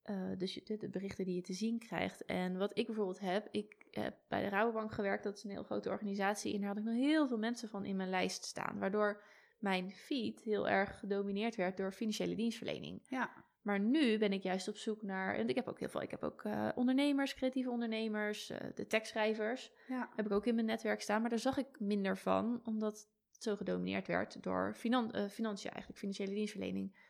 Uh, 0.05 0.37
dus 0.37 0.53
je, 0.53 0.77
de, 0.77 0.89
berichten 0.89 1.25
die 1.25 1.35
je 1.35 1.41
te 1.41 1.53
zien 1.53 1.79
krijgt. 1.79 2.25
En 2.25 2.57
wat 2.57 2.77
ik 2.77 2.85
bijvoorbeeld 2.85 3.19
heb, 3.19 3.47
ik 3.51 3.87
heb 3.91 4.17
bij 4.27 4.41
de 4.41 4.49
Rabobank 4.49 4.91
gewerkt, 4.91 5.23
dat 5.23 5.37
is 5.37 5.43
een 5.43 5.49
heel 5.49 5.63
grote 5.63 5.89
organisatie. 5.89 6.53
En 6.53 6.59
daar 6.59 6.69
had 6.69 6.77
ik 6.77 6.83
nog 6.83 6.95
heel 6.95 7.27
veel 7.27 7.37
mensen 7.37 7.69
van 7.69 7.85
in 7.85 7.95
mijn 7.95 8.09
lijst 8.09 8.43
staan. 8.43 8.79
Waardoor 8.79 9.23
mijn 9.59 9.91
feed 9.91 10.41
heel 10.41 10.69
erg 10.69 10.99
gedomineerd 10.99 11.55
werd 11.55 11.77
door 11.77 11.91
financiële 11.91 12.35
dienstverlening. 12.35 13.01
Ja. 13.07 13.45
Maar 13.61 13.79
nu 13.79 14.17
ben 14.17 14.33
ik 14.33 14.43
juist 14.43 14.67
op 14.67 14.77
zoek 14.77 15.01
naar, 15.01 15.35
en 15.35 15.49
ik 15.49 15.55
heb 15.55 15.67
ook 15.67 15.79
heel 15.79 15.89
veel, 15.89 16.01
ik 16.01 16.11
heb 16.11 16.23
ook 16.23 16.43
uh, 16.43 16.69
ondernemers, 16.75 17.33
creatieve 17.33 17.69
ondernemers, 17.69 18.51
uh, 18.51 18.57
de 18.75 18.87
tekstschrijvers, 18.87 19.71
ja. 19.87 20.09
heb 20.15 20.25
ik 20.25 20.31
ook 20.31 20.45
in 20.45 20.55
mijn 20.55 20.67
netwerk 20.67 21.01
staan. 21.01 21.21
Maar 21.21 21.29
daar 21.29 21.39
zag 21.39 21.57
ik 21.57 21.79
minder 21.79 22.17
van, 22.17 22.61
omdat 22.63 23.09
het 23.31 23.43
zo 23.43 23.55
gedomineerd 23.55 24.07
werd 24.07 24.43
door 24.43 24.73
finan 24.75 25.11
uh, 25.15 25.27
financiën 25.27 25.71
eigenlijk, 25.71 25.99
financiële 25.99 26.33
dienstverlening. 26.33 27.07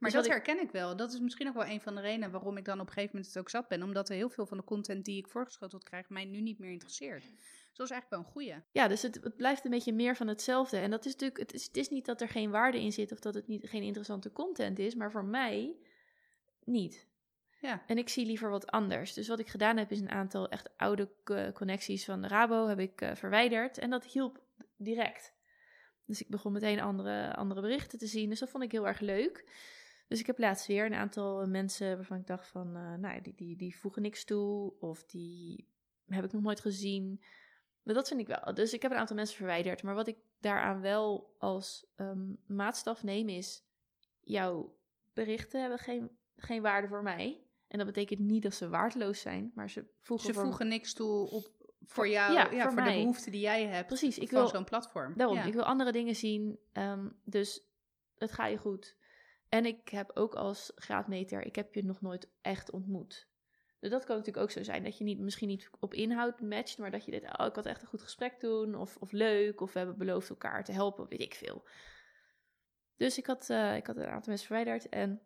Maar 0.00 0.10
dus 0.10 0.20
dat 0.20 0.28
herken 0.28 0.60
ik 0.60 0.70
wel. 0.70 0.96
Dat 0.96 1.12
is 1.12 1.20
misschien 1.20 1.48
ook 1.48 1.54
wel 1.54 1.66
een 1.66 1.80
van 1.80 1.94
de 1.94 2.00
redenen 2.00 2.30
waarom 2.30 2.56
ik 2.56 2.64
dan 2.64 2.80
op 2.80 2.86
een 2.86 2.92
gegeven 2.92 3.16
moment 3.16 3.34
het 3.34 3.42
ook 3.42 3.50
zat 3.50 3.68
ben. 3.68 3.82
Omdat 3.82 4.08
er 4.08 4.14
heel 4.14 4.28
veel 4.28 4.46
van 4.46 4.56
de 4.56 4.64
content 4.64 5.04
die 5.04 5.18
ik 5.18 5.28
voorgeschoteld 5.28 5.84
krijg 5.84 6.08
mij 6.08 6.24
nu 6.24 6.40
niet 6.40 6.58
meer 6.58 6.70
interesseert. 6.70 7.22
Dus 7.22 7.76
dat 7.76 7.86
is 7.86 7.92
eigenlijk 7.92 8.10
wel 8.10 8.18
een 8.18 8.24
goeie. 8.24 8.62
Ja, 8.72 8.88
dus 8.88 9.02
het, 9.02 9.14
het, 9.22 9.36
blijft 9.36 9.64
een 9.64 9.70
beetje 9.70 9.92
meer 9.92 10.16
van 10.16 10.28
hetzelfde. 10.28 10.78
En 10.78 10.90
dat 10.90 11.04
is 11.04 11.12
natuurlijk, 11.12 11.40
het 11.40 11.52
is, 11.52 11.64
het 11.64 11.76
is 11.76 11.88
niet 11.88 12.06
dat 12.06 12.20
er 12.20 12.28
geen 12.28 12.50
waarde 12.50 12.80
in 12.80 12.92
zit 12.92 13.12
of 13.12 13.18
dat 13.18 13.34
het 13.34 13.46
niet, 13.46 13.68
geen 13.68 13.82
interessante 13.82 14.32
content 14.32 14.78
is. 14.78 14.94
Maar 14.94 15.10
voor 15.10 15.24
mij 15.24 15.76
niet. 16.64 17.08
Ja. 17.60 17.82
En 17.86 17.98
ik 17.98 18.08
zie 18.08 18.26
liever 18.26 18.50
wat 18.50 18.70
anders. 18.70 19.12
Dus 19.12 19.28
wat 19.28 19.38
ik 19.38 19.48
gedaan 19.48 19.76
heb, 19.76 19.90
is 19.90 20.00
een 20.00 20.10
aantal 20.10 20.48
echt 20.48 20.70
oude 20.76 21.08
connecties 21.54 22.04
van 22.04 22.22
de 22.22 22.28
Rabo 22.28 22.66
heb 22.66 22.78
ik 22.78 23.00
uh, 23.00 23.14
verwijderd. 23.14 23.78
En 23.78 23.90
dat 23.90 24.04
hielp 24.04 24.42
direct. 24.76 25.34
Dus 26.06 26.20
ik 26.20 26.28
begon 26.28 26.52
meteen 26.52 26.80
andere, 26.80 27.36
andere 27.36 27.60
berichten 27.60 27.98
te 27.98 28.06
zien. 28.06 28.28
Dus 28.28 28.38
dat 28.38 28.50
vond 28.50 28.64
ik 28.64 28.72
heel 28.72 28.86
erg 28.86 29.00
leuk. 29.00 29.44
Dus 30.10 30.20
ik 30.20 30.26
heb 30.26 30.38
laatst 30.38 30.66
weer 30.66 30.86
een 30.86 30.94
aantal 30.94 31.46
mensen 31.46 31.96
waarvan 31.96 32.16
ik 32.18 32.26
dacht 32.26 32.48
van, 32.48 32.76
uh, 32.76 32.94
nou, 32.94 33.20
die, 33.20 33.34
die, 33.34 33.56
die 33.56 33.78
voegen 33.78 34.02
niks 34.02 34.24
toe. 34.24 34.72
Of 34.80 35.04
die 35.04 35.68
heb 36.06 36.24
ik 36.24 36.32
nog 36.32 36.42
nooit 36.42 36.60
gezien. 36.60 37.22
Maar 37.82 37.94
dat 37.94 38.08
vind 38.08 38.20
ik 38.20 38.26
wel. 38.26 38.54
Dus 38.54 38.72
ik 38.72 38.82
heb 38.82 38.90
een 38.90 38.96
aantal 38.96 39.16
mensen 39.16 39.36
verwijderd. 39.36 39.82
Maar 39.82 39.94
wat 39.94 40.08
ik 40.08 40.16
daaraan 40.40 40.80
wel 40.80 41.34
als 41.38 41.86
um, 41.96 42.38
maatstaf 42.46 43.02
neem 43.02 43.28
is, 43.28 43.64
jouw 44.20 44.78
berichten 45.12 45.60
hebben 45.60 45.78
geen 45.78 46.18
geen 46.40 46.62
waarde 46.62 46.88
voor 46.88 47.02
mij. 47.02 47.40
En 47.68 47.78
dat 47.78 47.86
betekent 47.86 48.18
niet 48.20 48.42
dat 48.42 48.54
ze 48.54 48.68
waardeloos 48.68 49.20
zijn, 49.20 49.52
maar 49.54 49.70
ze 49.70 49.86
voegen, 50.00 50.34
ze 50.34 50.40
voegen 50.40 50.68
niks 50.68 50.92
toe 50.92 51.30
op, 51.30 51.48
voor 51.80 52.08
jou, 52.08 52.32
ja, 52.32 52.50
ja 52.50 52.70
voor, 52.70 52.84
de 52.84 52.92
behoefte 52.92 53.30
die 53.30 53.40
jij 53.40 53.66
hebt 53.66 53.86
Precies, 53.86 54.18
ik 54.18 54.30
wil, 54.30 54.48
zo'n 54.48 54.64
platform. 54.64 55.12
Daarom, 55.16 55.38
ik 55.38 55.52
wil 55.52 55.64
andere 55.64 55.92
dingen 55.92 56.16
zien, 56.16 56.58
ehm, 56.72 57.08
dus 57.24 57.62
het 58.16 58.32
gaat 58.32 58.50
je 58.50 58.56
goed. 58.56 58.96
En 59.50 59.66
ik 59.66 59.88
heb 59.88 60.10
ook 60.14 60.34
als 60.34 60.72
graadmeter, 60.74 61.46
ik 61.46 61.56
heb 61.56 61.74
je 61.74 61.84
nog 61.84 62.00
nooit 62.00 62.28
echt 62.40 62.70
ontmoet. 62.70 63.28
Dus 63.80 63.90
dat 63.90 64.04
kan 64.04 64.16
natuurlijk 64.16 64.44
ook 64.44 64.50
zo 64.50 64.62
zijn, 64.62 64.84
dat 64.84 64.98
je 64.98 65.04
niet, 65.04 65.18
misschien 65.18 65.48
niet 65.48 65.70
op 65.78 65.94
inhoud 65.94 66.40
matcht, 66.40 66.78
maar 66.78 66.90
dat 66.90 67.04
je 67.04 67.10
dit, 67.10 67.38
oh, 67.38 67.46
ik 67.46 67.54
had 67.54 67.66
echt 67.66 67.82
een 67.82 67.88
goed 67.88 68.02
gesprek 68.02 68.38
toen, 68.38 68.74
of, 68.74 68.96
of 68.96 69.12
leuk, 69.12 69.60
of 69.60 69.72
we 69.72 69.78
hebben 69.78 69.98
beloofd 69.98 70.30
elkaar 70.30 70.64
te 70.64 70.72
helpen, 70.72 71.08
weet 71.08 71.20
ik 71.20 71.34
veel. 71.34 71.68
Dus 72.96 73.18
ik 73.18 73.26
had, 73.26 73.48
uh, 73.48 73.76
ik 73.76 73.86
had 73.86 73.96
een 73.96 74.06
aantal 74.06 74.28
mensen 74.28 74.46
verwijderd 74.46 74.88
en 74.88 75.22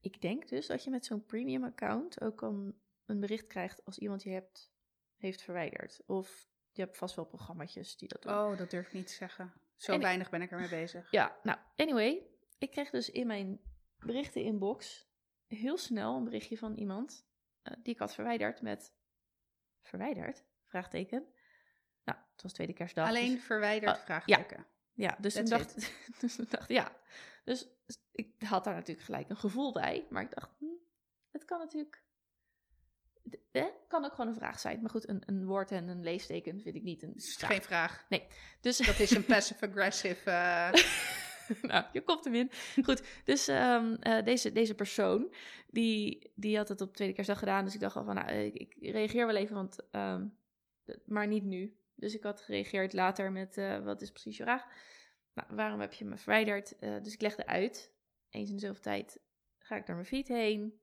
ik 0.00 0.20
denk 0.20 0.48
dus 0.48 0.66
dat 0.66 0.84
je 0.84 0.90
met 0.90 1.04
zo'n 1.04 1.24
premium 1.24 1.64
account 1.64 2.20
ook 2.20 2.42
een, 2.42 2.80
een 3.06 3.20
bericht 3.20 3.46
krijgt 3.46 3.84
als 3.84 3.98
iemand 3.98 4.22
je 4.22 4.30
hebt, 4.30 4.72
heeft 5.16 5.42
verwijderd. 5.42 6.02
Of 6.06 6.48
je 6.70 6.82
hebt 6.82 6.96
vast 6.96 7.16
wel 7.16 7.24
programma's 7.24 7.96
die 7.96 8.08
dat 8.08 8.22
doen. 8.22 8.32
Oh, 8.32 8.58
dat 8.58 8.70
durf 8.70 8.86
ik 8.86 8.92
niet 8.92 9.06
te 9.06 9.12
zeggen. 9.12 9.52
Zo 9.76 9.98
weinig 9.98 10.30
ben 10.30 10.42
ik 10.42 10.50
ermee 10.50 10.68
bezig. 10.68 11.10
Ja, 11.10 11.38
nou, 11.42 11.58
anyway. 11.76 12.29
Ik 12.60 12.70
kreeg 12.70 12.90
dus 12.90 13.10
in 13.10 13.26
mijn 13.26 13.60
berichten 13.98 14.42
inbox 14.42 15.08
heel 15.46 15.78
snel 15.78 16.16
een 16.16 16.24
berichtje 16.24 16.58
van 16.58 16.74
iemand 16.74 17.26
uh, 17.62 17.74
die 17.82 17.92
ik 17.92 17.98
had 17.98 18.14
verwijderd 18.14 18.62
met 18.62 18.92
verwijderd? 19.82 20.44
Vraagteken. 20.66 21.26
Nou, 22.04 22.18
het 22.32 22.42
was 22.42 22.52
tweede 22.52 22.72
kerstdag. 22.72 23.08
Alleen 23.08 23.34
dus, 23.34 23.44
verwijderd? 23.44 23.96
Uh, 23.96 24.04
vraagteken. 24.04 24.66
Ja, 24.94 25.08
ja 25.08 25.16
dus, 25.20 25.34
toen 25.34 25.44
dacht, 25.44 25.92
dus 26.20 26.36
dacht 26.36 26.68
ja. 26.68 26.96
Dus 27.44 27.68
ik 28.12 28.42
had 28.42 28.64
daar 28.64 28.74
natuurlijk 28.74 29.06
gelijk 29.06 29.28
een 29.28 29.36
gevoel 29.36 29.72
bij. 29.72 30.06
Maar 30.10 30.22
ik 30.22 30.34
dacht, 30.34 30.50
hm, 30.58 30.64
het 31.30 31.44
kan 31.44 31.58
natuurlijk. 31.58 32.02
Het 33.52 33.72
kan 33.88 34.04
ook 34.04 34.10
gewoon 34.14 34.28
een 34.28 34.34
vraag 34.34 34.60
zijn. 34.60 34.80
Maar 34.80 34.90
goed, 34.90 35.08
een, 35.08 35.22
een 35.26 35.46
woord 35.46 35.70
en 35.70 35.88
een 35.88 36.02
leesteken 36.02 36.60
vind 36.60 36.74
ik 36.74 36.82
niet 36.82 37.02
een. 37.02 37.14
Is 37.14 37.36
geen 37.36 37.62
vraag. 37.62 38.06
Nee. 38.08 38.26
Dus 38.60 38.76
dat 38.76 38.98
is 38.98 39.10
een 39.10 39.24
passive-aggressive. 39.34 40.30
Uh... 40.30 40.72
nou, 41.62 41.84
je 41.92 42.02
komt 42.02 42.24
hem 42.24 42.34
in. 42.34 42.50
Goed, 42.84 43.02
dus 43.24 43.48
ehm, 43.48 43.94
eh, 43.94 44.24
deze, 44.24 44.52
deze 44.52 44.74
persoon, 44.74 45.32
die, 45.70 46.30
die 46.34 46.56
had 46.56 46.68
het 46.68 46.80
op 46.80 46.94
tweede 46.94 47.14
kerstdag 47.14 47.38
gedaan. 47.38 47.64
Dus 47.64 47.74
ik 47.74 47.80
dacht 47.80 47.96
al 47.96 48.04
van, 48.04 48.14
nou, 48.14 48.32
ik, 48.32 48.76
reageer 48.80 49.26
wel 49.26 49.36
even, 49.36 49.54
want, 49.54 49.78
ehm, 49.90 50.26
maar 51.04 51.26
niet 51.26 51.44
nu. 51.44 51.76
Dus 51.94 52.14
ik 52.14 52.22
had 52.22 52.40
gereageerd 52.40 52.92
later 52.92 53.32
met, 53.32 53.56
eh, 53.56 53.84
wat 53.84 54.02
is 54.02 54.10
precies 54.10 54.36
je 54.36 54.42
vraag? 54.42 54.66
Nou, 55.34 55.48
waarom 55.54 55.80
heb 55.80 55.92
je 55.92 56.04
me 56.04 56.16
verwijderd? 56.16 56.78
Eh, 56.78 57.02
dus 57.02 57.12
ik 57.12 57.20
legde 57.20 57.46
uit. 57.46 57.92
Eens 58.30 58.50
in 58.50 58.58
zoveel 58.58 58.82
tijd 58.82 59.20
ga 59.58 59.76
ik 59.76 59.86
naar 59.86 59.96
mijn 59.96 60.08
feed 60.08 60.28
heen. 60.28 60.80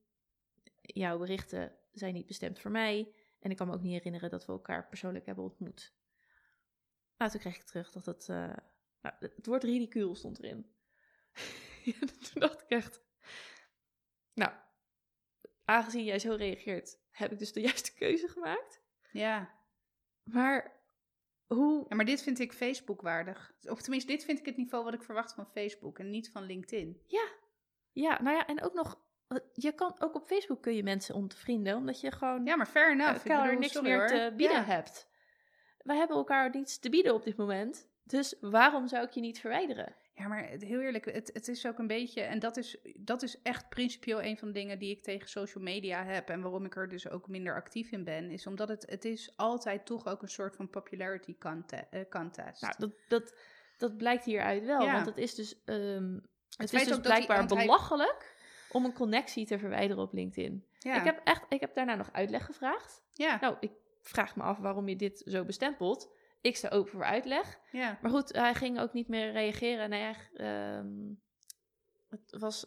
Jouw 0.82 1.18
berichten 1.18 1.76
zijn 1.91 2.13
niet 2.13 2.26
bestemd 2.26 2.59
voor 2.59 2.72
mij. 2.72 3.11
En 3.39 3.51
ik 3.51 3.57
kan 3.57 3.68
me 3.68 3.74
ook 3.74 3.82
niet 3.82 3.93
herinneren 3.93 4.30
dat 4.30 4.45
we 4.45 4.51
elkaar 4.51 4.88
persoonlijk 4.88 5.26
hebben 5.26 5.43
ontmoet. 5.43 5.93
Nou, 7.18 7.32
toen 7.32 7.39
kreeg 7.39 7.55
ik 7.55 7.63
terug 7.63 7.91
dat 7.91 8.05
het... 8.05 8.30
Het 9.20 9.45
woord 9.45 9.64
ridicuul 9.64 10.16
stond 10.16 10.43
erin. 10.43 10.72
toen 12.32 12.41
dacht 12.41 12.62
ik 12.62 12.70
echt... 12.70 13.01
Nou, 14.34 14.51
aangezien 15.66 16.03
jij 16.03 16.20
zo 16.20 16.34
reageert, 16.34 16.99
heb 17.10 17.32
ik 17.32 17.39
dus 17.39 17.53
de 17.53 17.62
juiste 17.70 17.93
keuze 17.93 18.28
gemaakt. 18.28 18.82
Ja. 19.12 19.55
Maar 20.24 20.82
hoe... 21.47 21.86
Ja, 21.89 21.95
maar 21.95 22.05
dit 22.05 22.22
vind 22.22 22.39
ik 22.39 22.53
Facebook 22.53 23.01
waardig. 23.01 23.53
Of 23.62 23.82
tenminste, 23.82 24.12
dit 24.12 24.26
vind 24.26 24.39
ik 24.39 24.45
het 24.45 24.58
niveau 24.58 24.84
wat 24.84 24.93
ik 24.93 25.03
verwacht 25.03 25.34
van 25.34 25.47
Facebook 25.47 25.99
en 25.99 26.10
niet 26.10 26.32
van 26.32 26.43
LinkedIn. 26.43 27.01
Ja. 27.05 27.28
Ja, 27.91 28.22
nou 28.22 28.36
ja, 28.36 28.47
en 28.47 28.62
ook 28.62 28.74
nog... 28.74 29.05
Je 29.53 29.72
kan 29.72 29.95
ook 29.99 30.16
op 30.16 30.26
Facebook 30.26 30.62
kun 30.62 30.76
je 30.76 30.84
mensen 30.84 31.16
ontvrienden, 31.16 31.76
omdat 31.76 32.01
je 32.01 32.12
gewoon... 32.12 32.45
Ja, 32.45 32.55
maar 32.55 32.68
fair 32.68 32.91
enough. 32.91 33.26
Ik 33.26 33.32
bedoel, 33.32 33.60
niks 33.60 33.82
meer 33.82 34.08
te 34.08 34.34
bieden 34.36 34.66
hebt. 34.66 35.10
We 35.78 35.93
hebben 35.93 36.18
elkaar 36.18 36.49
niets 36.49 36.80
te 36.80 36.89
bieden 36.89 37.14
op 37.14 37.24
dit 37.24 37.38
moment. 37.38 37.89
Dus 38.08 38.36
waarom 38.41 38.88
zou 38.88 39.05
ik 39.05 39.12
je 39.12 39.20
niet 39.20 39.39
verwijderen? 39.39 39.95
Ja, 40.14 40.28
maar 40.28 40.43
heel 40.43 40.80
eerlijk, 40.80 41.05
het, 41.05 41.30
het 41.34 41.47
is 41.47 41.66
ook 41.66 41.80
een 41.80 41.88
beetje, 41.88 42.22
en 42.22 42.39
dat 42.39 42.58
is, 42.58 42.78
dat 42.95 43.24
is 43.24 43.41
echt 43.41 43.70
principieel 43.70 44.22
een 44.22 44.38
van 44.38 44.47
de 44.47 44.53
dingen 44.53 44.80
die 44.80 44.91
ik 44.91 45.03
tegen 45.03 45.30
social 45.30 45.64
media 45.64 46.03
heb 46.03 46.30
en 46.30 46.41
waarom 46.41 46.66
ik 46.66 46.76
er 46.76 46.89
dus 46.89 47.10
ook 47.10 47.28
minder 47.28 47.55
actief 47.55 47.91
in 47.91 48.03
ben, 48.03 48.32
is 48.32 48.47
omdat 48.47 48.68
het, 48.68 48.86
het 48.89 49.05
is 49.05 49.34
altijd 49.36 49.86
toch 49.86 50.08
ook 50.08 50.22
een 50.22 50.30
soort 50.30 50.55
van 50.55 50.70
popularity 50.70 51.38
contest. 52.10 52.62
Nou, 52.62 52.74
dat, 52.78 52.91
dat, 53.08 53.36
dat 53.78 53.97
blijkt 53.97 54.26
hieruit 54.26 54.66
wel, 54.66 54.82
ja. 54.82 54.93
want 54.93 55.05
het 55.05 55.18
is 55.18 55.36
dus, 55.36 55.62
um, 55.66 56.14
het, 56.49 56.72
het 56.72 56.82
is 56.82 56.88
dus 56.88 56.99
blijkbaar 56.99 57.47
die, 57.47 57.58
belachelijk 57.58 58.36
om 58.72 58.86
een 58.86 58.93
connectie 58.93 59.45
te 59.45 59.60
verwijderen 59.60 60.03
op 60.03 60.14
LinkedIn. 60.14 60.66
Ja. 60.80 60.95
Ik 60.95 61.03
heb 61.03 61.22
echt, 61.24 61.45
ik 61.49 61.60
heb 61.60 61.74
daarna 61.74 61.95
nog 61.95 62.10
uitleg 62.12 62.45
gevraagd. 62.45 63.03
Ja. 63.14 63.38
Nou, 63.41 63.55
ik 63.60 63.72
vraag 64.01 64.36
me 64.36 64.43
af 64.43 64.58
waarom 64.58 64.88
je 64.88 64.95
dit 64.95 65.22
zo 65.26 65.43
bestempelt. 65.43 66.16
Ik 66.48 66.56
sta 66.56 66.70
open 66.70 66.91
voor 66.91 67.04
uitleg. 67.04 67.60
Ja. 67.72 68.00
Maar 68.02 68.12
goed, 68.12 68.34
hij 68.34 68.54
ging 68.54 68.80
ook 68.80 68.93
niet 68.93 69.08
meer 69.08 69.32
reageren. 69.32 69.89
Nee, 69.89 70.16
um, 70.34 71.22
het, 72.10 72.36
was, 72.39 72.66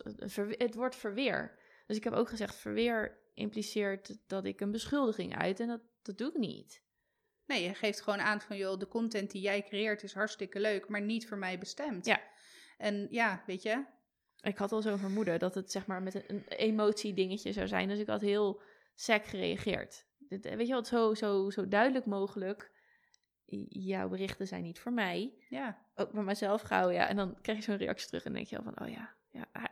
het 0.59 0.74
wordt 0.74 0.97
verweer. 0.97 1.59
Dus 1.87 1.97
ik 1.97 2.05
heb 2.05 2.12
ook 2.12 2.28
gezegd, 2.28 2.55
verweer 2.55 3.18
impliceert 3.35 4.18
dat 4.26 4.45
ik 4.45 4.61
een 4.61 4.70
beschuldiging 4.70 5.37
uit. 5.37 5.61
En 5.61 5.66
dat, 5.66 5.81
dat 6.03 6.18
doe 6.18 6.28
ik 6.28 6.37
niet. 6.37 6.83
Nee, 7.47 7.62
je 7.62 7.74
geeft 7.74 8.01
gewoon 8.01 8.20
aan 8.20 8.41
van, 8.41 8.57
joh, 8.57 8.78
de 8.78 8.89
content 8.89 9.31
die 9.31 9.43
jij 9.43 9.62
creëert 9.62 10.03
is 10.03 10.14
hartstikke 10.14 10.61
leuk, 10.61 10.89
maar 10.89 11.03
niet 11.03 11.28
voor 11.28 11.39
mij 11.39 11.59
bestemd. 11.59 12.07
Ja. 12.07 12.20
En 12.78 13.07
ja, 13.11 13.43
weet 13.47 13.62
je. 13.62 13.85
Ik 14.41 14.59
had 14.59 14.72
al 14.72 14.83
zo'n 14.83 14.99
vermoeden 14.99 15.39
dat 15.39 15.55
het 15.55 15.70
zeg 15.70 15.87
maar 15.87 16.03
met 16.03 16.14
een, 16.14 16.24
een 16.28 16.45
emotie 16.49 17.14
dingetje 17.14 17.53
zou 17.53 17.68
zijn. 17.68 17.89
Dus 17.89 17.99
ik 17.99 18.07
had 18.07 18.20
heel 18.20 18.62
sec 18.95 19.24
gereageerd. 19.24 20.07
Weet 20.28 20.66
je 20.66 20.74
wat, 20.74 20.87
zo, 20.87 21.14
zo, 21.14 21.51
zo 21.51 21.68
duidelijk 21.68 22.07
mogelijk 22.07 22.70
jouw 23.68 24.09
berichten 24.09 24.46
zijn 24.46 24.62
niet 24.62 24.78
voor 24.78 24.92
mij. 24.92 25.34
Ja. 25.48 25.78
Ook 25.94 26.12
bij 26.12 26.22
mezelf 26.22 26.62
gauw, 26.62 26.90
ja. 26.90 27.09
En 27.09 27.16
dan 27.16 27.40
krijg 27.40 27.59
je 27.59 27.64
zo'n 27.64 27.76
reactie 27.76 28.07
terug 28.07 28.24
en 28.24 28.32
denk 28.32 28.46
je 28.46 28.57
al 28.57 28.62
van, 28.62 28.80
oh 28.80 28.88
ja, 28.88 29.14
ja 29.30 29.46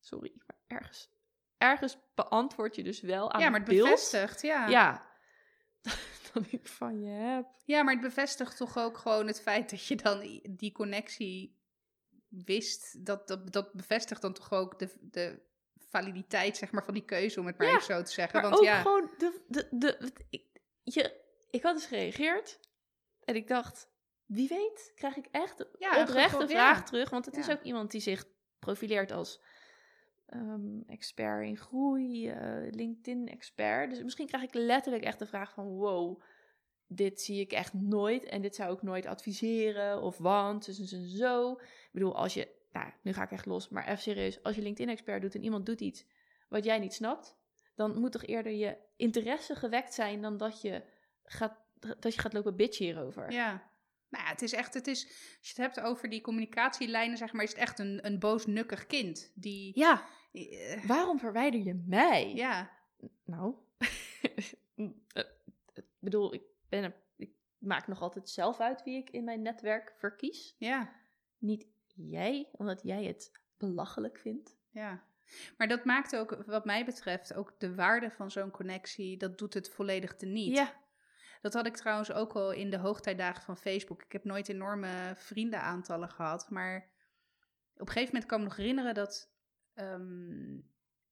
sorry, 0.00 0.32
maar 0.36 0.56
ergens, 0.66 1.10
ergens 1.58 1.98
beantwoord 2.14 2.76
je 2.76 2.82
dus 2.82 3.00
wel 3.00 3.32
aan 3.32 3.40
Ja, 3.40 3.50
maar 3.50 3.60
het 3.60 3.68
beeld. 3.68 3.88
bevestigt, 3.88 4.42
ja. 4.42 4.68
Ja, 4.68 5.06
ik 6.50 6.68
van 6.68 7.00
je 7.00 7.10
heb. 7.10 7.46
Ja, 7.64 7.82
maar 7.82 7.92
het 7.92 8.02
bevestigt 8.02 8.56
toch 8.56 8.78
ook 8.78 8.98
gewoon 8.98 9.26
het 9.26 9.40
feit 9.40 9.70
dat 9.70 9.86
je 9.86 9.96
dan 9.96 10.40
die 10.50 10.72
connectie 10.72 11.58
wist. 12.28 13.06
Dat, 13.06 13.28
dat, 13.28 13.52
dat 13.52 13.72
bevestigt 13.72 14.22
dan 14.22 14.32
toch 14.32 14.52
ook 14.52 14.78
de, 14.78 14.92
de 15.00 15.42
validiteit, 15.78 16.56
zeg 16.56 16.70
maar, 16.70 16.84
van 16.84 16.94
die 16.94 17.04
keuze, 17.04 17.40
om 17.40 17.46
het 17.46 17.58
maar 17.58 17.66
Ja, 17.66 17.72
even 17.72 17.94
zo 17.94 18.02
te 18.02 18.12
zeggen. 18.12 18.40
Maar 18.40 18.50
Want 18.50 18.60
ook 18.60 18.66
ja, 18.66 18.80
gewoon, 18.80 19.10
de, 19.18 19.40
de, 19.48 19.68
de, 19.70 20.12
ik, 20.30 20.44
je, 20.82 21.20
ik 21.50 21.62
had 21.62 21.74
dus 21.74 21.86
gereageerd 21.86 22.58
en 23.26 23.34
ik 23.34 23.48
dacht, 23.48 23.88
wie 24.24 24.48
weet, 24.48 24.92
krijg 24.94 25.16
ik 25.16 25.26
echt 25.30 25.60
een 25.60 25.66
Ja, 25.78 26.02
oprechte 26.02 26.48
vraag 26.48 26.78
ja. 26.78 26.82
terug. 26.82 27.10
Want 27.10 27.26
het 27.26 27.36
is 27.36 27.50
ook 27.50 27.62
iemand 27.62 27.90
die 27.90 28.00
zich 28.00 28.24
profileert 28.58 29.10
als 29.10 29.42
ehm, 30.26 30.80
expert 30.86 31.46
in 31.46 31.56
groei, 31.56 32.28
eh, 32.28 32.70
LinkedIn-expert. 32.70 33.90
Dus 33.90 34.02
misschien 34.02 34.26
krijg 34.26 34.42
ik 34.42 34.54
letterlijk 34.54 35.04
echt 35.04 35.18
de 35.18 35.26
vraag 35.26 35.52
van, 35.52 35.66
wow, 35.66 36.22
dit 36.86 37.20
zie 37.20 37.40
ik 37.40 37.52
echt 37.52 37.72
nooit 37.72 38.24
en 38.24 38.42
dit 38.42 38.54
zou 38.54 38.74
ik 38.74 38.82
nooit 38.82 39.06
adviseren 39.06 40.02
of 40.02 40.18
want, 40.18 40.64
dus 40.64 40.92
en 40.92 41.08
zo. 41.08 41.52
Ik 41.52 41.88
bedoel, 41.92 42.16
als 42.16 42.34
je, 42.34 42.48
nou, 42.72 42.90
nu 43.02 43.12
ga 43.12 43.22
ik 43.22 43.30
echt 43.30 43.46
los, 43.46 43.68
maar 43.68 43.84
even 43.84 43.98
serieus, 43.98 44.42
als 44.42 44.56
je 44.56 44.62
LinkedIn-expert 44.62 45.22
doet 45.22 45.34
en 45.34 45.42
iemand 45.42 45.66
doet 45.66 45.80
iets 45.80 46.06
wat 46.48 46.64
jij 46.64 46.78
niet 46.78 46.94
snapt, 46.94 47.36
dan 47.74 48.00
moet 48.00 48.12
toch 48.12 48.24
eerder 48.24 48.52
je 48.52 48.76
interesse 48.96 49.54
gewekt 49.54 49.94
zijn 49.94 50.22
dan 50.22 50.36
dat 50.36 50.60
je 50.60 50.82
gaat, 51.24 51.65
dat 51.98 52.14
je 52.14 52.20
gaat 52.20 52.32
lopen 52.32 52.56
bitchen 52.56 52.84
hierover. 52.84 53.32
ja. 53.32 53.74
Nou 54.08 54.24
ja, 54.24 54.30
het 54.30 54.42
is 54.42 54.52
echt, 54.52 54.74
het 54.74 54.86
is, 54.86 55.04
als 55.38 55.48
je 55.48 55.48
het 55.48 55.74
hebt 55.74 55.80
over 55.80 56.08
die 56.08 56.20
communicatielijnen, 56.20 57.16
zeg 57.16 57.32
maar, 57.32 57.42
is 57.42 57.50
het 57.50 57.58
echt 57.58 57.78
een, 57.78 58.06
een 58.06 58.18
boos, 58.18 58.46
nukkig 58.46 58.86
kind. 58.86 59.32
Die, 59.34 59.78
Ja, 59.78 60.04
eh, 60.32 60.84
waarom 60.84 61.18
verwijder 61.18 61.60
je 61.60 61.82
mij? 61.86 62.34
ja, 62.34 62.70
Nou, 63.24 63.54
eh, 65.12 65.24
ik 65.74 65.84
bedoel, 65.98 66.34
ik, 66.34 66.42
ben 66.68 66.94
ik 67.16 67.30
maak 67.58 67.86
nog 67.86 68.00
altijd 68.02 68.28
zelf 68.28 68.60
uit 68.60 68.82
wie 68.82 68.96
ik 68.96 69.10
in 69.10 69.24
mijn 69.24 69.42
netwerk 69.42 69.94
verkies. 69.98 70.54
ja, 70.58 70.92
Niet 71.38 71.66
jij, 71.94 72.48
omdat 72.52 72.80
jij 72.82 73.04
het 73.04 73.32
belachelijk 73.56 74.18
vindt. 74.18 74.56
ja. 74.70 75.04
Maar 75.56 75.68
dat 75.68 75.84
maakt 75.84 76.16
ook, 76.16 76.42
wat 76.46 76.64
mij 76.64 76.84
betreft, 76.84 77.34
ook 77.34 77.54
de 77.58 77.74
waarde 77.74 78.10
van 78.10 78.30
zo'n 78.30 78.50
connectie, 78.50 79.16
dat 79.16 79.38
doet 79.38 79.54
het 79.54 79.70
volledig 79.70 80.16
teniet. 80.16 80.56
Ja, 80.56 80.74
Dat 81.40 81.54
had 81.54 81.66
ik 81.66 81.76
trouwens 81.76 82.12
ook 82.12 82.32
al 82.32 82.52
in 82.52 82.70
de 82.70 82.78
hoogtijdagen 82.78 83.42
van 83.42 83.56
Facebook. 83.56 84.02
Ik 84.02 84.12
heb 84.12 84.24
nooit 84.24 84.48
enorme 84.48 85.12
vriendenaantallen 85.14 86.10
gehad. 86.10 86.50
Maar 86.50 86.76
op 87.74 87.86
een 87.86 87.92
gegeven 87.92 88.12
moment 88.12 88.26
kan 88.26 88.38
ik 88.38 88.44
me 88.44 88.48
nog 88.48 88.58
herinneren 88.58 88.94
dat 88.94 89.30
ehm, 89.74 90.54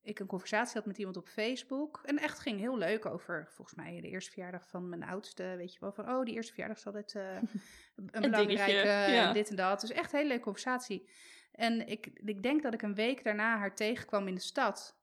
ik 0.02 0.18
een 0.18 0.26
conversatie 0.26 0.74
had 0.74 0.86
met 0.86 0.98
iemand 0.98 1.16
op 1.16 1.28
Facebook. 1.28 2.00
En 2.04 2.18
echt 2.18 2.38
ging 2.38 2.58
heel 2.58 2.78
leuk 2.78 3.06
over, 3.06 3.48
volgens 3.50 3.76
mij, 3.76 4.00
de 4.00 4.08
eerste 4.08 4.30
verjaardag 4.30 4.68
van 4.68 4.88
mijn 4.88 5.04
oudste. 5.04 5.54
Weet 5.56 5.72
je 5.72 5.80
wel, 5.80 5.92
van 5.92 6.08
oh, 6.08 6.24
die 6.24 6.34
eerste 6.34 6.52
verjaardag 6.52 6.78
is 6.78 6.86
altijd 6.86 7.14
eh, 7.14 7.36
een 7.96 8.30
belangrijke 8.30 8.88
en 8.88 9.12
ja. 9.12 9.32
dit 9.32 9.50
en 9.50 9.56
dat. 9.56 9.80
Dus 9.80 9.90
echt 9.90 10.12
een 10.12 10.18
hele 10.18 10.28
leuke 10.28 10.44
conversatie. 10.44 11.08
En 11.52 11.88
ik, 11.88 12.06
ik 12.06 12.42
denk 12.42 12.62
dat 12.62 12.74
ik 12.74 12.82
een 12.82 12.94
week 12.94 13.24
daarna 13.24 13.58
haar 13.58 13.74
tegenkwam 13.74 14.28
in 14.28 14.34
de 14.34 14.40
stad. 14.40 14.98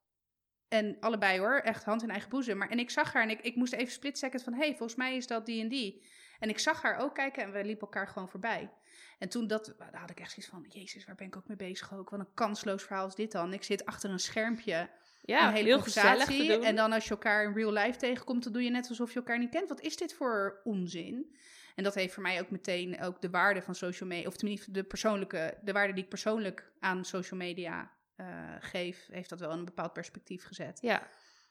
En 0.72 0.96
allebei 1.00 1.38
hoor, 1.38 1.58
echt 1.58 1.84
hand 1.84 2.02
in 2.02 2.10
eigen 2.10 2.28
boezem. 2.28 2.56
Maar, 2.56 2.68
en 2.68 2.78
ik 2.78 2.90
zag 2.90 3.12
haar 3.12 3.22
en 3.22 3.30
ik, 3.30 3.40
ik 3.40 3.56
moest 3.56 3.72
even 3.72 3.92
split 3.92 4.18
second 4.18 4.42
van... 4.42 4.52
hé, 4.52 4.58
hey, 4.58 4.68
volgens 4.68 4.94
mij 4.94 5.16
is 5.16 5.26
dat 5.26 5.46
die 5.46 5.62
en 5.62 5.68
die. 5.68 6.02
En 6.38 6.48
ik 6.48 6.58
zag 6.58 6.82
haar 6.82 6.98
ook 6.98 7.14
kijken 7.14 7.42
en 7.42 7.52
we 7.52 7.64
liepen 7.64 7.86
elkaar 7.86 8.08
gewoon 8.08 8.28
voorbij. 8.28 8.70
En 9.18 9.28
toen 9.28 9.46
dat, 9.46 9.74
daar 9.78 10.00
had 10.00 10.10
ik 10.10 10.20
echt 10.20 10.30
zoiets 10.30 10.50
van... 10.50 10.64
Jezus, 10.68 11.04
waar 11.04 11.14
ben 11.14 11.26
ik 11.26 11.36
ook 11.36 11.48
mee 11.48 11.56
bezig 11.56 11.94
ook? 11.94 12.10
Wat 12.10 12.20
een 12.20 12.34
kansloos 12.34 12.82
verhaal 12.82 13.06
is 13.06 13.14
dit 13.14 13.32
dan. 13.32 13.52
Ik 13.52 13.62
zit 13.62 13.86
achter 13.86 14.10
een 14.10 14.18
schermpje, 14.18 14.90
ja 15.22 15.48
een 15.48 15.54
hele 15.54 15.66
heel 15.66 15.74
conversatie. 15.74 16.48
doen. 16.48 16.64
En 16.64 16.76
dan 16.76 16.92
als 16.92 17.04
je 17.04 17.10
elkaar 17.10 17.44
in 17.44 17.54
real 17.54 17.72
life 17.72 17.98
tegenkomt... 17.98 18.44
dan 18.44 18.52
doe 18.52 18.62
je 18.62 18.70
net 18.70 18.88
alsof 18.88 19.12
je 19.12 19.18
elkaar 19.18 19.38
niet 19.38 19.50
kent. 19.50 19.68
Wat 19.68 19.80
is 19.80 19.96
dit 19.96 20.14
voor 20.14 20.60
onzin? 20.64 21.36
En 21.74 21.84
dat 21.84 21.94
heeft 21.94 22.14
voor 22.14 22.22
mij 22.22 22.40
ook 22.40 22.50
meteen 22.50 23.02
ook 23.02 23.20
de 23.20 23.30
waarde 23.30 23.62
van 23.62 23.74
social 23.74 24.08
media... 24.08 24.28
of 24.28 24.36
tenminste 24.36 24.70
de 24.70 24.84
persoonlijke... 24.84 25.58
de 25.62 25.72
waarde 25.72 25.92
die 25.92 26.02
ik 26.02 26.08
persoonlijk 26.08 26.72
aan 26.80 27.04
social 27.04 27.40
media 27.40 27.90
eh, 28.16 28.54
geef... 28.58 29.06
heeft 29.10 29.28
dat 29.28 29.40
wel 29.40 29.52
een 29.52 29.64
bepaald 29.64 29.92
perspectief 29.92 30.44
gezet. 30.44 30.78
Ja, 30.80 31.08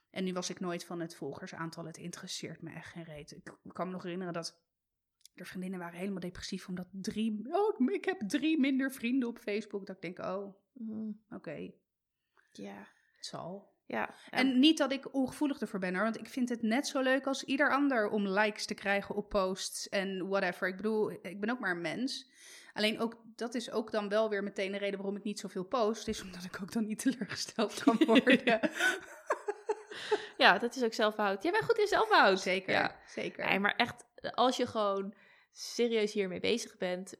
En 0.09 0.23
nu 0.23 0.33
was 0.33 0.49
ik 0.49 0.59
nooit 0.59 0.85
van 0.85 0.99
het 0.99 1.15
volgersaantal. 1.15 1.85
Het 1.85 1.97
interesseert 1.97 2.61
me 2.61 2.71
echt 2.73 2.91
geen 2.91 3.03
reet. 3.03 3.31
Ik 3.31 3.51
kan 3.73 3.87
me 3.87 3.93
nog 3.93 4.03
herinneren 4.03 4.33
dat 4.33 4.59
er 5.35 5.45
vriendinnen 5.45 5.79
waren 5.79 5.99
helemaal 5.99 6.19
depressief. 6.19 6.67
Omdat 6.67 6.87
drie... 6.91 7.39
Oh, 7.51 7.79
ik- 7.79 7.93
ik 7.93 8.05
heb 8.05 8.19
drie 8.27 8.59
minder 8.59 8.91
vrienden 8.91 9.29
op 9.29 9.37
Facebook. 9.39 9.85
Dat 9.85 9.95
ik 9.95 10.01
denk, 10.01 10.19
oh, 10.19 10.59
Mm, 10.73 11.21
oké, 11.29 11.71
ja, 12.51 12.87
het 13.15 13.25
zal. 13.25 13.73
ja. 13.85 14.15
En 14.29 14.59
niet 14.59 14.77
dat 14.77 14.91
ik 14.91 15.13
ongevoelig 15.13 15.59
ervoor 15.61 15.79
ben 15.79 15.93
hoor. 15.93 16.03
Want 16.03 16.19
ik 16.19 16.27
vind 16.27 16.49
het 16.49 16.61
net 16.61 16.87
zo 16.87 17.01
leuk 17.01 17.25
als 17.27 17.43
ieder 17.43 17.71
ander 17.71 18.09
om 18.09 18.27
likes 18.27 18.65
te 18.65 18.73
krijgen 18.73 19.15
op 19.15 19.29
posts 19.29 19.89
en 19.89 20.27
whatever. 20.27 20.67
Ik 20.67 20.75
bedoel, 20.75 21.11
ik 21.11 21.39
ben 21.39 21.49
ook 21.49 21.59
maar 21.59 21.71
een 21.71 21.81
mens. 21.81 22.29
Alleen 22.73 22.99
ook, 22.99 23.15
dat 23.35 23.53
is 23.55 23.71
ook 23.71 23.91
dan 23.91 24.09
wel 24.09 24.29
weer 24.29 24.43
meteen 24.43 24.71
de 24.71 24.77
reden 24.77 24.97
waarom 24.99 25.17
ik 25.17 25.23
niet 25.23 25.39
zoveel 25.39 25.63
post. 25.63 26.07
Is 26.07 26.21
omdat 26.21 26.43
ik 26.43 26.59
ook 26.61 26.71
dan 26.71 26.85
niet 26.85 26.99
teleurgesteld 27.03 27.83
kan 27.83 27.97
worden. 28.07 28.59
ja, 30.37 30.57
dat 30.57 30.75
is 30.75 30.83
ook 30.83 30.93
zelfbehoud. 30.93 31.43
Jij 31.43 31.51
bent 31.51 31.63
goed 31.63 31.77
in 31.77 31.87
zelfbehoud. 31.87 32.39
zeker, 32.39 32.71
Ja. 32.73 32.95
zeker. 33.07 33.45
Nee, 33.45 33.59
maar 33.59 33.75
echt, 33.75 34.05
als 34.33 34.57
je 34.57 34.67
gewoon 34.67 35.13
serieus 35.51 36.13
hiermee 36.13 36.39
bezig 36.39 36.77
bent, 36.77 37.15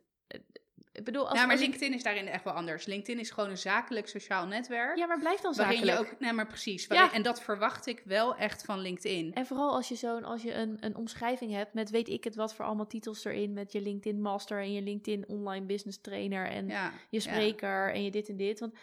Ik 0.94 1.04
bedoel, 1.04 1.30
als, 1.30 1.40
ja, 1.40 1.46
maar 1.46 1.52
als 1.52 1.62
ik- 1.62 1.68
LinkedIn 1.70 1.94
is 1.94 2.04
daarin 2.04 2.28
echt 2.28 2.44
wel 2.44 2.54
anders. 2.54 2.86
LinkedIn 2.86 3.20
is 3.20 3.30
gewoon 3.32 3.50
een 3.50 3.58
zakelijk 3.58 4.08
sociaal 4.08 4.46
netwerk. 4.48 4.98
ja, 4.98 5.06
maar 5.06 5.20
blijf 5.20 5.40
dan 5.42 5.54
waarin 5.56 5.78
zakelijk. 5.78 6.08
je 6.08 6.14
ook, 6.14 6.20
nee, 6.20 6.34
maar 6.34 6.48
precies. 6.48 6.86
Ja. 6.88 7.14
En 7.14 7.22
dat 7.22 7.42
verwacht 7.42 7.86
ik 7.88 8.02
wel 8.06 8.36
echt 8.36 8.64
van 8.66 8.80
LinkedIn. 8.80 9.34
En 9.34 9.46
vooral 9.46 9.74
als 9.76 9.88
je 9.88 9.96
zo'n, 9.96 10.24
als 10.24 10.42
je 10.42 10.54
een, 10.54 10.78
een 10.80 10.96
omschrijving 10.96 11.52
hebt 11.52 11.74
met 11.74 11.90
weet 11.90 12.08
ik 12.10 12.24
het 12.24 12.36
wat 12.36 12.54
voor 12.56 12.66
allemaal 12.66 12.88
titels 12.88 13.26
erin, 13.26 13.54
met 13.54 13.72
je 13.72 13.82
LinkedIn 13.82 14.22
Master 14.22 14.60
en 14.60 14.74
je 14.74 14.82
LinkedIn 14.82 15.28
Online 15.28 15.66
Business 15.66 16.02
Trainer 16.02 16.48
en 16.48 16.68
Ja, 16.68 16.92
je 17.10 17.22
ja. 17.24 17.32
spreker 17.32 17.94
en 17.94 18.04
je 18.04 18.12
dit 18.12 18.30
en 18.30 18.38
dit. 18.38 18.60
Want 18.60 18.74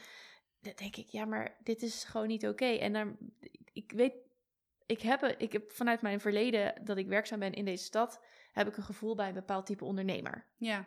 dan 0.61 0.73
denk 0.77 0.97
ik, 0.97 1.09
ja, 1.09 1.25
maar 1.25 1.57
dit 1.63 1.83
is 1.83 2.05
gewoon 2.05 2.27
niet 2.27 2.47
oké. 2.47 2.65
En 2.67 2.93
dan, 2.93 3.17
ik 3.73 3.93
weet, 3.97 4.13
ik 4.87 5.01
heb, 5.01 5.23
ik 5.39 5.53
heb 5.53 5.73
vanuit 5.73 6.03
mijn 6.03 6.21
verleden 6.21 6.75
dat 6.85 6.97
ik 6.97 7.07
werkzaam 7.07 7.39
ben 7.39 7.53
in 7.53 7.65
deze 7.65 7.85
stad, 7.85 8.21
heb 8.53 8.69
ik 8.69 8.77
een 8.77 8.83
gevoel 8.83 9.15
bij 9.15 9.29
een 9.29 9.35
bepaald 9.35 9.67
type 9.67 9.85
ondernemer. 9.85 10.47
ja, 10.57 10.87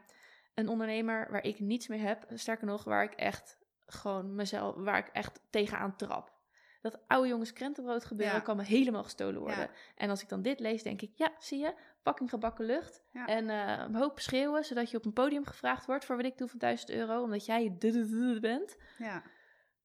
Een 0.62 0.70
ondernemer 0.70 1.28
waar 1.32 1.44
ik 1.44 1.60
niets 1.60 1.88
mee 1.88 2.00
heb, 2.00 2.28
sterker 2.34 2.68
nog, 2.68 2.84
waar 2.84 3.04
ik 3.04 3.14
echt 3.14 3.58
gewoon 3.86 4.36
mezelf, 4.36 4.76
waar 4.76 4.98
ik 4.98 5.08
echt 5.08 5.42
tegenaan 5.50 5.96
trap. 5.96 6.40
Dat 6.82 7.00
oude 7.08 7.28
jongens 7.28 7.54
krentenbrood 7.54 8.06
gebeuren 8.06 8.36
Ja. 8.36 8.42
kan 8.42 8.58
me 8.58 8.64
helemaal 8.64 9.04
gestolen 9.04 9.40
worden. 9.40 9.60
Ja. 9.60 9.70
En 9.96 10.10
als 10.10 10.22
ik 10.22 10.30
dan 10.30 10.42
dit 10.42 10.60
lees, 10.60 10.84
denk 10.84 11.02
ik, 11.02 11.12
ja, 11.16 11.32
zie 11.40 11.60
je, 11.60 11.74
fucking 12.02 12.30
gebakken 12.30 12.66
lucht. 12.66 13.04
Ja. 13.12 13.26
En 13.26 13.50
eh, 13.50 13.84
een 13.88 13.96
hoop 13.96 14.20
schreeuwen, 14.20 14.64
zodat 14.66 14.92
je 14.92 14.98
op 14.98 15.06
een 15.06 15.14
podium 15.14 15.46
gevraagd 15.46 15.86
wordt 15.86 16.06
voor 16.06 16.16
wat 16.16 16.26
ik 16.26 16.38
doe 16.38 16.48
van 16.48 16.60
1000 16.60 16.90
euro, 16.90 17.24
omdat 17.24 17.46
jij 17.46 17.76
de 17.80 18.38
bent. 18.42 18.78
ja. 18.98 19.24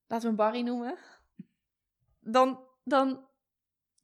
Laten 0.08 0.24
we 0.24 0.30
een 0.30 0.36
Barry 0.36 0.60
noemen. 0.60 0.96
Dan, 2.20 2.64
dan, 2.84 3.25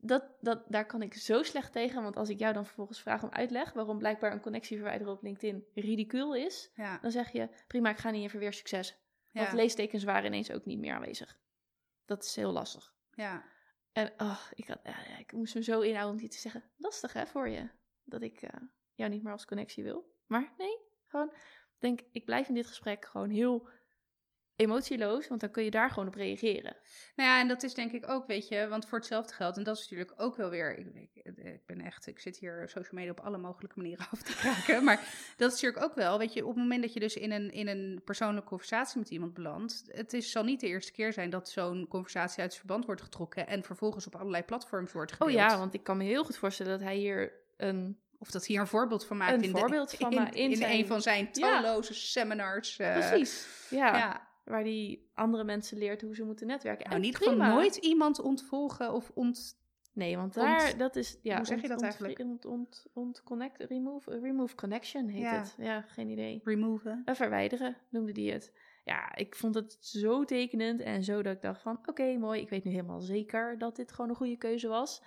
dat, 0.04 0.24
dat, 0.40 0.64
daar 0.68 0.86
kan 0.86 1.02
ik 1.02 1.14
zo 1.14 1.42
slecht 1.42 1.72
tegen. 1.72 2.02
Want 2.02 2.16
als 2.16 2.28
ik 2.28 2.38
jou 2.38 2.52
dan 2.52 2.64
vervolgens 2.64 3.00
vraag 3.00 3.22
om 3.22 3.30
uitleg 3.30 3.72
waarom 3.72 3.98
blijkbaar 3.98 4.32
een 4.32 4.40
connectie 4.40 4.76
verwijderen 4.76 5.12
op 5.12 5.22
LinkedIn 5.22 5.66
ridicuul 5.74 6.34
is, 6.34 6.70
ja. 6.74 6.98
dan 6.98 7.10
zeg 7.10 7.32
je, 7.32 7.48
prima, 7.66 7.90
ik 7.90 7.98
ga 7.98 8.10
niet 8.10 8.22
in 8.22 8.30
verweer 8.30 8.52
succes. 8.52 8.96
Want 9.30 9.48
ja. 9.48 9.54
leestekens 9.54 10.04
waren 10.04 10.26
ineens 10.26 10.50
ook 10.50 10.64
niet 10.64 10.78
meer 10.78 10.94
aanwezig. 10.94 11.38
Dat 12.04 12.24
is 12.24 12.36
heel 12.36 12.52
lastig. 12.52 12.94
ja. 13.14 13.50
En 13.92 14.12
oh, 14.16 14.40
ik, 14.54 14.68
had, 14.68 14.80
ja, 14.84 15.18
ik 15.18 15.32
moest 15.32 15.54
me 15.54 15.62
zo 15.62 15.80
inhouden 15.80 16.12
om 16.12 16.20
die 16.20 16.28
te 16.28 16.38
zeggen. 16.38 16.64
Lastig 16.76 17.12
hè, 17.12 17.26
voor 17.26 17.48
je. 17.48 17.68
Dat 18.04 18.22
ik 18.22 18.42
eh, 18.42 18.60
jou 18.94 19.10
niet 19.10 19.22
meer 19.22 19.32
als 19.32 19.44
connectie 19.44 19.84
wil. 19.84 20.14
Maar 20.26 20.52
nee, 20.58 20.78
gewoon, 21.06 21.30
ik 21.32 21.78
denk, 21.78 22.00
ik 22.12 22.24
blijf 22.24 22.48
in 22.48 22.54
dit 22.54 22.66
gesprek 22.66 23.04
gewoon 23.04 23.30
heel 23.30 23.68
emotieloos. 24.62 25.28
Want 25.28 25.40
dan 25.40 25.50
kun 25.50 25.64
je 25.64 25.70
daar 25.70 25.90
gewoon 25.90 26.08
op 26.08 26.14
reageren. 26.14 26.76
Nou 27.16 27.28
ja, 27.28 27.40
en 27.40 27.48
dat 27.48 27.62
is 27.62 27.74
denk 27.74 27.92
ik 27.92 28.08
ook, 28.10 28.26
weet 28.26 28.48
je, 28.48 28.68
want 28.68 28.86
voor 28.86 28.98
hetzelfde 28.98 29.34
geld, 29.34 29.56
en 29.56 29.62
dat 29.62 29.76
is 29.76 29.82
natuurlijk 29.82 30.12
ook 30.16 30.36
wel 30.36 30.50
weer, 30.50 30.78
ik, 30.78 30.86
ik, 30.94 31.36
ik 31.36 31.66
ben 31.66 31.80
echt, 31.80 32.06
ik 32.06 32.20
zit 32.20 32.36
hier 32.36 32.62
social 32.68 32.94
media 32.94 33.10
op 33.10 33.20
alle 33.20 33.38
mogelijke 33.38 33.76
manieren 33.78 34.06
af 34.12 34.22
te 34.22 34.32
kraken, 34.36 34.84
maar 34.84 34.96
dat 35.36 35.52
is 35.52 35.60
natuurlijk 35.60 35.84
ook 35.90 35.94
wel, 35.94 36.18
weet 36.18 36.32
je, 36.32 36.42
op 36.42 36.48
het 36.54 36.58
moment 36.62 36.82
dat 36.82 36.92
je 36.92 37.00
dus 37.00 37.16
in 37.16 37.32
een, 37.32 37.50
in 37.50 37.68
een 37.68 38.00
persoonlijke 38.04 38.48
conversatie 38.48 38.98
met 38.98 39.10
iemand 39.10 39.34
belandt, 39.34 39.82
het 39.88 40.12
is, 40.12 40.30
zal 40.30 40.44
niet 40.44 40.60
de 40.60 40.66
eerste 40.66 40.92
keer 40.92 41.12
zijn 41.12 41.30
dat 41.30 41.48
zo'n 41.50 41.86
conversatie 41.88 42.40
uit 42.42 42.52
zijn 42.52 42.64
verband 42.66 42.84
wordt 42.86 43.02
getrokken 43.02 43.46
en 43.46 43.62
vervolgens 43.62 44.06
op 44.06 44.14
allerlei 44.16 44.42
platforms 44.42 44.92
wordt 44.92 45.12
Oh 45.12 45.18
gedeeld. 45.18 45.34
ja, 45.50 45.58
want 45.58 45.74
ik 45.74 45.82
kan 45.82 45.96
me 45.96 46.04
heel 46.04 46.24
goed 46.24 46.36
voorstellen 46.36 46.72
dat 46.72 46.80
hij 46.80 46.96
hier 46.96 47.32
een... 47.56 48.00
Of 48.18 48.30
dat 48.30 48.40
hij 48.46 48.50
hier 48.54 48.60
een 48.60 48.66
voorbeeld 48.70 49.06
van 49.06 49.16
maakt 49.16 49.32
Een 49.32 49.42
in, 49.42 49.52
de- 49.52 49.58
van 49.58 50.12
in, 50.12 50.32
in 50.34 50.50
in 50.50 50.56
zijn- 50.56 50.72
een 50.72 50.86
van 50.86 51.02
zijn 51.02 51.28
Ja. 51.32 51.60
talloze 51.60 51.94
seminars. 51.94 52.78
eh, 52.78 52.92
Precies, 53.08 53.46
ja, 53.70 53.96
Ja. 53.96 54.28
Waar 54.44 54.64
die 54.64 55.10
andere 55.14 55.44
mensen 55.44 55.78
leert 55.78 56.02
hoe 56.02 56.14
ze 56.14 56.24
moeten 56.24 56.46
netwerken. 56.46 56.90
Nou, 56.90 57.02
En 57.02 57.14
geval 57.14 57.28
prima. 57.34 57.54
nooit 57.54 57.76
iemand 57.76 58.18
ontvolgen 58.20 58.92
of 58.92 59.10
ont... 59.14 59.60
Nee, 59.94 60.16
want 60.16 60.36
Ont- 60.36 60.46
daar, 60.46 60.76
dat 60.76 60.96
is, 60.96 61.18
ja, 61.22 61.36
hoe 61.36 61.46
zeg 61.46 61.60
je 61.60 61.68
dat 61.68 61.76
ont- 61.76 61.82
eigenlijk? 61.82 62.18
Ont, 62.46 62.86
ont, 62.92 63.22
connect, 63.24 63.60
remove, 63.60 64.18
remove 64.20 64.54
connection 64.54 65.08
heet 65.08 65.22
Ja. 65.22 65.38
het. 65.38 65.54
Ja, 65.58 65.80
geen 65.80 66.08
idee. 66.08 66.40
removen. 66.44 67.02
Eh, 67.04 67.14
verwijderen 67.14 67.76
noemde 67.88 68.12
die 68.12 68.32
het. 68.32 68.52
Ja, 68.84 69.14
ik 69.14 69.34
vond 69.34 69.54
het 69.54 69.76
zo 69.80 70.24
tekenend 70.24 70.80
en 70.80 71.04
zo 71.04 71.22
dat 71.22 71.34
ik 71.36 71.42
dacht 71.42 71.62
van, 71.62 71.78
oké, 71.86 72.16
mooi, 72.18 72.40
ik 72.40 72.48
weet 72.48 72.64
nu 72.64 72.70
helemaal 72.70 73.00
zeker 73.00 73.58
dat 73.58 73.76
dit 73.76 73.92
gewoon 73.92 74.10
een 74.10 74.16
goede 74.16 74.36
keuze 74.36 74.68
was. 74.68 75.02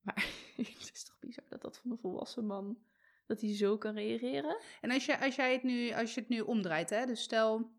Maar 0.00 0.14
het 0.56 0.90
is 0.94 1.04
toch 1.04 1.18
bizar 1.20 1.44
dat 1.48 1.62
dat 1.62 1.78
van 1.78 1.90
een 1.90 1.98
volwassen 1.98 2.46
man, 2.46 2.78
dat 3.26 3.40
hij 3.40 3.56
zo 3.56 3.78
kan 3.78 3.94
reageren? 3.94 4.56
En 4.80 4.90
als, 4.90 5.06
je, 5.06 5.20
als, 5.20 5.36
jij 5.36 5.52
het 5.52 5.62
nu, 5.62 5.92
als 5.92 6.14
je 6.14 6.20
het 6.20 6.28
nu 6.28 6.40
omdraait, 6.40 6.90
hè, 6.90 7.06
dus 7.06 7.22
stel, 7.22 7.70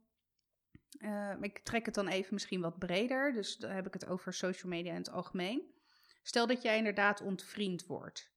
eh, 0.89 1.33
ik 1.41 1.59
trek 1.59 1.85
het 1.85 1.95
dan 1.95 2.07
even 2.07 2.33
misschien 2.33 2.61
wat 2.61 2.79
breder, 2.79 3.33
dus 3.33 3.57
dan 3.57 3.71
heb 3.71 3.87
ik 3.87 3.93
het 3.93 4.07
over 4.07 4.33
social 4.33 4.71
media 4.71 4.91
in 4.91 4.97
het 4.97 5.11
algemeen. 5.11 5.75
Stel 6.23 6.47
dat 6.47 6.61
jij 6.61 6.77
inderdaad 6.77 7.21
ontvriend 7.21 7.85
wordt. 7.85 8.35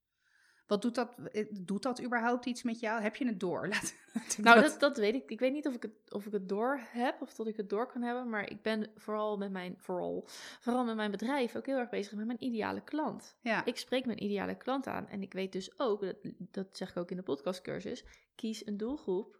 Wat 0.70 0.82
doet 0.82 0.94
dat, 0.94 1.14
eh, 1.32 1.46
doet 1.50 1.82
dat 1.82 2.02
überhaupt 2.02 2.46
iets 2.46 2.62
met 2.62 2.80
jou? 2.80 3.02
Heb 3.02 3.16
je 3.16 3.26
het 3.26 3.40
door? 3.40 3.68
Laat, 3.72 3.94
Nou, 4.36 4.60
dat, 4.60 4.80
dat 4.80 4.96
weet 4.96 5.14
ik. 5.14 5.30
Ik 5.30 5.40
weet 5.40 5.52
niet 5.52 5.66
of 5.66 5.74
ik, 5.74 5.82
het, 5.82 6.12
of 6.12 6.26
ik 6.26 6.32
het 6.32 6.48
door 6.48 6.80
heb 6.90 7.20
of 7.20 7.34
dat 7.34 7.46
ik 7.46 7.56
het 7.56 7.68
door 7.68 7.86
kan 7.86 8.02
hebben. 8.02 8.28
Maar 8.28 8.50
ik 8.50 8.62
ben 8.62 8.90
vooral 8.96 9.36
met 9.36 9.50
mijn, 9.50 9.74
vooral, 9.78 10.28
vooral 10.60 10.84
met 10.84 10.96
mijn 10.96 11.10
bedrijf 11.10 11.56
ook 11.56 11.66
heel 11.66 11.78
erg 11.78 11.88
bezig 11.88 12.14
met 12.14 12.26
mijn 12.26 12.44
ideale 12.44 12.84
klant. 12.84 13.36
ja, 13.42 13.64
Ik 13.64 13.76
spreek 13.76 14.06
mijn 14.06 14.22
ideale 14.22 14.56
klant 14.56 14.86
aan. 14.86 15.08
En 15.08 15.22
ik 15.22 15.32
weet 15.32 15.52
dus 15.52 15.78
ook, 15.78 16.00
dat, 16.00 16.16
dat 16.38 16.76
zeg 16.76 16.90
ik 16.90 16.96
ook 16.96 17.10
in 17.10 17.16
de 17.16 17.22
podcastcursus, 17.22 18.04
kies 18.34 18.66
een 18.66 18.76
doelgroep. 18.76 19.38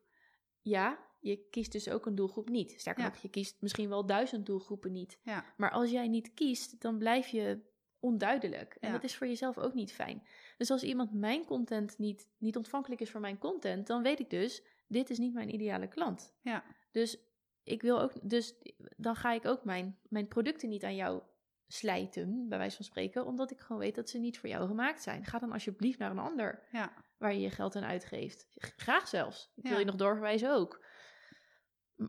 Ja, 0.61 0.99
je 1.21 1.37
kiest 1.51 1.73
dus 1.73 1.89
ook 1.89 2.07
een 2.07 2.15
doelgroep 2.15 2.49
niet. 2.49 2.75
Sterker 2.77 3.03
Ja. 3.03 3.09
nog, 3.09 3.19
je 3.19 3.29
kiest 3.29 3.57
misschien 3.61 3.89
wel 3.89 4.07
duizend 4.07 4.47
doelgroepen 4.47 4.93
niet. 4.93 5.19
ja, 5.23 5.45
Maar 5.57 5.71
als 5.71 5.91
jij 5.91 6.09
niet 6.09 6.35
kiest, 6.35 6.81
dan 6.81 6.99
blijf 6.99 7.27
je 7.29 7.61
onduidelijk. 8.01 8.75
En 8.81 8.89
Ja. 8.89 8.95
dat 8.95 9.05
is 9.05 9.17
voor 9.17 9.27
jezelf 9.27 9.59
ook 9.59 9.75
niet 9.75 9.93
fijn. 9.93 10.23
Dus 10.59 10.71
als 10.71 10.83
iemand 10.83 11.13
mijn 11.13 11.45
content 11.45 11.99
niet, 11.99 12.29
niet 12.39 12.57
ontvankelijk 12.57 13.01
is 13.01 13.11
voor 13.11 13.21
mijn 13.21 13.39
content, 13.39 13.87
dan 13.87 14.03
weet 14.03 14.21
ik 14.21 14.31
dus, 14.31 14.63
dit 14.87 15.11
is 15.11 15.19
niet 15.19 15.35
mijn 15.35 15.55
ideale 15.55 15.87
klant. 15.89 16.35
ja, 16.43 16.65
Dus 16.91 17.19
ik 17.63 17.83
wil 17.83 18.01
ook, 18.01 18.13
dus 18.31 18.55
dan 18.97 19.17
ga 19.17 19.33
ik 19.33 19.45
ook 19.47 19.65
mijn, 19.65 19.99
mijn 20.09 20.29
producten 20.29 20.69
niet 20.69 20.85
aan 20.85 20.95
jou 20.97 21.23
slijten, 21.67 22.49
bij 22.49 22.59
wijze 22.59 22.77
van 22.77 22.85
spreken, 22.85 23.27
omdat 23.27 23.51
ik 23.51 23.61
gewoon 23.61 23.81
weet 23.83 23.95
dat 23.95 24.09
ze 24.11 24.19
niet 24.19 24.39
voor 24.39 24.49
jou 24.49 24.67
gemaakt 24.67 25.03
zijn. 25.03 25.25
Ga 25.25 25.39
dan 25.39 25.53
alsjeblieft 25.53 25.99
naar 25.99 26.11
een 26.11 26.19
ander 26.19 26.63
ja, 26.73 26.93
waar 27.19 27.33
je 27.35 27.41
je 27.41 27.51
geld 27.51 27.77
aan 27.77 27.85
uitgeeft. 27.85 28.47
Graag 28.77 29.09
zelfs. 29.09 29.53
Ik 29.57 29.67
wil 29.69 29.79
je 29.79 29.85
nog 29.85 29.95
doorverwijzen 29.97 30.53
ook. 30.55 30.85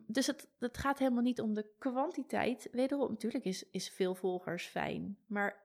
Dus 0.08 0.28
het, 0.28 0.50
het 0.60 0.78
gaat 0.78 1.00
helemaal 1.00 1.24
niet 1.24 1.42
om 1.42 1.54
de 1.54 1.72
kwantiteit. 1.78 2.70
Wederom, 2.72 3.10
natuurlijk 3.10 3.46
is, 3.46 3.70
is 3.70 3.90
veel 3.90 4.16
volgers 4.16 4.68
fijn. 4.68 5.18
Maar 5.28 5.64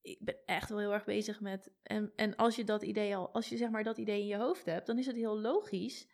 ik 0.00 0.18
ben 0.20 0.36
echt 0.46 0.68
wel 0.68 0.78
heel 0.78 0.92
erg 0.92 1.04
bezig 1.04 1.40
met. 1.40 1.72
En, 1.82 2.12
en 2.16 2.36
als 2.36 2.56
je 2.56 2.64
dat 2.64 2.82
idee 2.82 3.16
al, 3.16 3.32
als 3.32 3.48
je 3.48 3.56
zeg 3.56 3.70
maar 3.70 3.84
dat 3.84 3.98
idee 3.98 4.20
in 4.20 4.26
je 4.26 4.36
hoofd 4.36 4.64
hebt, 4.64 4.86
dan 4.86 4.98
is 4.98 5.06
het 5.06 5.16
heel 5.16 5.38
logisch 5.40 6.08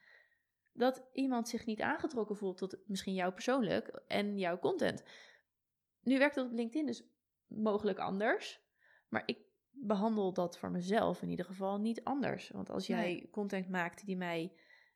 dat 0.72 1.08
iemand 1.12 1.48
zich 1.48 1.66
niet 1.66 1.80
aangetrokken 1.80 2.36
voelt 2.36 2.58
tot 2.58 2.78
misschien 2.86 3.14
jou 3.14 3.32
persoonlijk 3.32 4.02
en 4.06 4.38
jouw 4.38 4.58
content. 4.58 5.02
Nu 6.00 6.18
werkt 6.18 6.34
dat 6.34 6.46
op 6.46 6.52
LinkedIn 6.52 6.86
dus 6.86 7.02
mogelijk 7.46 7.98
anders. 7.98 8.60
Maar 9.08 9.22
ik 9.26 9.38
behandel 9.70 10.32
dat 10.32 10.58
voor 10.58 10.70
mezelf 10.70 11.22
in 11.22 11.28
ieder 11.28 11.44
geval 11.44 11.78
niet 11.80 12.04
anders. 12.04 12.48
Want 12.50 12.70
als 12.70 12.86
jij 12.86 13.12
Nee. 13.12 13.30
content 13.30 13.68
maakt 13.68 14.06
die 14.06 14.16
mij. 14.16 14.52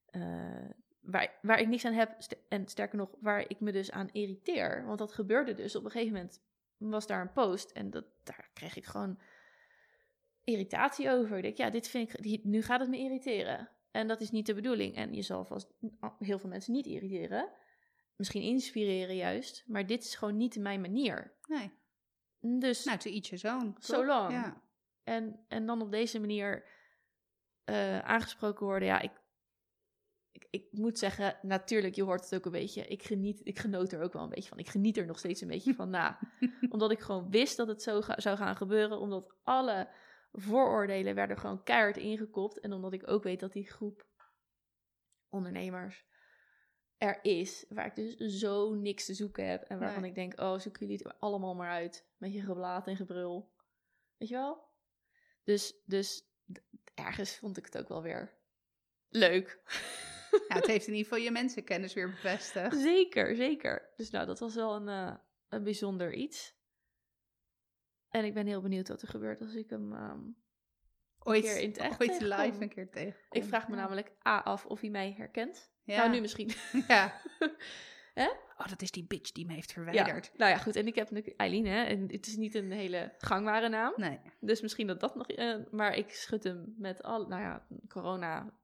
eh, 0.06 0.70
waar, 1.02 1.38
waar 1.42 1.60
ik 1.60 1.68
niks 1.68 1.84
aan 1.84 1.92
heb, 1.92 2.14
st- 2.18 2.36
en 2.48 2.66
sterker 2.68 2.98
nog, 2.98 3.10
waar 3.20 3.48
ik 3.48 3.60
me 3.60 3.72
dus 3.72 3.90
aan 3.90 4.08
irriteer. 4.12 4.84
Want 4.86 4.98
dat 4.98 5.12
gebeurde 5.12 5.54
dus. 5.54 5.76
Op 5.76 5.84
een 5.84 5.90
gegeven 5.90 6.14
moment 6.14 6.40
was 6.76 7.06
daar 7.06 7.20
een 7.20 7.32
post 7.32 7.70
en 7.70 7.90
dat, 7.90 8.04
daar 8.22 8.50
kreeg 8.54 8.76
ik 8.76 8.84
gewoon 8.84 9.18
irritatie 10.44 11.10
over. 11.10 11.36
Ik 11.36 11.42
denk, 11.42 11.56
ja, 11.56 11.70
dit 11.70 11.88
vind 11.88 12.08
ik, 12.14 12.22
die- 12.22 12.40
nu 12.44 12.62
gaat 12.62 12.80
het 12.80 12.88
me 12.88 12.98
irriteren. 12.98 13.68
En 13.90 14.08
dat 14.08 14.20
is 14.20 14.30
niet 14.30 14.46
de 14.46 14.54
bedoeling. 14.54 14.94
En 14.96 15.14
je 15.14 15.22
zal 15.22 15.44
vast 15.44 15.72
heel 16.18 16.38
veel 16.38 16.48
mensen 16.48 16.72
niet 16.72 16.86
irriteren. 16.86 17.48
Misschien 18.16 18.42
inspireren 18.42 19.16
juist. 19.16 19.64
Maar 19.66 19.86
dit 19.86 20.02
is 20.04 20.14
gewoon 20.14 20.36
niet 20.36 20.56
mijn 20.58 20.80
manier. 20.80 21.32
nee. 21.46 21.70
Dus 22.44 22.84
Nou, 22.84 22.98
to 22.98 23.10
each 23.10 23.28
his 23.30 23.44
own. 23.44 23.76
Zo 23.78 23.94
toch? 23.94 24.06
lang. 24.06 24.32
Ja, 24.32 24.62
en, 25.04 25.44
en 25.48 25.66
dan 25.66 25.82
op 25.82 25.90
deze 25.90 26.20
manier 26.20 26.64
eh, 27.64 27.98
aangesproken 27.98 28.66
worden. 28.66 28.88
Ja, 28.88 29.00
ik, 29.00 29.10
ik, 30.50 30.62
ik 30.62 30.68
moet 30.70 30.98
zeggen, 30.98 31.38
natuurlijk, 31.42 31.94
je 31.94 32.02
hoort 32.02 32.24
het 32.24 32.34
ook 32.34 32.44
een 32.44 32.52
beetje. 32.52 32.86
Ik, 32.86 33.02
geniet, 33.02 33.40
ik 33.44 33.58
genoot 33.58 33.92
er 33.92 34.02
ook 34.02 34.12
wel 34.12 34.22
een 34.22 34.28
beetje 34.28 34.48
van. 34.48 34.58
Ik 34.58 34.68
geniet 34.68 34.96
er 34.96 35.06
nog 35.06 35.18
steeds 35.18 35.40
een 35.40 35.48
beetje 35.48 35.74
van 35.74 35.90
na. 35.90 36.18
omdat 36.68 36.90
ik 36.90 37.00
gewoon 37.00 37.30
wist 37.30 37.56
dat 37.56 37.68
het 37.68 37.82
zo 37.82 38.00
ga- 38.00 38.20
zou 38.20 38.36
gaan 38.36 38.56
gebeuren. 38.56 38.98
Omdat 38.98 39.34
alle 39.42 39.88
vooroordelen 40.32 41.14
werden 41.14 41.38
gewoon 41.38 41.62
keihard 41.62 41.96
ingekopt. 41.96 42.60
En 42.60 42.72
omdat 42.72 42.92
ik 42.92 43.10
ook 43.10 43.22
weet 43.22 43.40
dat 43.40 43.52
die 43.52 43.70
groep 43.70 44.06
ondernemers 45.28 46.04
er 46.96 47.18
is. 47.24 47.64
Waar 47.68 47.86
ik 47.86 47.94
dus 47.94 48.16
zo 48.16 48.74
niks 48.74 49.04
te 49.06 49.14
zoeken 49.14 49.48
heb. 49.48 49.62
En 49.62 49.78
waarvan 49.78 50.00
Nee. 50.00 50.10
ik 50.10 50.16
denk, 50.16 50.40
oh, 50.40 50.58
zoeken 50.58 50.86
jullie 50.86 51.02
het 51.04 51.20
allemaal 51.20 51.54
maar 51.54 51.70
uit. 51.70 52.08
Met 52.16 52.32
je 52.32 52.42
geblaat 52.42 52.86
en 52.86 52.96
gebrul. 52.96 53.52
Weet 54.16 54.28
je 54.28 54.34
wel? 54.34 54.70
Dus, 55.44 55.82
dus 55.84 56.22
ergens 56.94 57.36
vond 57.38 57.56
ik 57.56 57.64
het 57.64 57.78
ook 57.78 57.88
wel 57.88 58.02
weer 58.02 58.38
leuk. 59.08 59.58
ja, 60.48 60.54
het 60.54 60.66
heeft 60.66 60.86
in 60.86 60.92
ieder 60.94 61.08
geval 61.08 61.24
je 61.24 61.30
mensenkennis 61.30 61.94
weer 61.94 62.10
bevestigd. 62.10 62.76
zeker, 62.76 63.36
zeker. 63.36 63.90
Dus 63.96 64.10
nou, 64.10 64.26
dat 64.26 64.38
was 64.38 64.54
wel 64.54 64.74
een, 64.74 64.88
eh, 64.88 65.14
een 65.48 65.62
bijzonder 65.62 66.12
iets. 66.14 66.60
En 68.08 68.24
ik 68.24 68.34
ben 68.34 68.46
heel 68.46 68.60
benieuwd 68.62 68.88
wat 68.88 69.02
er 69.02 69.08
gebeurt 69.08 69.40
als 69.40 69.54
ik 69.54 69.70
hem... 69.70 69.92
ehm, 69.92 70.20
Ooit, 71.18 71.42
keer 71.42 71.60
in 71.60 71.68
het 71.68 71.78
echt 71.78 72.00
ooit 72.00 72.20
live 72.20 72.62
een 72.62 72.68
keer 72.68 72.90
tegen. 72.90 73.20
ik 73.30 73.44
vraag 73.44 73.68
me 73.68 73.76
namelijk 73.76 74.12
A 74.26 74.38
af 74.40 74.66
of 74.66 74.80
hij 74.80 74.90
mij 74.90 75.14
herkent. 75.16 75.72
Ja. 75.84 75.96
Nou, 75.96 76.10
nu 76.10 76.20
misschien. 76.20 76.50
Ja. 76.88 77.20
Hè? 78.14 78.28
Oh, 78.58 78.68
dat 78.68 78.82
is 78.82 78.90
die 78.90 79.04
bitch 79.06 79.32
die 79.32 79.46
me 79.46 79.52
heeft 79.52 79.68
Ja. 79.68 79.74
verwijderd. 79.74 80.30
Nou 80.36 80.50
ja, 80.50 80.56
goed. 80.58 80.76
En 80.76 80.86
ik 80.86 80.94
heb 80.94 81.10
natuurlijk 81.10 81.40
Eileen, 81.40 81.66
hè. 81.66 81.82
En 81.84 82.12
het 82.12 82.26
is 82.26 82.36
niet 82.36 82.54
een 82.54 82.72
hele 82.72 83.14
gangbare 83.18 83.68
naam. 83.68 83.92
Nee. 83.96 84.20
Dus 84.40 84.60
misschien 84.60 84.86
dat 84.86 85.00
dat 85.00 85.14
nog... 85.14 85.26
eh, 85.28 85.56
maar 85.70 85.96
ik 85.96 86.10
schud 86.10 86.44
hem 86.44 86.74
met 86.78 87.02
al... 87.02 87.26
Nou 87.26 87.42
ja, 87.42 87.66
corona... 87.88 88.54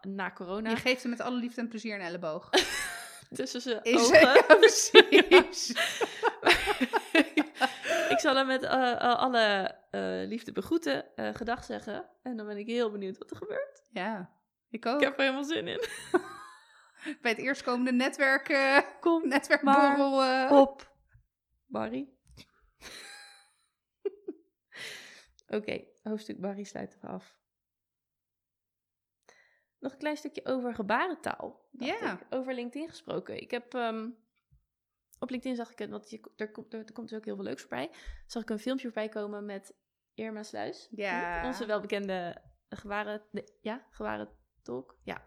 na 0.00 0.32
corona. 0.32 0.70
Je 0.70 0.76
geeft 0.76 1.02
hem 1.02 1.10
met 1.10 1.20
alle 1.20 1.36
liefde 1.36 1.60
en 1.60 1.68
plezier 1.68 1.94
een 1.94 2.00
elleboog. 2.00 2.50
tussen 3.30 3.60
zijn 3.60 3.82
Is 3.82 4.00
ogen. 4.00 4.20
ja, 4.34 4.42
precies. 4.42 5.68
ik 8.14 8.18
zal 8.18 8.36
hem 8.36 8.46
met 8.46 8.62
eh, 8.62 8.92
eh, 8.92 8.98
alle 8.98 9.74
eh, 9.90 10.28
liefde 10.28 10.52
begroeten, 10.52 11.04
gedag 11.16 11.64
zeggen. 11.64 12.08
En 12.22 12.36
dan 12.36 12.46
ben 12.46 12.56
ik 12.56 12.66
heel 12.66 12.90
benieuwd 12.90 13.18
wat 13.18 13.30
er 13.30 13.36
gebeurt. 13.36 13.82
Ja, 13.90 14.30
ik 14.70 14.86
ook. 14.86 14.98
Ik 15.00 15.04
heb 15.04 15.14
er 15.14 15.20
helemaal 15.20 15.44
zin 15.44 15.68
in. 15.68 15.80
Bij 17.22 17.30
het 17.30 17.40
eerstkomende 17.40 17.92
netwerk, 17.92 18.46
Kom 19.00 19.28
netwerkborrel. 19.28 20.60
op, 20.60 20.92
Barry. 21.66 22.08
Oké, 25.48 25.84
hoofdstuk 26.02 26.40
Barry 26.40 26.64
sluiten 26.64 26.98
we 27.00 27.06
af. 27.06 27.36
Nog 29.78 29.92
een 29.92 29.98
klein 29.98 30.16
stukje 30.16 30.44
over 30.44 30.74
gebarentaal. 30.74 31.68
Ja. 31.70 32.12
ik. 32.12 32.26
Over 32.30 32.54
LinkedIn 32.54 32.88
gesproken. 32.88 33.40
Ik 33.40 33.50
heb 33.50 33.74
ehm, 33.74 34.10
op 35.18 35.30
LinkedIn 35.30 35.56
zag 35.56 35.70
ik 35.70 35.78
het, 35.78 35.90
want 35.90 36.10
je, 36.10 36.20
er, 36.36 36.50
komt, 36.50 36.72
er, 36.72 36.84
er 36.84 36.92
komt 36.92 37.08
dus 37.08 37.18
ook 37.18 37.24
heel 37.24 37.34
veel 37.34 37.44
leuks 37.44 37.60
voorbij. 37.60 37.90
Zag 38.26 38.42
ik 38.42 38.50
een 38.50 38.58
filmpje 38.58 38.84
voorbij 38.86 39.08
komen 39.08 39.44
met 39.44 39.74
Irma 40.14 40.42
Sluis. 40.42 40.88
Ja. 40.90 41.46
Onze 41.46 41.66
welbekende 41.66 42.42
gewaren, 42.68 43.22
nee, 43.30 43.44
ja, 43.60 43.86
gewaren 43.90 44.28
tolk. 44.62 44.98
Ja. 45.02 45.22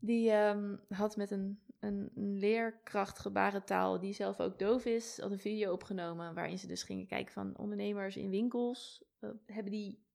Die 0.00 0.30
ehm, 0.30 0.76
had 0.88 1.16
met 1.16 1.30
een, 1.30 1.62
een, 1.80 2.10
een 2.14 2.38
leerkracht 2.38 3.18
gebarentaal, 3.18 4.00
die 4.00 4.12
zelf 4.12 4.40
ook 4.40 4.58
doof 4.58 4.84
is, 4.84 5.20
had 5.20 5.30
een 5.30 5.38
video 5.38 5.72
opgenomen 5.72 6.34
waarin 6.34 6.58
ze 6.58 6.66
dus 6.66 6.82
gingen 6.82 7.06
kijken 7.06 7.32
van 7.32 7.56
ondernemers 7.56 8.16
in 8.16 8.30
winkels. 8.30 9.04
eh, 9.20 9.30
hebben 9.46 9.72
die, 9.72 10.06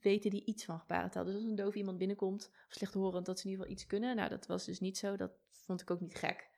weten 0.00 0.30
die 0.30 0.44
iets 0.44 0.64
van 0.64 0.78
gebarentaal? 0.78 1.24
Dus 1.24 1.34
als 1.34 1.44
een 1.44 1.54
doof 1.54 1.74
iemand 1.74 1.98
binnenkomt, 1.98 2.48
of 2.48 2.72
slechthorend, 2.72 3.26
dat 3.26 3.38
ze 3.38 3.44
in 3.44 3.50
ieder 3.50 3.64
geval 3.66 3.80
iets 3.80 3.90
kunnen. 3.90 4.16
Nou, 4.16 4.28
dat 4.28 4.46
was 4.46 4.64
dus 4.64 4.80
niet 4.80 4.98
zo. 4.98 5.16
Dat 5.16 5.32
vond 5.50 5.80
ik 5.80 5.90
ook 5.90 6.00
niet 6.00 6.14
gek. 6.14 6.50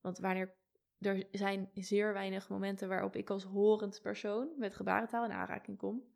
Want 0.00 0.18
wanneer 0.18 0.54
er 0.98 1.26
zijn 1.30 1.70
zeer 1.74 2.12
weinig 2.12 2.48
momenten 2.48 2.88
waarop 2.88 3.16
ik 3.16 3.30
als 3.30 3.44
horend 3.44 4.00
persoon 4.02 4.52
met 4.58 4.74
gebarentaal 4.74 5.24
in 5.24 5.32
aanraking 5.32 5.78
kom. 5.78 6.12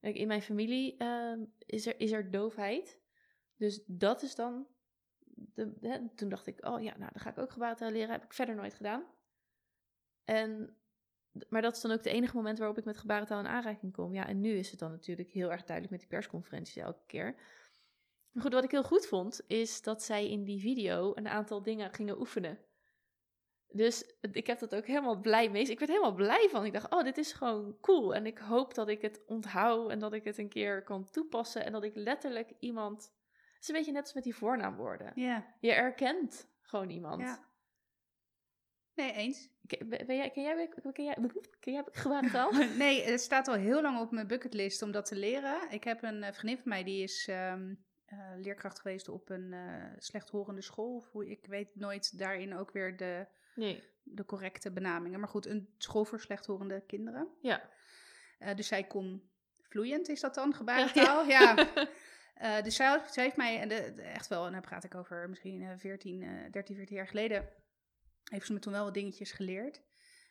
In 0.00 0.26
mijn 0.26 0.42
familie 0.42 0.96
ehm, 0.96 1.44
is, 1.58 1.86
er, 1.86 2.00
is 2.00 2.12
er 2.12 2.30
doofheid. 2.30 3.00
Dus 3.56 3.84
dat 3.86 4.22
is 4.22 4.34
dan. 4.34 4.66
De, 5.34 5.72
hè, 5.80 6.08
toen 6.14 6.28
dacht 6.28 6.46
ik, 6.46 6.66
oh 6.66 6.82
ja, 6.82 6.96
nou 6.96 7.10
dan 7.12 7.22
ga 7.22 7.30
ik 7.30 7.38
ook 7.38 7.50
gebarentaal 7.50 7.90
leren. 7.90 8.10
Heb 8.10 8.24
ik 8.24 8.32
verder 8.32 8.54
nooit 8.54 8.74
gedaan. 8.74 9.04
En, 10.24 10.76
maar 11.48 11.62
dat 11.62 11.76
is 11.76 11.82
dan 11.82 11.90
ook 11.90 12.02
de 12.02 12.10
enige 12.10 12.36
moment 12.36 12.58
waarop 12.58 12.78
ik 12.78 12.84
met 12.84 12.98
gebarentaal 12.98 13.38
in 13.38 13.46
aanraking 13.46 13.92
kom. 13.92 14.14
Ja, 14.14 14.26
en 14.26 14.40
nu 14.40 14.50
is 14.50 14.70
het 14.70 14.80
dan 14.80 14.90
natuurlijk 14.90 15.30
heel 15.30 15.50
erg 15.50 15.64
duidelijk 15.64 15.90
met 15.90 16.00
die 16.00 16.18
persconferenties 16.18 16.76
elke 16.76 17.06
keer. 17.06 17.34
Maar 18.30 18.42
goed, 18.42 18.52
wat 18.52 18.64
ik 18.64 18.70
heel 18.70 18.84
goed 18.84 19.06
vond, 19.06 19.40
is 19.46 19.82
dat 19.82 20.02
zij 20.02 20.30
in 20.30 20.44
die 20.44 20.60
video 20.60 21.12
een 21.14 21.28
aantal 21.28 21.62
dingen 21.62 21.92
gingen 21.92 22.18
oefenen. 22.18 22.58
Dus 23.68 24.14
ik 24.20 24.46
heb 24.46 24.58
dat 24.58 24.74
ook 24.74 24.86
helemaal 24.86 25.20
blij 25.20 25.50
mee. 25.50 25.62
Ik 25.62 25.78
werd 25.78 25.90
helemaal 25.90 26.14
blij 26.14 26.48
van. 26.50 26.64
Ik 26.64 26.72
dacht, 26.72 26.92
oh, 26.92 27.02
dit 27.02 27.18
is 27.18 27.32
gewoon 27.32 27.76
cool. 27.80 28.14
En 28.14 28.26
ik 28.26 28.38
hoop 28.38 28.74
dat 28.74 28.88
ik 28.88 29.02
het 29.02 29.22
onthoud 29.26 29.90
en 29.90 29.98
dat 29.98 30.12
ik 30.12 30.24
het 30.24 30.38
een 30.38 30.48
keer 30.48 30.82
kan 30.82 31.10
toepassen. 31.10 31.64
En 31.64 31.72
dat 31.72 31.84
ik 31.84 31.94
letterlijk 31.94 32.52
iemand... 32.58 33.12
Het 33.54 33.62
is 33.62 33.68
een 33.68 33.74
beetje 33.74 33.92
net 33.92 34.02
als 34.02 34.14
met 34.14 34.24
die 34.24 34.36
voornaamwoorden. 34.36 35.12
Ja. 35.14 35.54
Je 35.60 35.72
erkent 35.72 36.48
gewoon 36.62 36.90
iemand. 36.90 37.20
ja. 37.20 37.52
Nee, 38.94 39.12
eens. 39.12 39.48
Ken, 39.66 39.88
ben 39.88 40.16
jij, 40.16 40.30
ken 40.30 40.42
jij, 40.42 40.68
ken 40.92 41.04
jij, 41.04 41.14
ken 41.60 41.72
jij 41.72 41.84
gebarentaal? 41.90 42.52
Nee, 42.78 43.02
het 43.04 43.20
staat 43.20 43.48
al 43.48 43.54
heel 43.54 43.82
lang 43.82 44.00
op 44.00 44.10
mijn 44.10 44.26
bucketlist 44.26 44.82
om 44.82 44.92
dat 44.92 45.06
te 45.06 45.16
leren. 45.16 45.70
Ik 45.70 45.84
heb 45.84 46.02
een 46.02 46.22
eh, 46.22 46.32
vriendin 46.32 46.58
van 46.62 46.68
mij 46.68 46.84
die 46.84 47.02
is 47.02 47.26
ehm, 47.28 47.74
eh, 48.04 48.18
leerkracht 48.36 48.80
geweest 48.80 49.08
op 49.08 49.28
een 49.30 49.52
eh, 49.52 49.84
slechthorende 49.98 50.62
school. 50.62 50.94
Of 50.96 51.10
hoe, 51.10 51.30
ik 51.30 51.46
weet 51.46 51.76
nooit 51.76 52.18
daarin 52.18 52.54
ook 52.56 52.70
weer 52.72 52.96
de, 52.96 53.26
Nee. 53.54 53.82
de 54.02 54.24
correcte 54.24 54.70
benamingen. 54.72 55.20
Maar 55.20 55.28
goed, 55.28 55.46
een 55.46 55.74
school 55.78 56.04
voor 56.04 56.20
slechthorende 56.20 56.80
kinderen. 56.86 57.28
Ja. 57.40 57.62
Dus 58.56 58.66
zij 58.68 58.84
kon 58.84 59.30
vloeiend, 59.62 60.08
is 60.08 60.20
dat 60.20 60.34
dan, 60.34 60.54
gebarentaal? 60.54 61.24
Ja. 61.34 61.56
Eh, 62.34 62.62
dus 62.62 62.76
zij, 62.76 63.00
zij 63.10 63.24
heeft 63.24 63.36
mij, 63.36 63.60
en 63.60 63.68
de, 63.68 63.92
de- 63.96 64.02
echt 64.02 64.28
wel, 64.28 64.46
en 64.46 64.52
dan 64.52 64.60
praat 64.60 64.84
ik 64.84 64.94
over 64.94 65.28
misschien 65.28 65.62
eh, 65.62 65.68
14, 65.76 66.22
eh 66.22 66.50
13, 66.50 66.76
14 66.76 66.96
jaar 66.96 67.06
geleden, 67.08 67.48
heeft 68.24 68.46
ze 68.46 68.52
me 68.52 68.58
toen 68.58 68.72
wel 68.72 68.84
wat 68.84 68.94
dingetjes 68.94 69.32
geleerd. 69.32 69.82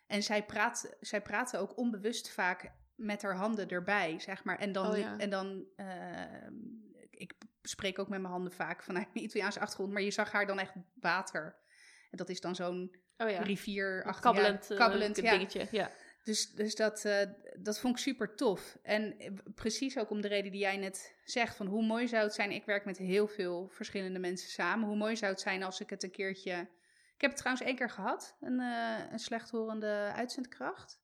En 0.06 0.22
zij, 0.22 0.44
praat, 0.44 0.96
zij 1.00 1.22
praatte 1.22 1.58
ook 1.58 1.78
onbewust 1.78 2.30
vaak 2.30 2.72
met 2.94 3.22
haar 3.22 3.36
handen 3.36 3.68
erbij, 3.68 4.20
zeg 4.20 4.44
maar. 4.44 4.58
En 4.58 4.72
dan, 4.72 4.90
Oh 4.90 4.98
ja. 4.98 5.18
en 5.18 5.30
dan 5.30 5.66
eh, 5.76 6.46
ik 7.10 7.34
spreek 7.62 7.98
ook 7.98 8.08
met 8.08 8.20
mijn 8.20 8.32
handen 8.32 8.52
vaak 8.52 8.82
vanuit 8.82 9.14
mijn 9.14 9.24
Italiaanse 9.24 9.60
achtergrond, 9.60 9.92
maar 9.92 10.02
je 10.02 10.10
zag 10.10 10.32
haar 10.32 10.46
dan 10.46 10.58
echt 10.58 10.72
water. 10.94 11.56
En 12.10 12.18
dat 12.18 12.28
is 12.28 12.40
dan 12.40 12.54
zo'n 12.54 13.02
Oh 13.16 13.30
ja. 13.30 13.42
rivier 13.42 14.06
Een 14.06 14.20
kabbelend, 14.20 14.66
ja, 14.68 14.74
eh, 14.74 14.80
kabbelend 14.80 15.14
dingetje. 15.14 15.66
Ja. 15.70 15.90
Dus, 16.24 16.50
dus 16.50 16.74
dat, 16.74 17.04
eh, 17.04 17.26
dat 17.58 17.78
vond 17.78 17.96
ik 17.96 18.02
super 18.02 18.34
tof. 18.34 18.78
En 18.82 19.18
eh, 19.18 19.30
precies 19.54 19.98
ook 19.98 20.10
om 20.10 20.20
de 20.20 20.28
reden 20.28 20.50
die 20.50 20.60
jij 20.60 20.76
net 20.76 21.14
zegt: 21.24 21.56
van 21.56 21.66
hoe 21.66 21.86
mooi 21.86 22.08
zou 22.08 22.22
het 22.22 22.34
zijn. 22.34 22.50
Ik 22.50 22.64
werk 22.64 22.84
met 22.84 22.98
heel 22.98 23.28
veel 23.28 23.68
verschillende 23.68 24.18
mensen 24.18 24.50
samen. 24.50 24.88
Hoe 24.88 24.96
mooi 24.96 25.16
zou 25.16 25.32
het 25.32 25.40
zijn 25.40 25.62
als 25.62 25.80
ik 25.80 25.90
het 25.90 26.02
een 26.02 26.10
keertje. 26.10 26.68
Ik 27.24 27.30
heb 27.30 27.38
het 27.38 27.48
trouwens 27.48 27.66
één 27.68 27.76
keer 27.88 27.90
gehad, 27.94 28.36
een, 28.40 28.60
eh, 28.60 29.12
een 29.12 29.18
slechthorende 29.18 30.12
uitzendkracht. 30.14 31.00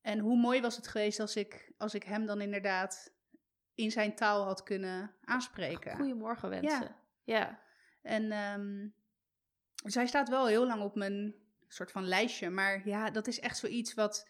En 0.00 0.18
hoe 0.18 0.36
mooi 0.36 0.60
was 0.60 0.76
het 0.76 0.86
geweest 0.88 1.20
als 1.20 1.36
ik, 1.36 1.72
als 1.78 1.94
ik 1.94 2.02
hem 2.02 2.26
dan 2.26 2.40
inderdaad 2.40 3.14
in 3.74 3.90
zijn 3.90 4.14
taal 4.14 4.44
had 4.44 4.62
kunnen 4.62 5.14
aanspreken. 5.24 5.96
Goedemorgen 5.96 6.48
wensen. 6.48 6.96
Ja. 7.24 7.60
En 8.02 8.32
ehm, 8.32 8.88
zij 9.92 10.06
staat 10.06 10.28
wel 10.28 10.46
heel 10.46 10.66
lang 10.66 10.82
op 10.82 10.94
mijn 10.94 11.34
soort 11.68 11.90
van 11.90 12.04
lijstje. 12.08 12.50
Maar 12.50 12.88
ja, 12.88 13.10
dat 13.10 13.26
is 13.26 13.40
echt 13.40 13.56
zoiets 13.58 13.94
wat 13.94 14.28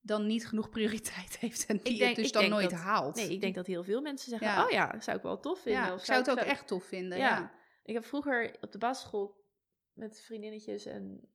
dan 0.00 0.26
niet 0.26 0.48
genoeg 0.48 0.68
prioriteit 0.70 1.36
heeft. 1.40 1.66
En 1.66 1.76
die 1.82 1.98
denk- 1.98 2.08
het 2.08 2.16
dus 2.16 2.26
ik 2.26 2.32
dan 2.32 2.48
nooit 2.48 2.70
dat- 2.70 2.78
haalt. 2.80 3.14
Nee, 3.16 3.32
ik 3.32 3.40
denk 3.40 3.54
dat 3.54 3.66
heel 3.66 3.84
veel 3.84 4.00
mensen 4.00 4.30
zeggen, 4.30 4.48
Ja. 4.48 4.64
oh 4.64 4.70
ja, 4.70 5.00
zou 5.00 5.16
ik 5.16 5.22
wel 5.22 5.40
tof 5.40 5.60
vinden. 5.60 5.82
ja, 5.82 5.92
of 5.94 5.98
ik 6.00 6.04
zou 6.06 6.18
het 6.18 6.30
ook 6.30 6.38
zou- 6.38 6.48
echt 6.50 6.66
tof 6.66 6.84
vinden. 6.84 7.18
Ja. 7.18 7.28
Ja. 7.38 7.52
Ik 7.82 7.94
heb 7.94 8.04
vroeger 8.04 8.56
op 8.60 8.72
de 8.72 8.78
basisschool 8.78 9.44
met 9.96 10.20
vriendinnetjes 10.20 10.84
en 10.84 11.30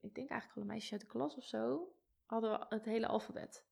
ik 0.00 0.14
denk 0.14 0.30
eigenlijk 0.30 0.54
wel 0.54 0.64
een 0.64 0.70
meisje 0.70 0.92
uit 0.92 1.00
de 1.00 1.06
klas 1.06 1.36
of 1.36 1.44
zo, 1.44 1.92
hadden 2.24 2.50
we 2.50 2.66
het 2.68 2.84
hele 2.84 3.06
alfabet. 3.06 3.66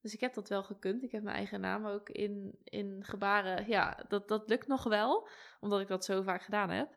Dus 0.00 0.14
ik 0.14 0.20
heb 0.20 0.34
dat 0.34 0.48
wel 0.48 0.62
gekund. 0.62 1.02
Ik 1.02 1.12
heb 1.12 1.22
mijn 1.22 1.36
eigen 1.36 1.60
naam 1.60 1.86
ook 1.86 2.08
in, 2.08 2.58
in 2.64 3.04
gebaren. 3.04 3.68
Ja, 3.68 4.04
dat, 4.08 4.28
dat 4.28 4.48
lukt 4.48 4.66
nog 4.66 4.84
wel, 4.84 5.28
omdat 5.60 5.80
ik 5.80 5.88
dat 5.88 6.04
zo 6.04 6.22
vaak 6.22 6.42
gedaan 6.42 6.70
heb. 6.70 6.96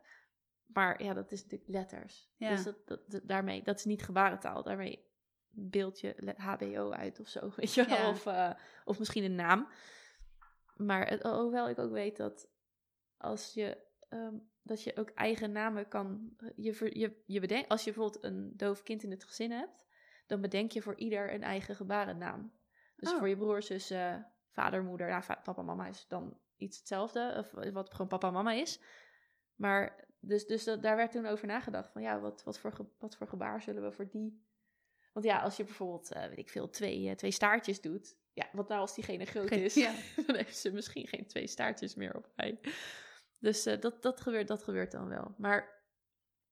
Maar 0.66 1.02
ja, 1.02 1.14
dat 1.14 1.32
is 1.32 1.42
natuurlijk 1.42 1.70
letters. 1.70 2.30
Ja. 2.36 2.50
Dus 2.50 2.64
dat, 2.84 3.20
daarmee, 3.22 3.62
dat 3.62 3.78
is 3.78 3.84
niet 3.84 4.02
gebarentaal. 4.02 4.62
Daarmee 4.62 5.08
beeld 5.48 6.00
je 6.00 6.34
HBO 6.36 6.90
uit 6.90 7.20
of 7.20 7.28
zo, 7.28 7.50
weet 7.56 7.74
je 7.74 7.84
wel. 7.84 7.96
Ja. 7.96 8.08
Of, 8.08 8.26
eh, 8.26 8.50
of 8.84 8.98
misschien 8.98 9.24
een 9.24 9.34
naam. 9.34 9.68
Maar 10.76 11.08
het, 11.08 11.22
hoewel 11.22 11.68
ik 11.68 11.78
ook 11.78 11.92
weet 11.92 12.16
dat 12.16 12.48
als 13.16 13.54
je, 13.54 13.78
ehm, 14.10 14.34
dat 14.62 14.82
je 14.82 14.96
ook 14.96 15.10
eigen 15.10 15.52
namen 15.52 15.88
kan... 15.88 16.36
Je, 16.56 16.72
ver- 16.74 16.96
je, 16.98 17.22
je 17.26 17.40
bedenkt, 17.40 17.68
als 17.68 17.84
je 17.84 17.92
bijvoorbeeld 17.92 18.24
een 18.24 18.52
doof 18.56 18.82
kind 18.82 19.02
in 19.02 19.10
het 19.10 19.24
gezin 19.24 19.50
hebt... 19.50 19.86
dan 20.26 20.40
bedenk 20.40 20.70
je 20.72 20.82
voor 20.82 20.94
ieder 20.96 21.32
een 21.34 21.42
eigen 21.42 21.74
gebarennaam. 21.76 22.52
Dus 22.96 23.12
Oh. 23.12 23.18
voor 23.18 23.28
je 23.28 23.36
broer, 23.36 23.62
zus, 23.62 23.90
eh, 23.90 24.16
vader, 24.50 24.82
moeder... 24.84 25.08
Nou, 25.08 25.22
va- 25.22 25.40
papa, 25.44 25.62
mama 25.62 25.86
is 25.86 26.06
dan 26.08 26.38
iets 26.56 26.78
hetzelfde. 26.78 27.34
Of 27.38 27.72
wat 27.72 27.90
gewoon 27.90 28.08
papa, 28.08 28.30
mama 28.30 28.52
is. 28.52 28.80
Maar 29.54 30.08
dus, 30.20 30.46
dus 30.46 30.64
dat, 30.64 30.82
daar 30.82 30.96
werd 30.96 31.12
toen 31.12 31.26
over 31.26 31.46
nagedacht. 31.46 31.92
Van 31.92 32.02
ja, 32.02 32.20
wat, 32.20 32.42
wat, 32.44 32.58
voor, 32.58 32.72
ge- 32.72 32.90
wat 32.98 33.16
voor 33.16 33.28
gebaar 33.28 33.62
zullen 33.62 33.82
we 33.82 33.92
voor 33.92 34.08
die... 34.08 34.48
Want 35.12 35.26
ja, 35.26 35.40
als 35.40 35.56
je 35.56 35.64
bijvoorbeeld, 35.64 36.12
eh, 36.12 36.26
weet 36.26 36.38
ik 36.38 36.50
veel, 36.50 36.70
twee, 36.70 37.08
eh, 37.08 37.14
twee 37.14 37.30
staartjes 37.30 37.80
doet... 37.80 38.18
Ja, 38.32 38.48
wat 38.52 38.68
nou 38.68 38.80
als 38.80 38.94
diegene 38.94 39.24
groot 39.24 39.50
is? 39.50 39.74
ja. 39.74 39.92
dan 40.26 40.36
heeft 40.36 40.56
ze 40.58 40.72
misschien 40.72 41.06
geen 41.06 41.26
twee 41.26 41.46
staartjes 41.46 41.94
meer 41.94 42.16
op 42.16 42.32
mij. 42.36 42.60
Dus 43.40 43.66
eh, 43.66 43.80
dat, 43.80 44.02
dat, 44.02 44.20
gebeurt, 44.20 44.48
dat 44.48 44.62
gebeurt 44.62 44.92
dan 44.92 45.08
wel. 45.08 45.34
Maar 45.38 45.78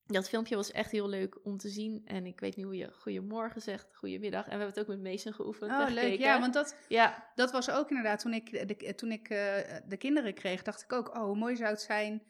dat 0.06 0.28
filmpje 0.28 0.56
was 0.56 0.70
echt 0.70 0.90
heel 0.90 1.08
leuk 1.08 1.44
om 1.44 1.56
te 1.56 1.68
zien. 1.68 2.02
En 2.04 2.26
ik 2.26 2.40
weet 2.40 2.56
nu 2.56 2.62
hoe 2.62 2.76
je 2.76 2.92
goedemorgen 2.92 3.60
zegt, 3.60 3.94
goedemiddag. 3.94 4.44
En 4.44 4.50
we 4.50 4.64
hebben 4.64 4.68
het 4.68 4.80
ook 4.80 4.96
met 4.96 5.12
Mason 5.12 5.32
geoefend. 5.32 5.70
Oh, 5.70 5.78
leuk. 5.88 5.98
gekeken. 5.98 6.24
Ja, 6.24 6.40
want 6.40 6.54
dat, 6.54 6.76
Ja, 6.88 7.30
dat 7.34 7.50
was 7.50 7.70
ook 7.70 7.88
inderdaad 7.88 8.20
toen 8.20 8.34
ik, 8.34 8.68
de, 8.68 8.94
toen 8.94 9.12
ik 9.12 9.28
eh, 9.28 9.76
de 9.86 9.96
kinderen 9.96 10.34
kreeg, 10.34 10.62
dacht 10.62 10.82
ik 10.82 10.92
ook, 10.92 11.08
oh, 11.16 11.22
hoe 11.22 11.36
mooi 11.36 11.56
zou 11.56 11.70
het 11.70 11.80
zijn 11.80 12.22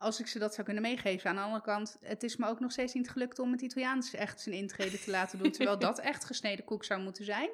als 0.00 0.20
ik 0.20 0.26
ze 0.26 0.38
dat 0.38 0.54
zou 0.54 0.64
kunnen 0.64 0.82
meegeven. 0.82 1.30
Aan 1.30 1.36
de 1.36 1.42
andere 1.42 1.62
kant, 1.62 1.96
het 2.00 2.22
is 2.22 2.36
me 2.36 2.46
ook 2.46 2.60
nog 2.60 2.72
steeds 2.72 2.94
niet 2.94 3.10
gelukt 3.10 3.38
om 3.38 3.52
het 3.52 3.60
Italiaans 3.60 4.14
echt 4.14 4.40
zijn 4.40 4.54
intrede 4.54 4.98
te 4.98 5.10
laten 5.10 5.38
doen, 5.38 5.50
terwijl 5.50 5.78
dat 5.88 5.98
echt 5.98 6.24
gesneden 6.24 6.64
koek 6.64 6.84
zou 6.84 7.02
moeten 7.02 7.24
zijn. 7.24 7.50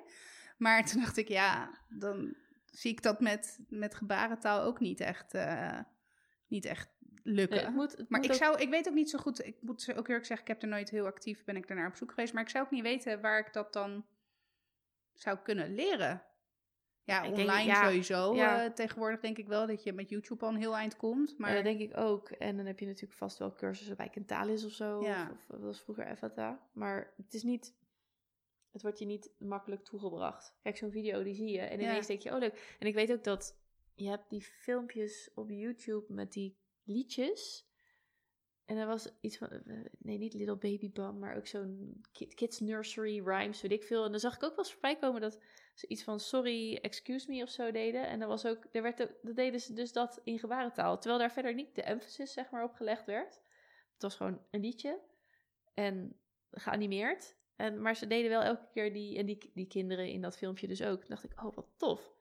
Maar 0.57 0.87
toen 0.87 1.01
dacht 1.01 1.17
ik, 1.17 1.29
ja, 1.29 1.71
dan 1.89 2.35
zie 2.65 2.91
ik 2.91 3.03
dat 3.03 3.21
met, 3.21 3.59
met 3.69 3.95
gebarentaal 3.95 4.63
ook 4.63 4.81
niet 4.81 5.01
echt, 5.01 5.35
eh, 5.35 5.79
niet 6.49 6.65
echt 6.65 6.95
lukken. 7.23 7.57
Nee, 7.57 7.67
het 7.67 7.75
moet, 7.75 7.97
het 7.97 8.09
maar 8.09 8.23
ik, 8.25 8.31
ook- 8.31 8.37
zou, 8.37 8.61
ik 8.61 8.69
weet 8.71 8.89
ook 8.89 8.95
niet 8.95 9.11
zo 9.11 9.19
goed, 9.19 9.45
ik 9.47 9.57
moet 9.61 9.95
ook 9.97 10.09
erg 10.09 10.27
zeggen, 10.27 10.47
ik 10.47 10.53
heb 10.53 10.63
er 10.63 10.69
nooit 10.69 10.91
heel 10.91 11.07
actief, 11.07 11.45
ben 11.45 11.57
ik 11.57 11.67
daarnaar 11.69 11.89
op 11.89 11.97
zoek 11.97 12.11
geweest, 12.11 12.33
maar 12.33 12.43
ik 12.43 12.49
zou 12.49 12.65
ook 12.65 12.71
niet 12.71 12.83
weten 12.83 13.21
waar 13.21 13.39
ik 13.39 13.53
dat 13.53 13.73
dan 13.73 14.07
zou 15.13 15.39
kunnen 15.39 15.75
leren. 15.75 16.23
Ja, 17.05 17.23
Ik 17.23 17.35
denk, 17.35 17.49
online 17.49 17.67
ja, 17.71 17.85
sowieso. 17.85 18.35
ja. 18.35 18.65
eh, 18.65 18.71
tegenwoordig 18.73 19.21
denk 19.21 19.39
ik 19.39 19.47
wel 19.47 19.67
dat 19.67 19.83
je 19.83 19.93
met 19.93 20.11
YouTube 20.11 20.45
al 20.45 20.51
een 20.51 20.57
heel 20.61 20.77
eind 20.77 20.97
komt. 20.97 21.39
Maar 21.39 21.49
Ja, 21.49 21.55
dat 21.55 21.65
denk 21.65 21.81
ik 21.81 21.97
ook. 21.97 22.31
En 22.31 22.57
dan 22.57 22.67
heb 22.67 22.79
je 22.79 22.87
natuurlijk 22.87 23.19
vast 23.19 23.39
wel 23.39 23.53
cursussen 23.55 23.97
bij 23.97 24.09
Kentalis 24.09 24.65
of 24.65 24.73
zo. 24.73 25.03
Ja. 25.03 25.23
Of, 25.23 25.31
of 25.39 25.47
dat 25.47 25.61
was 25.61 25.81
vroeger 25.81 26.07
Evata. 26.07 26.69
Maar 26.73 27.13
het 27.17 27.35
is 27.35 27.43
niet... 27.43 27.75
Het 28.73 28.83
wordt 28.83 28.99
je 28.99 29.07
niet 29.07 29.31
makkelijk 29.39 29.85
toegebracht. 29.85 30.55
Kijk, 30.63 30.77
zo'n 30.77 30.91
video 30.91 31.23
die 31.23 31.35
zie 31.35 31.51
je. 31.51 31.61
En 31.61 31.81
ineens 31.81 32.07
denk 32.07 32.21
je, 32.23 32.33
oh 32.33 32.39
leuk. 32.39 32.77
En 32.79 32.87
ik 32.87 32.95
weet 32.95 33.13
ook 33.13 33.25
dat... 33.25 33.57
Je 33.97 34.09
hebt 34.09 34.31
die 34.31 34.43
filmpjes 34.43 35.31
op 35.35 35.51
YouTube 35.51 36.13
met 36.13 36.33
die 36.33 36.57
liedjes. 36.83 37.67
En 38.65 38.77
er 38.77 38.87
was 38.87 39.09
iets 39.21 39.39
van... 39.39 39.49
eh, 39.51 39.85
Nee, 39.99 40.19
niet 40.19 40.35
Little 40.35 40.57
Baby 40.57 40.91
Bum, 40.93 41.19
maar 41.19 41.37
ook 41.37 41.47
zo'n 41.47 42.01
kid- 42.13 42.35
Kids 42.35 42.61
Nursery 42.61 43.21
Rhymes, 43.25 43.61
weet 43.61 43.73
ik 43.73 43.83
veel. 43.85 44.05
En 44.05 44.11
dan 44.11 44.21
zag 44.21 44.35
ik 44.35 44.43
ook 44.43 44.51
wel 44.57 44.59
eens 44.65 44.73
voorbij 44.73 44.97
komen 44.97 45.21
dat 45.21 45.41
ze 45.75 45.87
iets 45.87 46.03
van 46.03 46.21
sorry, 46.21 46.77
excuse 46.77 47.31
me 47.31 47.43
of 47.43 47.51
zo 47.51 47.71
deden. 47.71 48.07
En 48.09 48.19
dan 48.19 48.29
was 48.29 48.47
ook, 48.47 48.67
er 48.73 48.83
werd 48.83 48.97
dat 48.97 49.11
deden 49.23 49.61
ze 49.61 49.73
dus 49.73 49.93
dat 49.93 50.21
in 50.25 50.39
gebarentaal. 50.39 50.99
Terwijl 50.99 51.21
daar 51.21 51.33
verder 51.33 51.55
niet 51.55 51.75
de 51.75 51.83
emphasis 51.83 52.33
zeg 52.33 52.51
maar 52.51 52.65
op 52.65 52.75
gelegd 52.75 53.07
werd. 53.07 53.35
Het 53.93 54.03
was 54.03 54.17
gewoon 54.17 54.43
een 54.51 54.61
liedje 54.61 55.01
en 55.75 56.21
geanimeerd. 56.51 57.37
En, 57.57 57.81
maar 57.83 57.97
ze 57.97 58.07
deden 58.07 58.31
wel 58.31 58.43
elke 58.43 58.69
keer 58.73 58.93
die, 58.93 59.19
en 59.19 59.27
die, 59.27 59.51
die 59.55 59.67
kinderen 59.67 60.09
in 60.09 60.21
dat 60.21 60.37
filmpje 60.37 60.67
dus 60.67 60.83
ook. 60.83 60.99
Toen 61.01 61.09
dacht 61.09 61.25
ik, 61.25 61.45
oh 61.45 61.55
wat 61.55 61.69
tof. 61.77 62.15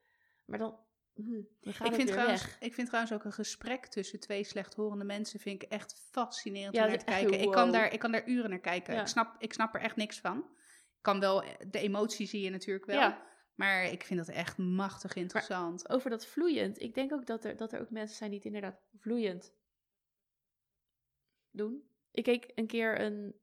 Maar 0.46 0.60
dan, 0.60 0.70
dan 0.72 0.80
ik 1.16 1.76
het 1.78 1.96
vind, 1.96 2.08
trouwens, 2.08 2.42
weg. 2.42 2.60
ik 2.60 2.74
vind 2.74 2.88
trouwens 2.88 3.16
ook 3.16 3.24
een 3.24 3.34
gesprek 3.34 3.86
tussen 3.86 4.20
twee 4.20 4.44
slechthorende 4.44 5.06
mensen 5.06 5.40
vind 5.40 5.64
ik 5.64 5.70
echt 5.70 6.08
fascinerend 6.12 6.76
Ja, 6.76 6.84
om 6.84 6.90
naar 6.90 6.98
te 6.98 7.06
kijken. 7.06 7.40
Ik, 7.40 7.52
kan 7.52 7.72
daar, 7.72 7.94
ik 7.94 8.00
kan 8.00 8.12
daar 8.12 8.28
uren 8.28 8.50
naar 8.50 8.60
kijken. 8.60 8.94
Ja. 8.94 9.02
Ik, 9.02 9.08
snap, 9.08 9.36
ik 9.40 9.54
snap 9.54 9.76
er 9.76 9.82
echt 9.82 9.96
niks 9.96 10.20
van. 10.20 10.38
Ik 10.38 11.02
kan 11.02 11.20
wel, 11.20 11.44
de 11.68 11.80
emotie 11.80 12.28
zie 12.28 12.42
je 12.42 12.50
natuurlijk 12.50 12.86
wel. 12.86 13.00
Ja, 13.00 13.22
Maar 13.56 13.84
ik 13.84 14.04
vind 14.04 14.20
dat 14.26 14.36
echt 14.36 14.58
machtig 14.58 15.16
interessant. 15.16 15.90
over 15.90 16.10
dat 16.10 16.26
vloeiend. 16.26 16.82
Ik 16.82 16.94
denk 16.94 17.14
ook 17.14 17.26
dat 17.26 17.46
er, 17.46 17.58
dat 17.58 17.74
er 17.74 17.82
ook 17.82 17.90
mensen 17.90 18.18
zijn 18.18 18.30
die 18.30 18.40
het 18.40 18.48
inderdaad 18.48 18.80
vloeiend 19.00 19.54
doen. 21.52 21.84
Ik 22.12 22.24
keek 22.24 22.52
een 22.56 22.68
keer 22.68 23.02
een, 23.02 23.36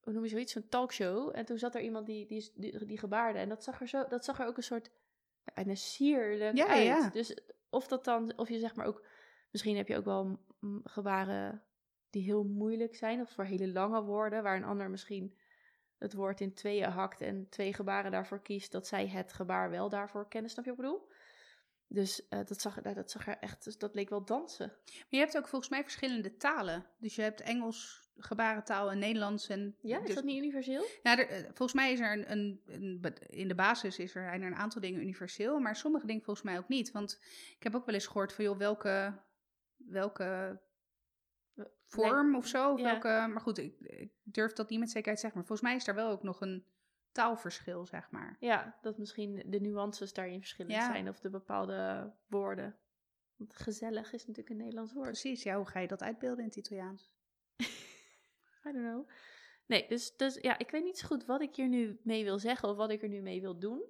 hoe 0.00 0.12
noem 0.12 0.22
je 0.22 0.28
zoiets, 0.28 0.52
zo'n 0.52 0.68
talkshow. 0.68 1.36
En 1.36 1.44
toen 1.44 1.58
zat 1.58 1.74
er 1.74 1.80
iemand 1.82 2.06
die, 2.06 2.26
die, 2.26 2.52
die, 2.54 2.84
die 2.84 2.98
gebaarde. 2.98 3.38
En 3.38 3.48
dat 3.48 3.64
zag 3.64 3.80
er, 3.80 3.88
zo, 3.88 4.06
dat 4.08 4.24
zag 4.24 4.40
er 4.40 4.46
ook 4.46 4.56
een 4.56 4.62
soort, 4.62 4.90
bijna 5.54 5.74
sierlijk 5.74 6.56
Ja, 6.56 6.66
uit. 6.66 6.84
ja. 6.84 7.10
Dus 7.10 7.38
of 7.70 7.86
dat 7.88 8.04
dan, 8.04 8.38
of 8.38 8.48
je 8.48 8.58
zeg 8.58 8.74
maar 8.74 8.86
ook, 8.86 9.06
misschien 9.50 9.76
heb 9.76 9.88
je 9.88 9.96
ook 9.96 10.04
wel 10.04 10.38
gebaren 10.84 11.62
die 12.10 12.22
heel 12.22 12.44
moeilijk 12.44 12.94
zijn. 12.94 13.20
Of 13.20 13.30
voor 13.30 13.44
hele 13.44 13.68
lange 13.68 14.02
woorden, 14.02 14.42
waar 14.42 14.56
een 14.56 14.64
ander 14.64 14.90
misschien 14.90 15.36
het 15.98 16.14
woord 16.14 16.40
in 16.40 16.54
tweeën 16.54 16.90
hakt 16.90 17.20
en 17.20 17.48
twee 17.48 17.74
gebaren 17.74 18.10
daarvoor 18.10 18.42
kiest, 18.42 18.72
dat 18.72 18.86
zij 18.86 19.08
het 19.08 19.32
gebaar 19.32 19.70
wel 19.70 19.88
daarvoor 19.88 20.28
kennen. 20.28 20.50
Snap 20.50 20.64
je 20.64 20.70
wat 20.70 20.80
ik 20.80 20.84
bedoel? 20.90 21.08
Dus 21.86 22.28
eh, 22.28 22.44
dat, 22.44 22.60
zag, 22.60 22.82
nou, 22.82 22.94
dat 22.94 23.10
zag 23.10 23.26
er 23.26 23.38
echt, 23.38 23.64
dus 23.64 23.78
dat 23.78 23.94
leek 23.94 24.08
wel 24.08 24.24
dansen. 24.24 24.66
Maar 24.86 25.06
je 25.08 25.18
hebt 25.18 25.36
ook 25.36 25.48
volgens 25.48 25.70
mij 25.70 25.82
verschillende 25.82 26.36
talen. 26.36 26.86
Dus 26.98 27.14
je 27.14 27.22
hebt 27.22 27.40
Engels, 27.40 28.03
gebarentaal 28.16 28.90
en 28.90 28.98
Nederlands. 28.98 29.48
En 29.48 29.76
Ja, 29.80 29.98
is 30.00 30.06
dus- 30.06 30.14
dat 30.14 30.24
niet 30.24 30.38
universeel? 30.42 30.84
Nou, 31.02 31.18
er, 31.20 31.28
eh, 31.28 31.42
volgens 31.44 31.72
mij 31.72 31.92
is 31.92 32.00
er 32.00 32.12
een, 32.30 32.30
een, 32.66 33.02
in 33.26 33.48
de 33.48 33.54
basis 33.54 33.98
is 33.98 34.14
er, 34.14 34.22
zijn 34.22 34.42
er 34.42 34.46
een 34.46 34.56
aantal 34.56 34.80
dingen 34.80 35.00
universeel, 35.00 35.58
maar 35.58 35.76
sommige 35.76 36.06
dingen 36.06 36.22
volgens 36.22 36.46
mij 36.46 36.58
ook 36.58 36.68
niet. 36.68 36.90
Want 36.92 37.20
ik 37.56 37.62
heb 37.62 37.74
ook 37.74 37.86
wel 37.86 37.94
eens 37.94 38.06
gehoord 38.06 38.32
van, 38.32 38.44
joh, 38.44 38.58
welke, 38.58 39.14
welke 39.76 40.60
vorm 41.86 42.34
of 42.36 42.46
zo, 42.46 42.72
of 42.72 42.78
Ja. 42.78 42.84
welke, 42.84 43.26
maar 43.32 43.40
goed, 43.40 43.58
ik, 43.58 43.80
ik 43.80 44.12
durf 44.22 44.52
dat 44.52 44.68
niet 44.68 44.78
met 44.78 44.88
zekerheid 44.90 45.16
te 45.16 45.22
zeggen, 45.22 45.38
maar 45.38 45.48
volgens 45.48 45.68
mij 45.68 45.76
is 45.78 45.84
daar 45.84 45.94
wel 45.94 46.10
ook 46.10 46.22
nog 46.22 46.40
een 46.40 46.64
taalverschil, 47.12 47.86
zeg 47.86 48.10
maar. 48.10 48.36
Ja, 48.40 48.78
dat 48.82 48.98
misschien 48.98 49.42
de 49.46 49.60
nuances 49.60 50.12
daarin 50.12 50.38
verschillend 50.40 50.74
Ja. 50.74 50.86
zijn 50.92 51.08
of 51.08 51.20
de 51.20 51.30
bepaalde 51.30 52.12
woorden. 52.26 52.76
Want 53.36 53.56
gezellig 53.56 54.12
is 54.12 54.20
natuurlijk 54.26 54.48
een 54.50 54.56
Nederlands 54.56 54.92
woord. 54.92 55.06
Precies, 55.06 55.42
ja, 55.42 55.56
hoe 55.56 55.66
ga 55.66 55.80
je 55.80 55.86
dat 55.88 56.02
uitbeelden 56.02 56.38
in 56.38 56.44
het 56.44 56.56
Italiaans? 56.56 57.10
I 58.66 58.72
don't 58.72 58.84
know. 58.84 59.08
Nee, 59.66 59.86
dus, 59.88 60.16
dus 60.16 60.38
ja, 60.40 60.58
ik 60.58 60.70
weet 60.70 60.84
niet 60.84 60.98
zo 60.98 61.06
goed 61.06 61.24
wat 61.24 61.40
ik 61.40 61.56
hier 61.56 61.68
nu 61.68 62.00
mee 62.02 62.24
wil 62.24 62.38
zeggen 62.38 62.68
of 62.68 62.76
wat 62.76 62.90
ik 62.90 63.02
er 63.02 63.08
nu 63.08 63.20
mee 63.20 63.40
wil 63.40 63.58
doen. 63.58 63.82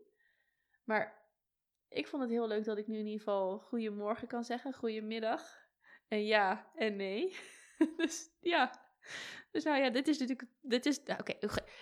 Maar 0.85 1.23
ik 1.89 2.07
vond 2.07 2.23
het 2.23 2.31
heel 2.31 2.49
leuk 2.49 2.65
dat 2.65 2.79
ik 2.79 2.87
nu 2.87 2.99
in 2.99 3.05
ieder 3.05 3.19
geval 3.19 3.59
goedemorgen 3.59 4.29
kan 4.29 4.45
zeggen, 4.45 4.75
goedemiddag. 4.75 5.63
En 6.09 6.25
ja 6.25 6.71
en 6.75 6.97
nee. 6.97 7.37
dus 7.97 8.31
ja. 8.41 8.83
Dus 9.51 9.65
nou 9.65 9.83
ja, 9.83 9.91
dit 9.91 10.09
is 10.09 10.19
natuurlijk. 10.19 10.49
Dit 10.61 10.87
is, 10.87 11.03
nou, 11.03 11.21
Oké, 11.21 11.35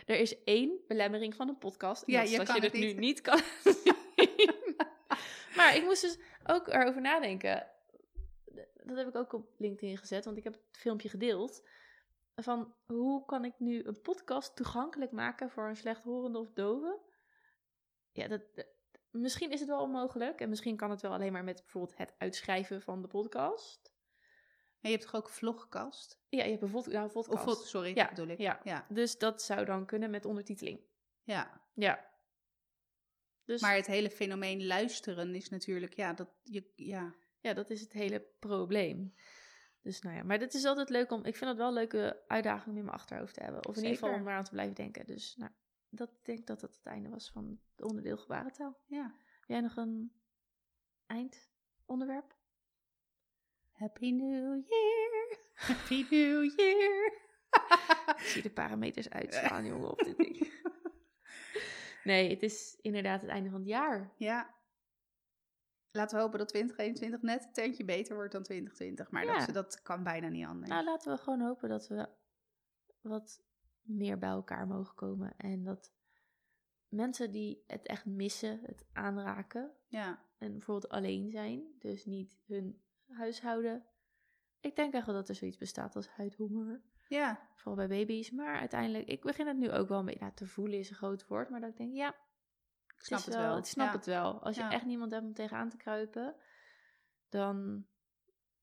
er 0.07 0.19
is 0.19 0.45
één 0.45 0.81
belemmering 0.87 1.35
van 1.35 1.49
een 1.49 1.59
podcast. 1.59 2.03
En 2.03 2.13
Ja, 2.13 2.21
dat 2.21 2.31
je 2.31 2.37
kan 2.37 2.55
je 2.55 2.61
het 2.61 2.73
het 2.73 2.81
nu 2.81 2.87
niet. 2.87 2.97
niet 2.97 3.21
kan 3.21 3.41
zien. 3.65 3.95
maar 5.57 5.77
ik 5.77 5.83
moest 5.85 6.03
dus 6.03 6.19
ook 6.47 6.69
erover 6.69 7.01
nadenken. 7.01 7.67
Dat 8.85 8.97
heb 8.97 9.09
ik 9.09 9.17
ook 9.17 9.33
op 9.33 9.51
LinkedIn 9.59 9.99
gezet, 9.99 10.25
want 10.25 10.37
ik 10.37 10.45
heb 10.45 10.53
het 10.53 10.63
filmpje 10.79 11.09
gedeeld. 11.09 11.63
Van 12.35 12.75
hoe 12.87 13.25
kan 13.25 13.45
ik 13.45 13.55
nu 13.59 13.85
een 13.85 14.01
podcast 14.01 14.57
toegankelijk 14.57 15.11
maken 15.13 15.51
voor 15.51 15.69
een 15.69 15.77
slechthorende 15.77 16.39
of 16.39 16.53
dove? 16.53 17.01
Ja, 18.11 18.29
dat, 18.29 18.43
dat- 18.55 18.67
misschien 19.11 19.51
is 19.51 19.61
het 19.61 19.69
wel 19.69 19.81
onmogelijk. 19.81 20.41
En 20.41 20.49
misschien 20.49 20.77
kan 20.77 20.91
het 20.91 21.01
wel 21.03 21.13
alleen 21.13 21.33
maar 21.33 21.45
met 21.45 21.61
bijvoorbeeld 21.61 21.97
het 21.99 22.15
uitschrijven 22.19 22.83
van 22.83 23.03
de 23.03 23.09
podcast. 23.09 23.93
En 24.81 24.91
je 24.91 24.97
hebt 24.97 25.03
toch 25.11 25.15
ook 25.21 25.29
vlogcast? 25.29 26.21
Ja, 26.29 26.45
je 26.45 26.51
hebt 26.51 26.63
een 26.63 26.69
vod 26.69 26.87
nou. 26.87 27.11
Of 27.15 27.67
sorry, 27.67 27.95
Ja, 27.97 28.09
bedoel 28.09 28.27
ik. 28.27 28.39
ja. 28.39 28.61
ja. 28.65 28.87
Dus 28.89 29.19
dat 29.19 29.43
zou 29.43 29.65
dan 29.65 29.87
kunnen 29.87 30.11
met 30.11 30.25
ondertiteling. 30.25 30.81
ja. 31.23 31.61
Ja. 31.75 32.11
Dus 33.45 33.61
Maar 33.61 33.75
het 33.75 33.87
hele 33.87 34.11
fenomeen 34.11 34.67
luisteren 34.67 35.35
is 35.35 35.49
natuurlijk, 35.49 35.95
ja, 35.95 36.13
dat, 36.13 36.29
je, 36.43 36.73
ja, 36.77 37.15
ja, 37.41 37.55
dat 37.55 37.71
is 37.71 37.81
het 37.81 37.93
hele 37.93 38.21
probleem. 38.39 39.15
Dus 39.83 40.01
nou 40.01 40.17
ja, 40.17 40.23
maar 40.23 40.39
het 40.39 40.55
is 40.55 40.65
altijd 40.65 40.89
leuk 40.89 41.11
om... 41.11 41.25
Ik 41.25 41.37
vind 41.37 41.51
het 41.51 41.59
wel 41.59 41.69
een 41.69 41.73
leuke 41.75 42.23
uitdaging 42.27 42.67
om 42.71 42.77
in 42.77 42.85
mijn 42.85 42.97
achterhoofd 42.97 43.35
te 43.35 43.43
hebben. 43.43 43.67
Of 43.67 43.77
in 43.77 43.83
ieder 43.83 43.99
geval 43.99 44.15
om 44.15 44.29
eraan 44.29 44.45
te 44.45 44.51
blijven 44.51 44.75
denken. 44.75 45.07
Dus 45.07 45.37
nou, 45.37 45.51
dat 45.89 46.09
ik 46.11 46.25
denk 46.25 46.47
dat 46.47 46.61
dat 46.61 46.75
het 46.75 46.87
einde 46.87 47.09
was 47.09 47.31
van 47.31 47.61
het 47.77 47.87
onderdeel 47.87 48.17
gebarentaal. 48.17 48.79
ja. 48.87 49.15
Heb 49.41 49.51
jij 49.51 49.61
nog 49.61 49.77
een 49.77 50.13
eindonderwerp? 51.07 52.37
Happy 53.73 54.11
New 54.11 54.63
Year. 54.69 55.39
Happy 55.55 56.07
New 56.11 56.59
Year. 56.59 57.13
Ik 58.17 58.25
zie 58.25 58.43
de 58.43 58.51
parameters 58.51 59.11
uitslaan, 59.11 59.65
jongen, 59.71 59.91
op 59.91 59.99
dit 59.99 60.17
ding. 60.17 60.53
Nee, 62.05 62.31
het 62.31 62.43
is 62.43 62.79
inderdaad 62.81 63.21
het 63.21 63.31
einde 63.31 63.51
van 63.51 63.59
het 63.59 63.69
jaar. 63.69 64.13
ja. 64.17 64.61
Laten 65.93 66.17
we 66.17 66.23
hopen 66.23 66.39
dat 66.39 66.49
2021 66.49 67.23
net 67.23 67.45
een 67.45 67.53
tandje 67.53 67.85
beter 67.85 68.15
wordt 68.15 68.33
dan 68.33 68.43
2020. 68.43 69.11
Maar 69.11 69.25
Ja. 69.25 69.47
dat, 69.47 69.55
dat 69.55 69.83
kan 69.83 70.03
bijna 70.03 70.29
niet 70.29 70.47
anders. 70.47 70.71
Nou, 70.71 70.85
laten 70.85 71.13
we 71.13 71.19
gewoon 71.19 71.41
hopen 71.41 71.69
dat 71.69 71.89
we 71.89 72.09
wat 73.01 73.43
meer 73.83 74.19
bij 74.19 74.29
elkaar 74.29 74.67
mogen 74.67 74.95
komen. 74.95 75.35
En 75.37 75.65
dat 75.65 75.93
mensen 76.89 77.31
die 77.31 77.65
het 77.67 77.87
echt 77.87 78.05
missen, 78.07 78.61
het 78.63 78.85
aanraken. 78.93 79.71
ja. 79.87 80.31
En 80.39 80.53
bijvoorbeeld 80.53 80.93
alleen 80.93 81.31
zijn, 81.31 81.65
dus 81.79 82.05
niet 82.05 82.39
hun 82.47 82.83
huishouden. 83.07 83.85
Ik 84.61 84.77
denk 84.77 84.95
echt 84.95 85.07
wel 85.07 85.15
dat 85.15 85.29
er 85.29 85.35
zoiets 85.35 85.57
bestaat 85.57 85.97
als 85.97 86.09
huidhonger. 86.09 86.83
ja, 87.09 87.49
Vooral 87.55 87.75
bij 87.87 87.89
baby's. 87.99 88.31
Maar 88.31 88.59
uiteindelijk, 88.59 89.09
ik 89.09 89.23
begin 89.23 89.47
het 89.47 89.57
nu 89.57 89.71
ook 89.71 89.89
wel 89.89 89.99
een 89.99 90.05
beetje 90.05 90.21
nou, 90.21 90.33
te 90.35 90.47
voelen, 90.47 90.79
is 90.79 90.91
een 90.91 90.97
groot 90.97 91.27
woord. 91.27 91.51
Maar 91.51 91.61
dat 91.61 91.71
ik 91.71 91.77
denk, 91.77 91.95
ja, 91.95 92.15
ik 93.03 93.09
snap 93.09 93.25
het 93.25 93.35
wel. 93.35 93.57
Ik 93.59 93.65
snap 93.65 93.87
ja. 93.87 93.93
het 93.93 94.07
wel. 94.07 94.43
Als 94.43 94.57
je 94.57 94.63
Ja. 94.63 94.71
echt 94.71 94.85
niemand 94.85 95.11
hebt 95.11 95.25
om 95.25 95.35
tegenaan 95.35 95.69
te 95.69 95.77
kruipen, 95.77 96.37
dan 97.29 97.87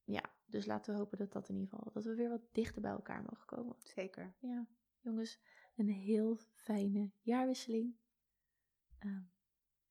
ja. 0.03 0.23
Dus 0.45 0.65
laten 0.65 0.93
we 0.93 0.99
hopen 0.99 1.17
dat 1.17 1.31
dat 1.31 1.49
in 1.49 1.55
ieder 1.55 1.69
geval, 1.69 1.91
dat 1.93 2.03
we 2.03 2.15
weer 2.15 2.29
wat 2.29 2.41
dichter 2.51 2.81
bij 2.81 2.91
elkaar 2.91 3.21
mogen 3.21 3.45
komen. 3.45 3.75
Zeker. 3.83 4.35
Ja, 4.39 4.67
jongens, 4.99 5.39
een 5.75 5.89
heel 5.89 6.37
fijne 6.53 7.11
jaarwisseling. 7.21 7.95
Ehm, 8.99 9.21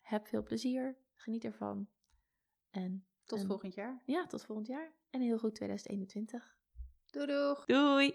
heb 0.00 0.26
veel 0.26 0.42
plezier, 0.42 0.96
geniet 1.14 1.44
ervan. 1.44 1.88
En 2.70 3.06
Tot 3.24 3.38
En- 3.40 3.46
volgend 3.46 3.74
jaar. 3.74 4.02
ja, 4.04 4.26
tot 4.26 4.44
volgend 4.44 4.66
jaar. 4.66 4.92
En 5.10 5.20
een 5.20 5.26
heel 5.26 5.38
goed 5.38 5.54
2021. 5.54 6.56
Doei 7.06 7.26
doeg. 7.26 7.64
Doei! 7.64 8.14